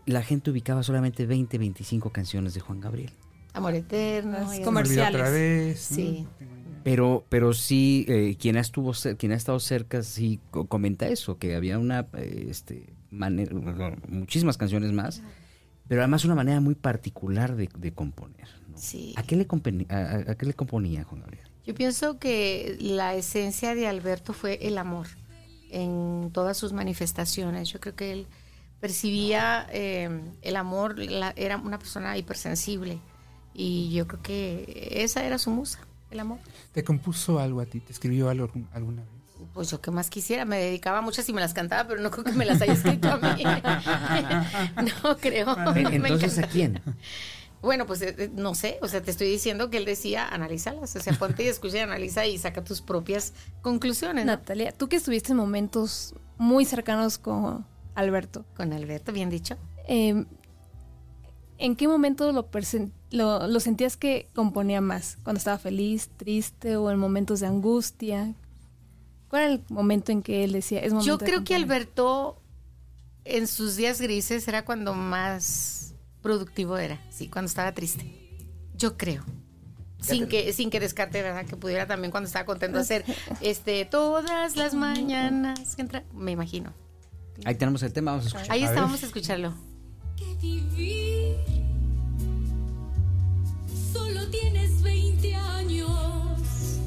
La 0.07 0.23
gente 0.23 0.51
ubicaba 0.51 0.83
solamente 0.83 1.27
20, 1.27 1.59
25 1.59 2.11
canciones 2.11 2.55
de 2.55 2.61
Juan 2.61 2.81
Gabriel. 2.81 3.13
Amor 3.53 3.75
eterno. 3.75 4.39
Comerciales. 4.65 5.21
otra 5.21 5.31
vez. 5.31 5.91
¿no? 5.91 5.97
Pero, 6.83 7.27
pero 7.29 7.53
sí, 7.53 8.05
eh, 8.09 8.37
quien, 8.39 8.57
ha 8.57 8.61
estuvo 8.61 8.93
quien 9.19 9.33
ha 9.33 9.37
estado 9.37 9.61
cerca 9.61 10.03
sí 10.03 10.41
co- 10.51 10.67
comenta 10.67 11.09
eso, 11.09 11.39
que 11.39 11.55
había 11.55 11.79
una, 11.79 12.07
eh, 12.15 12.47
este, 12.51 12.95
manera, 13.11 13.55
muchísimas 14.09 14.57
canciones 14.57 14.93
más, 14.93 15.23
pero 15.89 16.01
además 16.01 16.25
una 16.25 16.35
manera 16.35 16.61
muy 16.61 16.75
particular 16.75 17.57
de, 17.57 17.69
de 17.77 17.93
componer, 17.93 18.49
¿no? 18.69 18.79
Sí. 18.79 19.13
¿A 19.17 19.23
qué, 19.23 19.37
le 19.37 19.47
componi- 19.47 19.87
a, 19.91 19.97
a- 20.31 20.33
a 20.33 20.35
qué 20.37 20.47
le 20.47 20.55
componía 20.55 21.05
Juan 21.05 21.21
Gabriel? 21.23 21.47
Yo 21.67 21.75
pienso 21.75 22.19
que 22.19 22.77
la 22.81 23.15
esencia 23.15 23.75
de 23.75 23.87
Alberto 23.87 24.33
fue 24.33 24.59
el 24.67 24.79
amor 24.79 25.07
en 25.71 26.31
todas 26.33 26.57
sus 26.57 26.73
manifestaciones. 26.73 27.69
Yo 27.69 27.79
creo 27.81 27.95
que 27.95 28.13
él 28.13 28.27
percibía 28.81 29.67
eh, 29.71 30.09
el 30.43 30.57
amor, 30.57 30.99
la- 30.99 31.35
era 31.37 31.59
una 31.59 31.79
persona 31.79 32.17
hipersensible 32.17 32.99
y 33.53 33.93
yo 33.93 34.07
creo 34.07 34.23
que 34.23 34.89
esa 35.03 35.25
era 35.27 35.37
su 35.39 35.51
musa, 35.51 35.81
el 36.11 36.21
amor. 36.21 36.39
¿Te 36.73 36.83
compuso 36.85 37.39
algo 37.39 37.61
a 37.61 37.67
ti? 37.67 37.81
¿Te 37.81 37.93
escribió 37.93 38.29
algo 38.29 38.51
alguna 38.73 39.03
vez? 39.03 39.11
Pues 39.55 39.71
yo 39.71 39.81
qué 39.81 39.91
más 39.91 40.11
quisiera, 40.11 40.45
me 40.45 40.59
dedicaba 40.59 40.99
a 40.99 41.01
muchas 41.01 41.29
y 41.29 41.33
me 41.33 41.41
las 41.41 41.55
cantaba, 41.55 41.89
pero 41.89 42.01
no 42.01 42.11
creo 42.11 42.25
que 42.25 42.33
me 42.33 42.45
las 42.45 42.61
haya 42.63 42.73
escrito 42.75 43.09
a 43.11 43.17
mí. 43.17 43.43
no 45.03 45.17
creo. 45.17 45.57
Me 45.75 45.81
Entonces, 45.83 46.39
¿a 46.39 46.43
quién? 46.43 46.81
Bueno, 47.63 47.87
pues 47.87 48.01
eh, 48.03 48.15
eh, 48.17 48.31
no 48.33 48.55
sé, 48.55 48.79
o 48.81 48.89
sea, 48.89 49.03
te 49.03 49.11
estoy 49.11 49.29
diciendo 49.29 49.69
que 49.69 49.77
él 49.77 49.85
decía, 49.85 50.27
analízalas, 50.29 50.97
o 50.97 51.01
sea, 51.01 51.13
ponte 51.15 51.43
y 51.43 51.49
escucha 51.49 51.77
y 51.77 51.81
analiza 51.81 52.27
y 52.27 52.39
saca 52.39 52.65
tus 52.65 52.81
propias 52.81 53.35
conclusiones. 53.61 54.25
¿no? 54.25 54.33
Natalia, 54.33 54.73
tú 54.73 54.89
que 54.89 54.97
estuviste 54.97 55.33
en 55.33 55.39
momentos 55.39 56.15
muy 56.39 56.65
cercanos 56.65 57.19
con 57.19 57.67
Alberto, 57.95 58.47
Con 58.57 58.73
Alberto, 58.73 59.13
bien 59.13 59.29
dicho. 59.31 59.57
eh, 59.89 60.25
¿en 61.61 61.77
qué 61.77 61.87
momento 61.87 62.33
lo, 62.33 62.49
lo, 63.11 63.47
lo 63.47 63.61
sentías 63.61 63.97
que 63.97 64.29
componía 64.35 64.81
más? 64.81 65.17
¿Cuando 65.23 65.39
estaba 65.39 65.59
feliz, 65.59 66.09
triste 66.17 66.77
o 66.77 66.91
en 66.91 66.99
momentos 66.99 67.41
de 67.41 67.47
angustia? 67.47 68.35
¿Cuál 69.29 69.43
era 69.43 69.53
el 69.53 69.63
momento 69.69 70.11
en 70.11 70.23
que 70.23 70.43
él 70.45 70.53
decía, 70.53 70.81
es 70.81 70.93
momento 70.93 71.07
Yo 71.07 71.19
de 71.19 71.25
creo 71.27 71.39
que 71.45 71.55
componer"? 71.55 71.63
Alberto 71.63 72.43
en 73.25 73.47
sus 73.47 73.77
días 73.77 74.01
grises 74.01 74.49
era 74.49 74.65
cuando 74.65 74.95
más 74.95 75.95
productivo 76.23 76.77
era, 76.79 77.01
sí, 77.11 77.29
cuando 77.29 77.49
estaba 77.49 77.73
triste. 77.73 78.05
Yo 78.77 78.97
creo. 78.97 79.23
Sin 80.01 80.27
que, 80.29 80.53
sin 80.55 80.71
que 80.71 80.81
descarte, 80.81 81.23
¿verdad? 81.23 81.45
Que 81.45 81.57
pudiera 81.57 81.87
también 81.87 82.11
cuando 82.11 82.27
estaba 82.27 82.47
contento 82.47 82.79
hacer 82.79 83.05
este 83.43 83.85
todas 83.85 84.57
las 84.57 84.73
mañanas. 84.75 85.77
que 85.77 85.83
entra- 85.83 86.05
me 86.15 86.31
imagino. 86.33 86.73
Ahí 87.45 87.55
tenemos 87.55 87.83
el 87.83 87.93
tema, 87.93 88.13
vamos 88.13 88.25
a 88.25 88.29
escuchar. 88.29 88.51
Ahí 88.53 88.65
está, 88.65 88.81
vamos 88.81 89.03
a 89.03 89.07
escucharlo. 89.07 89.55
Que 90.21 90.35
vivir. 90.47 91.37
Solo 93.93 94.27
tienes 94.31 94.83
20 94.83 95.35
años. 95.35 96.79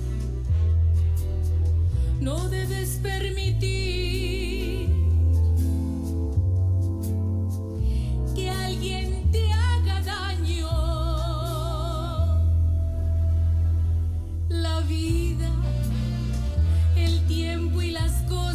No 2.22 2.48
debes 2.50 3.00
permitir 3.02 4.88
que 8.36 8.50
alguien 8.50 9.32
te 9.32 9.52
haga 9.52 10.02
daño. 10.02 10.70
La 14.50 14.80
vida, 14.82 15.50
el 16.96 17.26
tiempo 17.28 17.82
y 17.82 17.92
las 17.92 18.14
cosas 18.30 18.53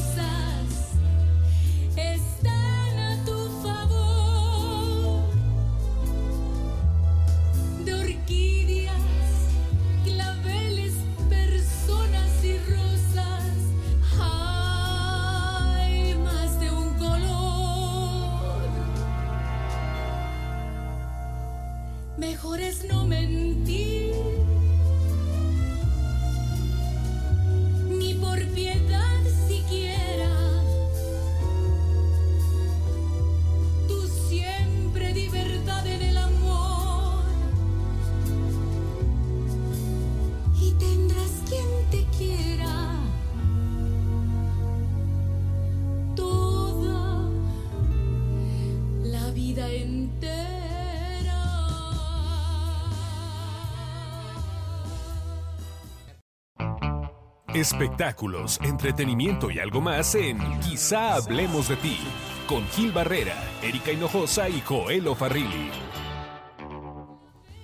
Espectáculos, 57.59 58.61
entretenimiento 58.63 59.51
y 59.51 59.59
algo 59.59 59.81
más 59.81 60.15
en 60.15 60.39
Quizá 60.61 61.15
hablemos 61.17 61.69
de 61.69 61.75
ti 61.77 61.99
con 62.47 62.65
Gil 62.69 62.93
Barrera, 62.93 63.35
Erika 63.63 63.91
Hinojosa 63.91 64.49
y 64.49 64.61
Joel 64.61 65.05
Farrilli. 65.17 65.69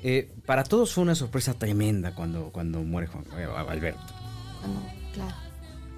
Eh, 0.03 0.35
para 0.45 0.65
todos 0.65 0.93
fue 0.93 1.03
una 1.05 1.15
sorpresa 1.15 1.55
tremenda 1.55 2.13
cuando, 2.13 2.51
cuando 2.51 2.81
muere 2.83 3.07
Juan, 3.07 3.25
eh, 3.39 3.47
Alberto. 3.69 4.01
Cuando- 4.61 4.81
claro. 5.13 5.37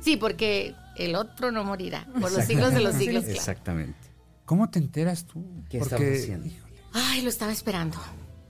Sí, 0.00 0.18
porque 0.18 0.74
el 0.96 1.16
otro 1.16 1.50
no 1.50 1.64
morirá 1.64 2.06
por 2.20 2.30
los 2.30 2.44
siglos 2.44 2.74
de 2.74 2.80
los 2.80 2.94
siglos. 2.96 3.24
claro. 3.24 3.38
Exactamente. 3.38 3.98
¿Cómo 4.44 4.68
te 4.68 4.78
enteras 4.78 5.24
tú? 5.24 5.64
¿Qué 5.70 5.78
estabas 5.78 6.06
haciendo? 6.06 6.46
híjole, 6.46 6.74
Ay, 6.92 7.22
lo 7.22 7.30
estaba 7.30 7.50
esperando. 7.50 7.96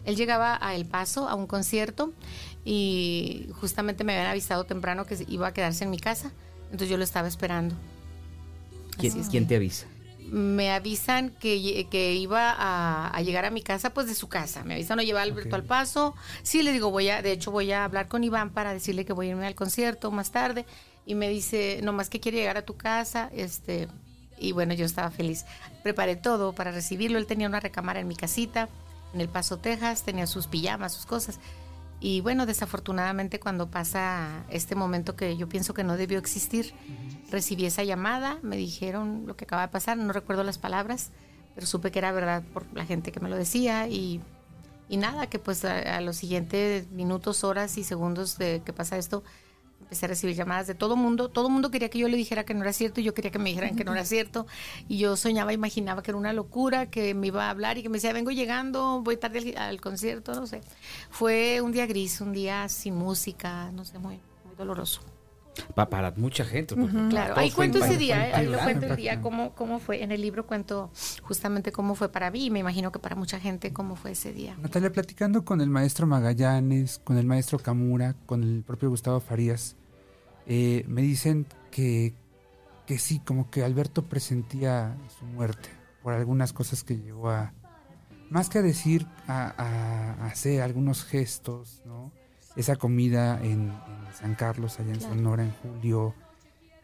Él 0.05 0.17
llegaba 0.17 0.59
a 0.61 0.75
El 0.75 0.87
Paso 0.87 1.29
a 1.29 1.35
un 1.37 1.47
concierto 1.47 2.13
y 2.67 3.49
justamente 3.61 4.03
me 4.03 4.13
habían 4.13 4.29
avisado 4.29 4.65
temprano 4.65 5.07
que 5.07 5.25
iba 5.29 5.47
a 5.47 5.55
quedarse 5.55 5.85
en 5.85 5.91
mi 5.91 6.01
casa. 6.01 6.33
Entonces 6.65 6.89
yo 6.89 6.97
lo 6.97 7.05
estaba 7.05 7.29
esperando. 7.29 7.77
¿Quién, 8.99 9.21
es. 9.21 9.29
quién 9.29 9.47
te 9.47 9.55
avisa? 9.55 9.87
Me 10.33 10.73
avisan 10.73 11.31
que, 11.31 11.87
que 11.89 12.15
iba 12.15 12.51
a, 12.51 13.09
a 13.09 13.23
llegar 13.23 13.45
a 13.45 13.51
mi 13.51 13.63
casa, 13.63 13.95
pues 13.95 14.09
de 14.09 14.17
su 14.17 14.29
casa. 14.29 14.65
Me 14.65 14.75
avisan, 14.75 14.97
no 14.97 15.05
llevar 15.05 15.21
a 15.21 15.23
Alberto 15.23 15.55
al 15.55 15.63
paso. 15.63 16.17
Sí, 16.43 16.65
le 16.65 16.73
digo, 16.73 16.91
voy 16.91 17.09
a, 17.09 17.23
de 17.23 17.31
hecho 17.31 17.53
voy 17.53 17.71
a 17.71 17.85
hablar 17.85 18.09
con 18.09 18.25
Iván 18.25 18.51
para 18.51 18.75
decirle 18.75 19.05
que 19.05 19.13
voy 19.13 19.29
a 19.29 19.31
irme 19.31 19.47
al 19.47 19.55
concierto 19.55 20.11
más 20.11 20.33
tarde. 20.33 20.67
Y 21.07 21.15
me 21.15 21.29
dice, 21.29 21.79
nomás 21.85 22.11
que 22.11 22.19
quiere 22.19 22.39
llegar 22.39 22.57
a 22.57 22.63
tu 22.63 22.77
casa, 22.77 23.31
este, 23.33 23.87
y 24.39 24.51
bueno, 24.51 24.75
yo 24.75 24.87
estaba 24.87 25.13
feliz. 25.13 25.45
Preparé 25.85 26.17
todo 26.17 26.53
para 26.53 26.73
recibirlo. 26.73 27.19
Él 27.19 27.27
tenía 27.27 27.47
una 27.47 27.61
recámara 27.61 28.01
en 28.01 28.09
mi 28.09 28.17
casita, 28.17 28.69
en 29.15 29.21
El 29.21 29.29
Paso, 29.29 29.59
Texas, 29.59 30.03
tenía 30.03 30.27
sus 30.27 30.49
pijamas, 30.49 30.95
sus 30.95 31.07
cosas. 31.07 31.39
Y 31.99 32.21
bueno, 32.21 32.45
desafortunadamente 32.45 33.41
cuando 33.41 33.71
pasa 33.71 34.45
este 34.51 34.75
momento 34.75 35.17
que 35.17 35.37
yo 35.37 35.49
pienso 35.49 35.73
que 35.73 35.83
no 35.83 35.97
debió 35.97 36.19
existir, 36.19 36.75
recibí 37.31 37.65
esa 37.65 37.85
llamada, 37.85 38.39
me 38.43 38.57
dijeron 38.57 39.25
lo 39.27 39.37
que 39.37 39.45
acaba 39.45 39.63
de 39.63 39.69
pasar, 39.69 39.97
no 39.97 40.13
recuerdo 40.13 40.45
las 40.45 40.59
palabras, 40.59 41.11
pero 41.55 41.67
supe 41.67 41.91
que 41.91 41.99
era 41.99 42.13
verdad 42.13 42.43
por 42.53 42.67
la 42.75 42.85
gente 42.85 43.13
que 43.13 43.21
me 43.21 43.31
lo 43.31 43.37
decía 43.37 43.89
y, 43.89 44.21
y 44.91 44.99
nada, 44.99 45.29
que 45.29 45.39
pues 45.39 45.65
a, 45.65 45.97
a 45.97 46.01
los 46.03 46.17
siguientes 46.17 46.91
minutos, 46.91 47.45
horas 47.45 47.79
y 47.79 47.85
segundos 47.85 48.37
de 48.37 48.61
que 48.63 48.75
pasa 48.75 48.99
esto, 48.99 49.25
empecé 49.87 50.07
a 50.07 50.09
recibir 50.09 50.35
llamadas 50.35 50.67
de 50.67 50.75
todo 50.75 50.97
mundo. 50.97 51.29
Todo 51.29 51.49
mundo 51.49 51.71
quería 51.71 51.89
que 51.89 51.99
yo 51.99 52.09
le 52.09 52.17
dijera 52.17 52.45
que 52.45 52.55
no 52.55 52.63
era 52.63 52.73
cierto 52.73 53.01
y 53.01 53.05
yo 53.05 53.15
quería 53.15 53.31
que 53.31 53.39
me 53.39 53.51
dijeran 53.51 53.77
que 53.77 53.85
no 53.85 53.93
era 53.93 54.05
cierto. 54.05 54.47
Y 54.89 54.99
yo 54.99 55.17
soñaba, 55.17 55.53
imaginaba 55.53 56.03
que 56.03 56.11
era 56.11 56.19
una 56.19 56.33
locura, 56.33 56.91
que 56.91 57.15
me 57.15 57.29
iba 57.29 57.47
a 57.47 57.51
hablar 57.51 57.79
y 57.79 57.83
que 57.83 57.89
me 57.89 57.95
decía, 57.95 58.13
vengo 58.13 58.33
llegando, 58.33 59.01
voy 59.03 59.17
tarde 59.17 59.55
al, 59.57 59.57
al 59.57 59.81
concierto, 59.81 60.35
no 60.35 60.47
sé. 60.47 60.61
Fue 61.11 61.61
un 61.61 61.71
día 61.71 61.87
gris, 61.87 62.21
un 62.21 62.33
día 62.33 62.69
sin 62.69 62.97
música, 62.97 63.71
no 63.73 63.85
sé, 63.85 63.99
muy, 63.99 64.21
muy 64.45 64.57
doloroso. 64.57 65.01
Pa- 65.75 65.89
para 65.89 66.11
mucha 66.13 66.45
gente. 66.45 66.75
porque 66.75 66.93
para 66.95 67.09
Claro, 67.09 67.35
ahí 67.37 67.51
fue 67.51 67.71
cuento 67.71 67.85
ese 67.85 67.97
día, 67.97 68.29
¿eh? 68.29 68.33
ahí 68.35 68.47
lo 68.47 68.59
cuento 68.59 68.87
el 68.87 68.97
día, 68.97 69.21
cómo, 69.21 69.55
cómo 69.55 69.79
fue. 69.79 70.03
En 70.03 70.13
el 70.13 70.21
libro 70.21 70.47
cuento 70.47 70.91
justamente 71.23 71.73
cómo 71.73 71.95
fue 71.95 72.11
para 72.11 72.31
mí 72.31 72.47
y 72.47 72.51
me 72.51 72.59
imagino 72.59 72.93
que 72.93 72.99
para 72.99 73.17
mucha 73.17 73.41
gente 73.41 73.73
cómo 73.73 73.97
fue 73.97 74.13
ese 74.13 74.33
día. 74.33 74.57
Natalia, 74.61 74.93
platicando 74.93 75.45
con 75.45 75.61
el 75.61 75.71
maestro 75.71 76.07
Magallanes, 76.07 77.01
con 77.05 77.17
el 77.19 77.27
maestro 77.27 77.59
Camura, 77.59 78.15
con 78.27 78.43
el 78.43 78.63
propio 78.65 78.91
Gustavo 78.91 79.21
Farías, 79.21 79.77
eh, 80.47 80.85
me 80.89 81.03
dicen 81.03 81.47
que, 81.71 82.15
que 82.87 82.99
sí, 82.99 83.21
como 83.25 83.51
que 83.51 83.65
Alberto 83.65 84.03
presentía 84.05 84.97
su 85.19 85.25
muerte 85.25 85.69
por 86.03 86.13
algunas 86.13 86.53
cosas 86.53 86.85
que 86.85 86.97
llegó 86.97 87.31
a, 87.31 87.53
más 88.31 88.49
que 88.49 88.59
a 88.59 88.63
decir, 88.63 89.07
a, 89.27 89.47
a- 89.57 90.23
a 90.23 90.27
hacer 90.27 90.63
algunos 90.63 91.05
gestos, 91.05 91.83
¿no? 91.85 92.13
Esa 92.57 92.77
comida 92.77 93.39
en, 93.43 93.69
en 93.71 94.15
San 94.19 94.35
Carlos, 94.35 94.81
allá 94.81 94.93
en 94.93 94.99
Claro. 94.99 95.15
Sonora, 95.15 95.43
en 95.45 95.53
julio. 95.53 96.15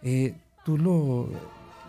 Eh, 0.03 0.35
¿Tú 0.65 0.79
lo, 0.79 1.29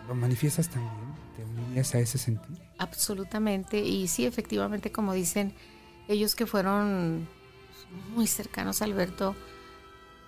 lo 0.08 0.14
manifiestas 0.14 0.68
también? 0.68 0.94
¿Te 1.36 1.44
unías 1.44 1.94
a 1.94 1.98
ese 1.98 2.18
sentir? 2.18 2.56
Absolutamente. 2.78 3.78
Y 3.80 4.08
sí, 4.08 4.24
efectivamente, 4.26 4.90
como 4.90 5.12
dicen 5.12 5.54
ellos 6.08 6.34
que 6.34 6.46
fueron 6.46 7.28
muy 8.14 8.26
cercanos 8.26 8.80
a 8.82 8.86
Alberto, 8.86 9.36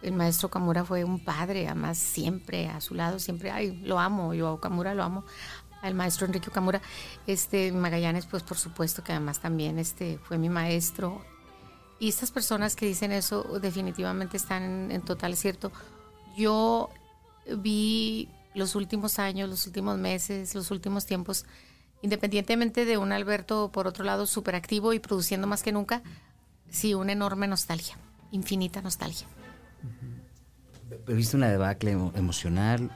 el 0.02 0.12
maestro 0.12 0.50
Camura 0.50 0.84
fue 0.84 1.02
un 1.04 1.18
padre, 1.24 1.66
además 1.66 1.98
siempre 1.98 2.68
a 2.68 2.80
su 2.80 2.94
lado, 2.94 3.18
siempre, 3.18 3.50
ay, 3.50 3.80
lo 3.84 3.98
amo, 3.98 4.34
yo 4.34 4.52
a 4.52 4.60
Camura 4.60 4.94
lo 4.94 5.02
amo. 5.02 5.24
Al 5.82 5.94
maestro 5.94 6.26
Enrique 6.26 6.50
Camura, 6.50 6.80
este 7.26 7.70
Magallanes, 7.72 8.26
pues 8.26 8.42
por 8.42 8.56
supuesto 8.56 9.02
que 9.04 9.12
además 9.12 9.40
también 9.40 9.78
este 9.78 10.18
fue 10.22 10.38
mi 10.38 10.48
maestro. 10.48 11.22
Y 11.98 12.08
estas 12.08 12.30
personas 12.30 12.76
que 12.76 12.86
dicen 12.86 13.12
eso 13.12 13.58
definitivamente 13.60 14.36
están 14.36 14.90
en, 14.90 15.00
total 15.02 15.34
cierto. 15.36 15.72
Yo 16.36 16.90
vi 17.58 18.28
los 18.54 18.74
últimos 18.74 19.18
años, 19.18 19.48
los 19.48 19.66
últimos 19.66 19.96
meses, 19.98 20.54
los 20.54 20.70
últimos 20.70 21.06
tiempos, 21.06 21.46
independientemente 22.02 22.84
de 22.84 22.98
un 22.98 23.12
Alberto, 23.12 23.70
por 23.72 23.86
otro 23.86 24.04
lado, 24.04 24.26
súper 24.26 24.54
activo 24.56 24.92
y 24.92 24.98
produciendo 24.98 25.46
más 25.46 25.62
que 25.62 25.72
nunca, 25.72 26.02
sí, 26.70 26.92
una 26.94 27.12
enorme 27.12 27.46
nostalgia, 27.46 27.96
infinita 28.30 28.82
nostalgia. 28.82 29.26
¿Viste 31.06 31.36
una 31.36 31.48
debacle 31.48 31.96
emo- 31.96 32.12
emocional? 32.14 32.90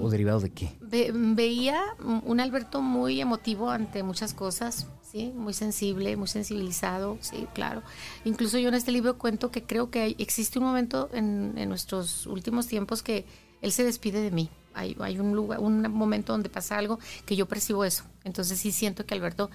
¿O 0.00 0.10
derivado 0.10 0.40
de 0.40 0.50
qué? 0.50 0.76
Ve- 0.80 1.10
veía 1.14 1.80
un 2.24 2.38
Alberto 2.38 2.82
muy 2.82 3.20
emotivo 3.20 3.70
ante 3.70 4.02
muchas 4.02 4.34
cosas, 4.34 4.86
sí, 5.10 5.32
muy 5.34 5.52
sensible, 5.54 6.16
muy 6.16 6.28
sensibilizado, 6.28 7.18
sí, 7.20 7.46
claro. 7.54 7.82
Incluso 8.24 8.58
yo 8.58 8.68
en 8.68 8.74
este 8.74 8.92
libro 8.92 9.18
cuento 9.18 9.50
que 9.50 9.62
creo 9.64 9.90
que 9.90 10.00
hay- 10.02 10.16
existe 10.18 10.58
un 10.58 10.64
momento 10.66 11.08
en, 11.12 11.54
en 11.56 11.68
nuestros 11.68 12.26
últimos 12.26 12.66
tiempos 12.66 13.02
que 13.02 13.24
él 13.62 13.72
se 13.72 13.84
despide 13.84 14.20
de 14.20 14.30
mí. 14.30 14.48
Hay, 14.74 14.96
hay 15.00 15.18
un 15.18 15.34
lugar, 15.34 15.58
un 15.60 15.82
momento 15.90 16.32
donde 16.32 16.48
pasa 16.48 16.78
algo 16.78 16.98
que 17.26 17.34
yo 17.36 17.46
percibo 17.46 17.84
eso. 17.84 18.04
Entonces 18.24 18.58
sí 18.60 18.70
siento 18.72 19.04
que 19.04 19.14
Alberto 19.14 19.50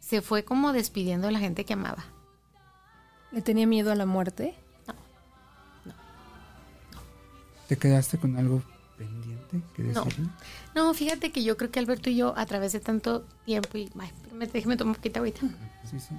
se 0.00 0.22
fue 0.22 0.44
como 0.44 0.72
despidiendo 0.72 1.26
de 1.28 1.32
la 1.32 1.38
gente 1.38 1.64
que 1.64 1.72
amaba. 1.74 2.04
¿Le 3.32 3.42
tenía 3.42 3.66
miedo 3.66 3.92
a 3.92 3.94
la 3.94 4.06
muerte? 4.06 4.54
¿Te 7.68 7.76
quedaste 7.76 8.18
con 8.18 8.36
algo 8.36 8.62
pendiente 8.96 9.60
que 9.74 9.82
No. 9.82 10.04
No, 10.74 10.94
fíjate 10.94 11.32
que 11.32 11.42
yo 11.42 11.56
creo 11.56 11.70
que 11.70 11.78
Alberto 11.80 12.10
y 12.10 12.16
yo 12.16 12.34
a 12.36 12.46
través 12.46 12.72
de 12.72 12.80
tanto 12.80 13.24
tiempo 13.44 13.76
y 13.78 13.90
ay, 13.98 14.10
déjeme 14.38 14.76
tomar 14.76 14.90
un 14.90 14.94
poquito 14.96 15.20
ahorita. 15.20 15.40
Sí, 15.90 16.00
sí. 16.00 16.14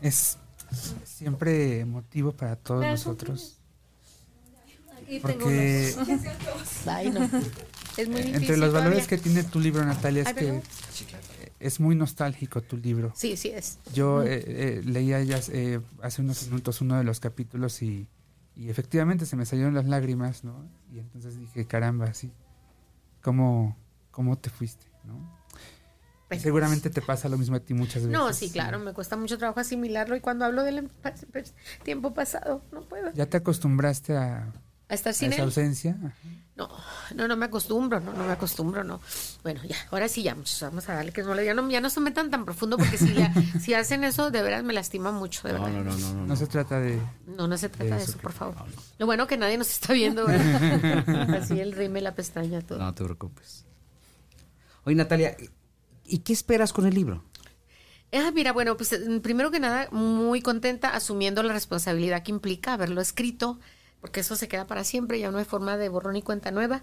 Es 0.00 0.38
siempre 1.04 1.80
emotivo 1.80 2.32
para 2.32 2.56
todos 2.56 2.84
nosotros. 2.84 3.58
Porque 5.22 5.94
Ay, 6.86 7.10
no. 7.10 7.28
Es 7.96 8.08
muy 8.08 8.16
difícil. 8.22 8.34
entre 8.42 8.56
los 8.56 8.72
valores 8.72 9.04
todavía. 9.04 9.06
que 9.06 9.18
tiene 9.18 9.44
tu 9.44 9.60
libro, 9.60 9.84
Natalia, 9.84 10.22
es 10.22 10.28
Ay, 10.28 10.34
que 10.34 10.62
es 11.60 11.80
muy 11.80 11.94
nostálgico 11.94 12.60
tu 12.60 12.76
libro. 12.76 13.12
Sí, 13.14 13.36
sí 13.36 13.48
es. 13.50 13.78
Yo 13.94 14.22
eh, 14.22 14.42
eh, 14.46 14.82
leía 14.84 15.22
ya 15.22 15.40
eh, 15.52 15.80
hace 16.02 16.22
unos 16.22 16.46
minutos 16.48 16.80
uno 16.80 16.96
de 16.98 17.04
los 17.04 17.20
capítulos 17.20 17.80
y, 17.82 18.08
y 18.56 18.68
efectivamente 18.68 19.26
se 19.26 19.36
me 19.36 19.46
salieron 19.46 19.74
las 19.74 19.86
lágrimas, 19.86 20.44
¿no? 20.44 20.68
Y 20.92 20.98
entonces 20.98 21.38
dije, 21.38 21.66
caramba, 21.66 22.12
sí, 22.14 22.32
¿cómo, 23.22 23.76
cómo 24.14 24.38
te 24.38 24.48
fuiste, 24.48 24.86
no? 25.04 25.42
Pues, 26.28 26.40
seguramente 26.40 26.88
te 26.88 27.02
pasa 27.02 27.28
lo 27.28 27.36
mismo 27.36 27.56
a 27.56 27.60
ti 27.60 27.74
muchas 27.74 27.96
veces. 28.02 28.10
No, 28.10 28.32
sí, 28.32 28.48
claro, 28.50 28.78
me 28.78 28.92
cuesta 28.92 29.16
mucho 29.16 29.36
trabajo 29.38 29.60
asimilarlo 29.60 30.14
y 30.16 30.20
cuando 30.20 30.44
hablo 30.44 30.62
del 30.62 30.88
pa- 30.88 31.12
pa- 31.12 31.40
tiempo 31.82 32.14
pasado, 32.14 32.62
no 32.72 32.82
puedo. 32.82 33.12
¿Ya 33.12 33.26
te 33.26 33.36
acostumbraste 33.36 34.16
a, 34.16 34.52
A 34.88 34.94
estar 34.94 35.10
a 35.10 35.14
sin 35.14 35.32
esa 35.32 35.42
él. 35.42 35.48
ausencia? 35.48 35.96
No, 36.56 36.68
no, 37.16 37.26
no 37.28 37.36
me 37.36 37.46
acostumbro, 37.46 38.00
no, 38.00 38.12
no 38.14 38.24
me 38.24 38.32
acostumbro, 38.32 38.84
no. 38.84 39.00
Bueno, 39.42 39.60
ya, 39.64 39.76
ahora 39.90 40.08
sí 40.08 40.22
ya, 40.22 40.34
vamos 40.62 40.88
a 40.88 40.94
darle 40.94 41.12
que 41.12 41.22
no 41.24 41.34
le 41.34 41.44
ya 41.44 41.52
no, 41.52 41.68
ya 41.68 41.80
no 41.80 41.90
se 41.90 42.00
metan 42.00 42.30
tan 42.30 42.44
profundo 42.44 42.78
porque 42.78 42.96
si 42.96 43.12
ya, 43.12 43.32
si 43.60 43.74
hacen 43.74 44.02
eso, 44.04 44.30
de 44.30 44.40
veras 44.42 44.62
me 44.64 44.72
lastima 44.72 45.10
mucho, 45.12 45.46
de 45.48 45.54
No, 45.54 45.64
verdad. 45.64 45.78
no, 45.82 45.84
no, 45.84 45.98
no, 45.98 46.14
no. 46.14 46.26
No 46.26 46.36
se 46.36 46.46
trata 46.46 46.78
de... 46.80 46.98
No, 47.26 47.48
no 47.48 47.58
se 47.58 47.68
trata 47.68 47.96
de 47.96 48.02
Eso 48.02 48.10
eso, 48.12 48.18
que- 48.18 48.22
por 48.22 48.32
favor. 48.32 48.54
no, 48.56 48.66
no. 48.66 48.72
Lo 48.98 49.06
bueno 49.06 49.26
que 49.26 49.36
nadie 49.36 49.58
nos 49.58 49.68
está 49.70 49.92
viendo, 49.92 50.24
¿verdad? 50.26 51.34
Así 51.34 51.60
el 51.60 51.72
rime 51.72 52.00
la 52.00 52.14
pestaña, 52.14 52.60
todo. 52.62 52.78
No 52.78 52.94
te 52.94 53.04
preocupes. 53.04 53.66
Oye, 54.84 54.96
Natalia, 54.96 55.36
¿y 56.04 56.18
qué 56.18 56.32
esperas 56.32 56.72
con 56.72 56.86
el 56.86 56.94
libro? 56.94 57.24
Ah, 58.12 58.30
mira, 58.32 58.52
bueno, 58.52 58.76
pues 58.76 58.92
eh, 58.92 59.20
primero 59.22 59.50
que 59.50 59.58
nada, 59.58 59.88
muy 59.90 60.40
contenta 60.40 60.94
asumiendo 60.94 61.42
la 61.42 61.52
responsabilidad 61.52 62.22
que 62.22 62.30
implica 62.30 62.74
haberlo 62.74 63.00
escrito, 63.00 63.58
porque 64.00 64.20
eso 64.20 64.36
se 64.36 64.46
queda 64.46 64.66
para 64.66 64.84
siempre, 64.84 65.18
ya 65.18 65.30
no 65.30 65.38
hay 65.38 65.44
forma 65.44 65.76
de 65.76 65.88
borrón 65.88 66.16
y 66.16 66.22
cuenta 66.22 66.50
nueva. 66.50 66.80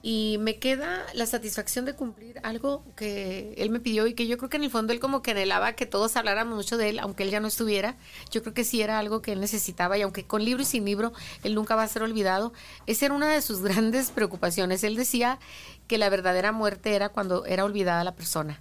Y 0.00 0.36
me 0.38 0.58
queda 0.58 1.04
la 1.12 1.26
satisfacción 1.26 1.84
de 1.84 1.94
cumplir 1.94 2.38
algo 2.44 2.84
que 2.94 3.54
él 3.58 3.70
me 3.70 3.80
pidió 3.80 4.06
y 4.06 4.14
que 4.14 4.28
yo 4.28 4.38
creo 4.38 4.48
que 4.48 4.56
en 4.56 4.62
el 4.62 4.70
fondo 4.70 4.92
él 4.92 5.00
como 5.00 5.22
que 5.22 5.32
anhelaba 5.32 5.72
que 5.72 5.86
todos 5.86 6.16
habláramos 6.16 6.54
mucho 6.54 6.76
de 6.76 6.90
él, 6.90 6.98
aunque 7.00 7.24
él 7.24 7.30
ya 7.30 7.40
no 7.40 7.48
estuviera. 7.48 7.96
Yo 8.30 8.42
creo 8.42 8.54
que 8.54 8.62
sí 8.62 8.80
era 8.80 9.00
algo 9.00 9.22
que 9.22 9.32
él 9.32 9.40
necesitaba 9.40 9.98
y 9.98 10.02
aunque 10.02 10.24
con 10.24 10.44
libro 10.44 10.62
y 10.62 10.66
sin 10.66 10.84
libro 10.84 11.12
él 11.42 11.56
nunca 11.56 11.74
va 11.74 11.82
a 11.82 11.88
ser 11.88 12.02
olvidado, 12.02 12.52
esa 12.86 13.06
era 13.06 13.14
una 13.14 13.32
de 13.32 13.42
sus 13.42 13.60
grandes 13.62 14.10
preocupaciones. 14.12 14.84
Él 14.84 14.94
decía 14.94 15.40
que 15.88 15.98
la 15.98 16.10
verdadera 16.10 16.52
muerte 16.52 16.94
era 16.94 17.08
cuando 17.08 17.44
era 17.46 17.64
olvidada 17.64 18.04
la 18.04 18.14
persona 18.14 18.60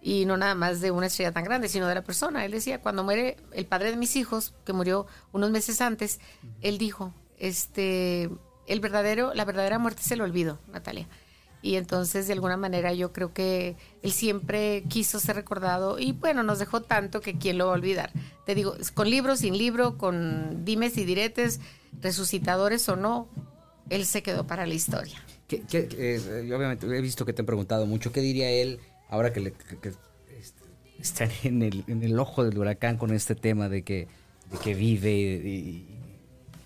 y 0.00 0.24
no 0.24 0.36
nada 0.36 0.54
más 0.54 0.80
de 0.80 0.90
una 0.90 1.06
estrella 1.06 1.32
tan 1.32 1.44
grande, 1.44 1.68
sino 1.68 1.86
de 1.86 1.94
la 1.94 2.02
persona. 2.02 2.44
Él 2.44 2.52
decía, 2.52 2.80
cuando 2.80 3.04
muere 3.04 3.36
el 3.52 3.66
padre 3.66 3.90
de 3.90 3.96
mis 3.96 4.16
hijos, 4.16 4.54
que 4.64 4.72
murió 4.72 5.06
unos 5.32 5.50
meses 5.50 5.80
antes, 5.80 6.20
él 6.62 6.78
dijo, 6.78 7.12
este, 7.38 8.30
el 8.66 8.80
verdadero, 8.80 9.34
la 9.34 9.44
verdadera 9.44 9.78
muerte 9.78 10.02
es 10.04 10.10
el 10.12 10.20
olvido, 10.20 10.60
Natalia. 10.68 11.08
Y 11.60 11.74
entonces, 11.74 12.28
de 12.28 12.34
alguna 12.34 12.56
manera, 12.56 12.92
yo 12.92 13.12
creo 13.12 13.32
que 13.32 13.76
él 14.02 14.12
siempre 14.12 14.84
quiso 14.88 15.18
ser 15.18 15.34
recordado 15.34 15.98
y 15.98 16.12
bueno, 16.12 16.44
nos 16.44 16.60
dejó 16.60 16.82
tanto 16.82 17.20
que 17.20 17.36
quién 17.36 17.58
lo 17.58 17.66
va 17.66 17.72
a 17.72 17.74
olvidar. 17.74 18.12
Te 18.46 18.54
digo, 18.54 18.76
con 18.94 19.10
libro, 19.10 19.34
sin 19.34 19.58
libro, 19.58 19.98
con 19.98 20.64
dimes 20.64 20.96
y 20.96 21.04
diretes, 21.04 21.60
resucitadores 22.00 22.88
o 22.88 22.94
no, 22.94 23.28
él 23.90 24.06
se 24.06 24.22
quedó 24.22 24.46
para 24.46 24.66
la 24.66 24.74
historia. 24.74 25.20
¿Qué- 25.48 25.62
qué- 25.62 25.88
eh, 25.96 26.44
yo 26.46 26.56
obviamente 26.56 26.86
he 26.86 27.00
visto 27.00 27.24
que 27.24 27.32
te 27.32 27.42
han 27.42 27.46
preguntado 27.46 27.86
mucho. 27.86 28.12
¿Qué 28.12 28.20
diría 28.20 28.50
él 28.50 28.78
ahora 29.08 29.32
que, 29.32 29.40
le, 29.40 29.52
que- 29.52 29.78
que, 29.78 29.88
este, 30.38 30.62
está 31.00 31.28
en 31.42 31.62
el, 31.62 31.84
en 31.88 32.02
el 32.02 32.18
ojo 32.18 32.44
del 32.44 32.58
huracán 32.58 32.98
con 32.98 33.12
este 33.14 33.34
tema 33.34 33.68
de 33.68 33.82
que, 33.82 34.08
de 34.52 34.58
que 34.62 34.74
vive 34.74 35.10
y, 35.12 35.58
y 35.58 35.86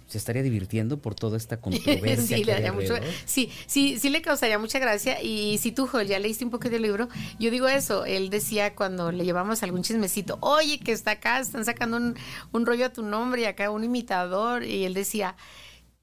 se 0.09 0.18
estaría 0.18 0.43
divirtiendo 0.43 1.01
por 1.01 1.14
toda 1.14 1.37
esta 1.39 1.57
controversia? 1.61 2.37
sí, 2.37 2.43
que 2.45 2.55
le 2.61 2.72
mucho, 2.72 2.95
sí, 3.24 3.51
sí, 3.66 3.99
sí 4.01 4.11
le 4.11 4.20
causaría 4.20 4.59
mucha 4.59 4.78
gracia. 4.80 5.22
Y 5.22 5.59
si 5.59 5.70
tú, 5.72 5.87
Joel, 5.87 6.09
ya 6.09 6.18
leíste 6.18 6.45
un 6.45 6.51
poco 6.51 6.68
del 6.68 6.83
libro, 6.83 7.09
yo 7.39 7.51
digo 7.53 7.68
eso. 7.68 8.05
Él 8.05 8.30
decía 8.30 8.74
cuando 8.74 9.12
le 9.12 9.24
llevamos 9.24 9.62
algún 9.62 9.83
chismecito, 9.83 10.39
oye, 10.41 10.80
que 10.80 10.91
está 10.93 11.12
acá, 11.12 11.39
están 11.39 11.64
sacando 11.64 11.97
un, 11.99 12.16
un 12.53 12.66
rollo 12.66 12.87
a 12.87 12.93
tu 12.93 13.03
nombre 13.05 13.43
y 13.43 13.45
acá 13.45 13.70
un 13.70 13.85
imitador. 13.85 14.64
Y 14.64 14.85
él 14.85 14.93
decía, 14.93 15.37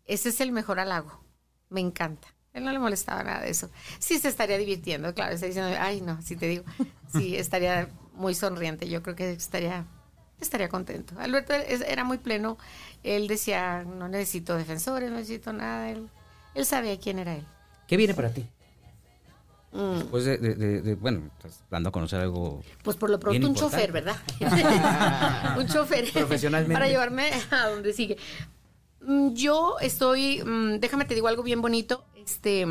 ese 0.06 0.30
es 0.30 0.40
el 0.40 0.54
mejor 0.54 0.80
halago. 0.80 1.24
Me 1.70 1.82
encanta. 1.82 2.30
Él 2.54 2.66
no 2.66 2.72
le 2.72 2.80
molestaba 2.80 3.24
nada 3.24 3.42
de 3.42 3.50
eso. 3.52 3.70
Sí 4.00 4.18
se 4.20 4.28
estaría 4.28 4.58
divirtiendo, 4.58 5.14
claro. 5.14 5.34
Está 5.34 5.46
diciendo, 5.46 5.76
ay, 5.80 6.02
no, 6.02 6.22
si 6.22 6.36
te 6.36 6.48
digo, 6.48 6.64
sí, 7.14 7.36
estaría 7.38 7.90
muy 8.14 8.34
sonriente. 8.34 8.90
Yo 8.90 9.04
creo 9.04 9.16
que 9.16 9.32
estaría, 9.32 9.86
estaría 10.42 10.68
contento. 10.70 11.14
Alberto 11.20 11.54
era 11.54 12.04
muy 12.04 12.18
pleno. 12.18 12.58
Él 13.04 13.28
decía, 13.28 13.84
no 13.84 14.08
necesito 14.08 14.58
defensores, 14.58 15.10
no 15.10 15.18
necesito 15.18 15.54
nada. 15.54 15.90
Él, 15.92 16.10
él 16.56 16.66
sabía 16.66 17.00
quién 17.00 17.20
era 17.20 17.36
él. 17.36 17.46
¿Qué 17.88 17.98
viene 17.98 18.14
para 18.14 18.32
ti? 18.32 18.46
Después 19.72 20.26
de, 20.26 20.40
de- 20.40 20.56
de- 20.56 20.82
de- 20.82 20.96
bueno, 20.96 21.30
dando 21.70 21.90
a 21.90 21.92
conocer 21.92 22.20
algo. 22.20 22.64
Pues 22.84 22.98
por 22.98 23.12
lo 23.12 23.20
pronto 23.20 23.48
un 23.48 23.54
chofer, 23.54 23.90
importante. 23.90 24.34
¿verdad? 24.42 25.56
un 25.60 25.68
chofer. 25.68 26.12
Profesionalmente. 26.12 26.74
Para 26.74 26.88
llevarme 26.88 27.30
a 27.52 27.68
donde 27.68 27.94
sigue. 27.94 28.18
Mm, 29.02 29.34
Yo 29.34 29.78
estoy, 29.80 30.42
mm, 30.44 30.80
déjame 30.80 31.06
te 31.06 31.14
digo 31.14 31.28
algo 31.28 31.44
bien 31.44 31.62
bonito. 31.62 32.04
Este, 32.30 32.68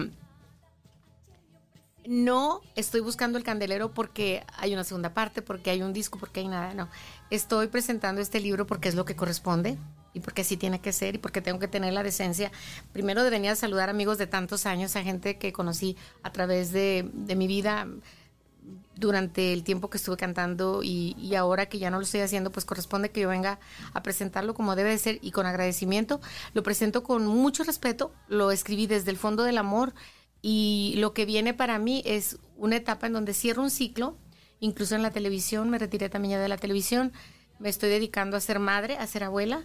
no 2.06 2.60
estoy 2.76 3.00
buscando 3.00 3.38
el 3.38 3.44
candelero 3.44 3.92
porque 3.92 4.44
hay 4.56 4.72
una 4.72 4.84
segunda 4.84 5.14
parte, 5.14 5.42
porque 5.42 5.70
hay 5.70 5.82
un 5.82 5.92
disco, 5.92 6.16
porque 6.16 6.40
hay 6.40 6.48
nada. 6.48 6.74
No, 6.74 6.88
estoy 7.30 7.66
presentando 7.66 8.20
este 8.20 8.38
libro 8.38 8.68
porque 8.68 8.88
es 8.88 8.94
lo 8.94 9.04
que 9.04 9.16
corresponde 9.16 9.76
y 10.14 10.20
porque 10.20 10.42
así 10.42 10.56
tiene 10.56 10.80
que 10.80 10.92
ser 10.92 11.16
y 11.16 11.18
porque 11.18 11.40
tengo 11.40 11.58
que 11.58 11.66
tener 11.66 11.92
la 11.92 12.04
decencia 12.04 12.52
primero 12.92 13.24
de 13.24 13.30
venir 13.30 13.50
a 13.50 13.56
saludar 13.56 13.90
amigos 13.90 14.16
de 14.16 14.28
tantos 14.28 14.64
años, 14.64 14.94
a 14.94 15.02
gente 15.02 15.38
que 15.38 15.52
conocí 15.52 15.96
a 16.22 16.30
través 16.30 16.70
de, 16.70 17.10
de 17.12 17.34
mi 17.34 17.48
vida 17.48 17.88
durante 18.96 19.52
el 19.52 19.62
tiempo 19.62 19.90
que 19.90 19.98
estuve 19.98 20.16
cantando 20.16 20.80
y, 20.82 21.34
ahora 21.36 21.66
que 21.66 21.78
ya 21.78 21.90
no 21.90 21.98
lo 21.98 22.02
estoy 22.02 22.20
haciendo, 22.20 22.50
pues 22.50 22.64
corresponde 22.64 23.10
que 23.10 23.20
yo 23.20 23.28
venga 23.28 23.60
a 23.94 24.02
presentarlo 24.02 24.54
como 24.54 24.74
debe 24.74 24.90
de 24.90 24.98
ser 24.98 25.18
y 25.22 25.30
con 25.30 25.46
agradecimiento. 25.46 26.20
Lo 26.52 26.62
presento 26.62 27.02
con 27.02 27.26
mucho 27.26 27.64
respeto, 27.64 28.12
lo 28.28 28.50
escribí 28.50 28.86
desde 28.86 29.10
el 29.10 29.16
fondo 29.16 29.44
del 29.44 29.58
amor 29.58 29.94
y 30.42 30.94
lo 30.96 31.14
que 31.14 31.26
viene 31.26 31.54
para 31.54 31.78
mí 31.78 32.02
es 32.04 32.38
una 32.56 32.76
etapa 32.76 33.06
en 33.06 33.12
donde 33.12 33.34
cierro 33.34 33.62
un 33.62 33.70
ciclo, 33.70 34.16
incluso 34.60 34.96
en 34.96 35.02
la 35.02 35.10
televisión, 35.10 35.70
me 35.70 35.78
retiré 35.78 36.08
también 36.08 36.32
ya 36.32 36.40
de 36.40 36.48
la 36.48 36.58
televisión, 36.58 37.12
me 37.58 37.68
estoy 37.68 37.90
dedicando 37.90 38.36
a 38.36 38.40
ser 38.40 38.58
madre, 38.58 38.96
a 38.96 39.06
ser 39.06 39.24
abuela, 39.24 39.62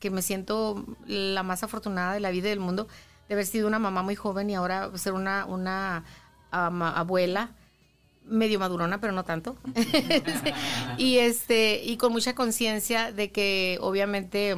que 0.00 0.10
me 0.10 0.22
siento 0.22 0.84
la 1.06 1.44
más 1.44 1.62
afortunada 1.62 2.14
de 2.14 2.20
la 2.20 2.30
vida 2.30 2.48
del 2.48 2.58
mundo 2.58 2.88
de 3.28 3.34
haber 3.34 3.46
sido 3.46 3.68
una 3.68 3.78
mamá 3.78 4.02
muy 4.02 4.16
joven 4.16 4.50
y 4.50 4.54
ahora 4.56 4.90
ser 4.98 5.12
una, 5.12 5.46
una 5.46 6.04
abuela 6.50 7.54
medio 8.24 8.58
madurona, 8.58 9.00
pero 9.00 9.12
no 9.12 9.24
tanto. 9.24 9.56
y 10.98 11.18
este, 11.18 11.82
y 11.82 11.96
con 11.96 12.12
mucha 12.12 12.34
conciencia 12.34 13.12
de 13.12 13.30
que 13.30 13.78
obviamente 13.80 14.56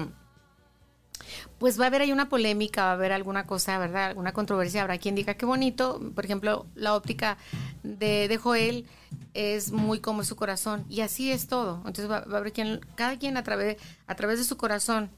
pues 1.58 1.78
va 1.78 1.84
a 1.84 1.86
haber 1.86 2.02
ahí 2.02 2.12
una 2.12 2.28
polémica, 2.28 2.84
va 2.84 2.90
a 2.90 2.92
haber 2.94 3.12
alguna 3.12 3.46
cosa, 3.46 3.78
¿verdad? 3.78 4.06
Alguna 4.06 4.32
controversia. 4.32 4.82
Habrá 4.82 4.98
quien 4.98 5.14
diga 5.14 5.34
qué 5.34 5.46
bonito. 5.46 6.00
Por 6.14 6.24
ejemplo, 6.24 6.66
la 6.74 6.94
óptica 6.94 7.38
de, 7.82 8.28
de 8.28 8.36
Joel 8.36 8.86
es 9.34 9.72
muy 9.72 10.00
como 10.00 10.24
su 10.24 10.36
corazón. 10.36 10.84
Y 10.88 11.00
así 11.00 11.30
es 11.30 11.46
todo. 11.46 11.76
Entonces 11.78 12.10
va, 12.10 12.20
va 12.20 12.36
a 12.36 12.40
haber 12.40 12.52
quien, 12.52 12.80
cada 12.96 13.18
quien 13.18 13.36
a 13.36 13.44
través, 13.44 13.78
a 14.06 14.14
través 14.14 14.38
de 14.38 14.44
su 14.44 14.56
corazón. 14.56 15.10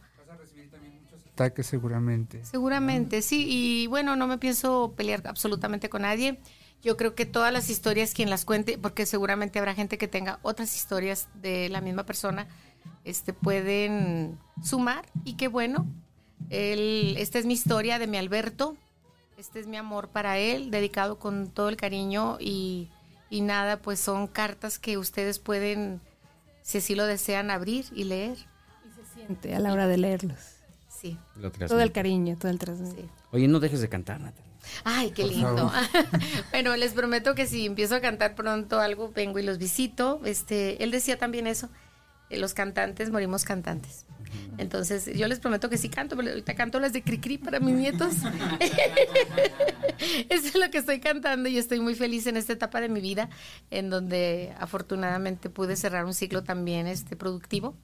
Ataques 1.32 1.66
seguramente. 1.66 2.44
Seguramente, 2.44 3.22
sí. 3.22 3.46
Y 3.48 3.86
bueno, 3.88 4.16
no 4.16 4.26
me 4.26 4.38
pienso 4.38 4.94
pelear 4.96 5.22
absolutamente 5.26 5.90
con 5.90 6.02
nadie. 6.02 6.40
Yo 6.82 6.96
creo 6.96 7.14
que 7.14 7.26
todas 7.26 7.52
las 7.52 7.68
historias, 7.70 8.14
quien 8.14 8.30
las 8.30 8.44
cuente, 8.44 8.78
porque 8.78 9.06
seguramente 9.06 9.58
habrá 9.58 9.74
gente 9.74 9.98
que 9.98 10.08
tenga 10.08 10.38
otras 10.42 10.74
historias 10.76 11.28
de 11.34 11.68
la 11.68 11.80
misma 11.80 12.04
persona, 12.04 12.46
este, 13.04 13.32
pueden 13.32 14.38
sumar. 14.62 15.06
Y 15.24 15.34
qué 15.34 15.48
bueno. 15.48 15.86
El, 16.50 17.16
esta 17.18 17.38
es 17.38 17.46
mi 17.46 17.54
historia 17.54 17.98
de 17.98 18.06
mi 18.06 18.18
Alberto. 18.18 18.76
Este 19.36 19.60
es 19.60 19.66
mi 19.66 19.76
amor 19.76 20.08
para 20.08 20.38
él, 20.38 20.70
dedicado 20.70 21.18
con 21.18 21.50
todo 21.50 21.68
el 21.68 21.76
cariño 21.76 22.38
y, 22.40 22.88
y 23.28 23.40
nada, 23.42 23.82
pues 23.82 24.00
son 24.00 24.28
cartas 24.28 24.78
que 24.78 24.96
ustedes 24.96 25.38
pueden, 25.38 26.00
si 26.62 26.78
así 26.78 26.94
lo 26.94 27.04
desean, 27.04 27.50
abrir 27.50 27.84
y 27.94 28.04
leer. 28.04 28.38
Y 28.38 28.94
se 28.94 29.14
siente 29.14 29.54
a 29.54 29.58
la 29.58 29.72
hora 29.72 29.88
de 29.88 29.98
leerlos. 29.98 30.38
Sí, 30.88 31.18
Lo 31.36 31.50
Todo 31.50 31.80
el 31.80 31.92
cariño, 31.92 32.36
todo 32.38 32.50
el 32.50 32.58
trasmite. 32.58 33.02
sí. 33.02 33.08
Oye, 33.30 33.48
no 33.48 33.60
dejes 33.60 33.82
de 33.82 33.88
cantar, 33.88 34.20
Natalia. 34.20 34.45
Ay, 34.84 35.10
qué 35.10 35.24
lindo. 35.24 35.70
bueno, 36.50 36.76
les 36.76 36.92
prometo 36.92 37.34
que 37.34 37.46
si 37.46 37.66
empiezo 37.66 37.94
a 37.94 38.00
cantar 38.00 38.34
pronto 38.34 38.80
algo, 38.80 39.12
vengo 39.12 39.38
y 39.38 39.42
los 39.42 39.58
visito. 39.58 40.20
Este, 40.24 40.82
él 40.82 40.90
decía 40.90 41.18
también 41.18 41.46
eso, 41.46 41.68
los 42.30 42.54
cantantes 42.54 43.10
morimos 43.10 43.44
cantantes. 43.44 44.06
Entonces, 44.58 45.06
yo 45.14 45.28
les 45.28 45.38
prometo 45.38 45.68
que 45.68 45.78
sí 45.78 45.88
canto, 45.88 46.16
pero 46.16 46.30
ahorita 46.30 46.54
canto 46.54 46.80
las 46.80 46.92
de 46.92 47.02
Cricri 47.02 47.38
para 47.38 47.60
mis 47.60 47.74
nietos. 47.74 48.14
Eso 50.28 50.48
es 50.48 50.54
lo 50.54 50.70
que 50.70 50.78
estoy 50.78 51.00
cantando 51.00 51.48
y 51.48 51.58
estoy 51.58 51.80
muy 51.80 51.94
feliz 51.94 52.26
en 52.26 52.36
esta 52.36 52.52
etapa 52.52 52.80
de 52.80 52.88
mi 52.88 53.00
vida, 53.00 53.28
en 53.70 53.90
donde 53.90 54.54
afortunadamente 54.58 55.50
pude 55.50 55.76
cerrar 55.76 56.04
un 56.04 56.14
ciclo 56.14 56.42
también 56.42 56.86
este, 56.86 57.16
productivo. 57.16 57.76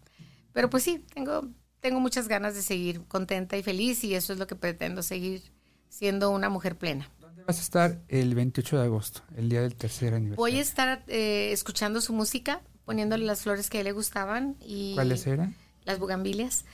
Pero 0.52 0.70
pues 0.70 0.82
sí, 0.82 1.04
tengo, 1.14 1.48
tengo 1.80 2.00
muchas 2.00 2.28
ganas 2.28 2.54
de 2.54 2.62
seguir 2.62 3.02
contenta 3.06 3.56
y 3.56 3.62
feliz 3.62 4.02
y 4.04 4.14
eso 4.14 4.32
es 4.32 4.38
lo 4.38 4.46
que 4.46 4.56
pretendo, 4.56 5.02
seguir 5.02 5.51
siendo 5.92 6.30
una 6.30 6.48
mujer 6.48 6.76
plena. 6.78 7.10
¿Dónde 7.20 7.44
vas 7.44 7.58
a 7.58 7.60
estar 7.60 8.00
el 8.08 8.34
28 8.34 8.78
de 8.78 8.84
agosto, 8.84 9.20
el 9.36 9.50
día 9.50 9.60
del 9.60 9.74
tercer 9.74 10.14
aniversario? 10.14 10.36
Voy 10.36 10.58
a 10.58 10.62
estar 10.62 11.04
eh, 11.06 11.50
escuchando 11.52 12.00
su 12.00 12.14
música, 12.14 12.62
poniéndole 12.86 13.26
las 13.26 13.42
flores 13.42 13.68
que 13.68 13.76
a 13.76 13.80
él 13.82 13.84
le 13.84 13.92
gustaban 13.92 14.56
y 14.64 14.94
¿Cuáles 14.94 15.26
eran? 15.26 15.54
las 15.84 15.98
bugambilias. 15.98 16.64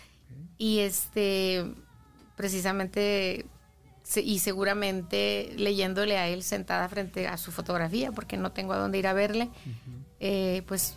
Y 0.57 0.79
este, 0.81 1.65
precisamente, 2.37 3.47
y 4.15 4.39
seguramente 4.39 5.53
leyéndole 5.57 6.17
a 6.17 6.29
él 6.29 6.45
sentada 6.45 6.89
frente 6.89 7.27
a 7.27 7.39
su 7.39 7.51
fotografía, 7.51 8.13
porque 8.13 8.37
no 8.37 8.53
tengo 8.53 8.73
a 8.73 8.79
dónde 8.79 8.99
ir 8.99 9.09
a 9.09 9.15
verle, 9.15 9.51
eh, 10.21 10.63
pues, 10.69 10.97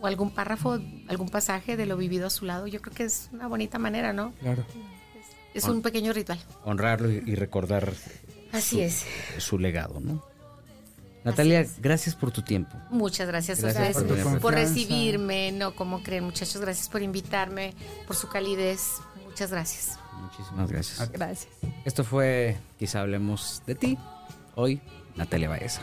o 0.00 0.06
algún 0.06 0.30
párrafo, 0.30 0.78
algún 1.08 1.28
pasaje 1.28 1.76
de 1.76 1.84
lo 1.84 1.98
vivido 1.98 2.28
a 2.28 2.30
su 2.30 2.46
lado. 2.46 2.66
Yo 2.66 2.80
creo 2.80 2.94
que 2.94 3.04
es 3.04 3.28
una 3.30 3.46
bonita 3.46 3.78
manera, 3.78 4.14
¿no? 4.14 4.32
Claro. 4.40 4.64
Es 5.54 5.64
un 5.64 5.82
pequeño 5.82 6.12
ritual. 6.12 6.38
Honrarlo 6.64 7.10
y, 7.10 7.22
y 7.26 7.34
recordar 7.34 7.92
Así 8.52 8.80
es. 8.80 9.04
su 9.38 9.58
legado, 9.58 10.00
¿no? 10.00 10.22
Natalia, 11.24 11.66
gracias 11.78 12.14
por 12.14 12.30
tu 12.30 12.42
tiempo. 12.42 12.76
Muchas 12.90 13.26
gracias, 13.26 13.60
Gracias 13.60 13.96
a 13.96 14.00
ustedes 14.00 14.24
por 14.24 14.40
por, 14.40 14.54
recibirme. 14.54 15.52
No, 15.52 15.74
como 15.74 16.02
creen, 16.02 16.24
muchachos, 16.24 16.60
gracias 16.60 16.88
por 16.88 17.02
invitarme, 17.02 17.74
por 18.06 18.16
su 18.16 18.28
calidez. 18.28 18.92
Muchas 19.26 19.50
gracias. 19.50 19.98
Muchísimas 20.20 20.70
gracias. 20.70 21.12
Gracias. 21.12 21.52
Esto 21.84 22.04
fue 22.04 22.56
Quizá 22.78 23.00
hablemos 23.00 23.62
de 23.66 23.74
ti. 23.74 23.98
Hoy, 24.54 24.80
Natalia 25.16 25.48
Baeza. 25.48 25.82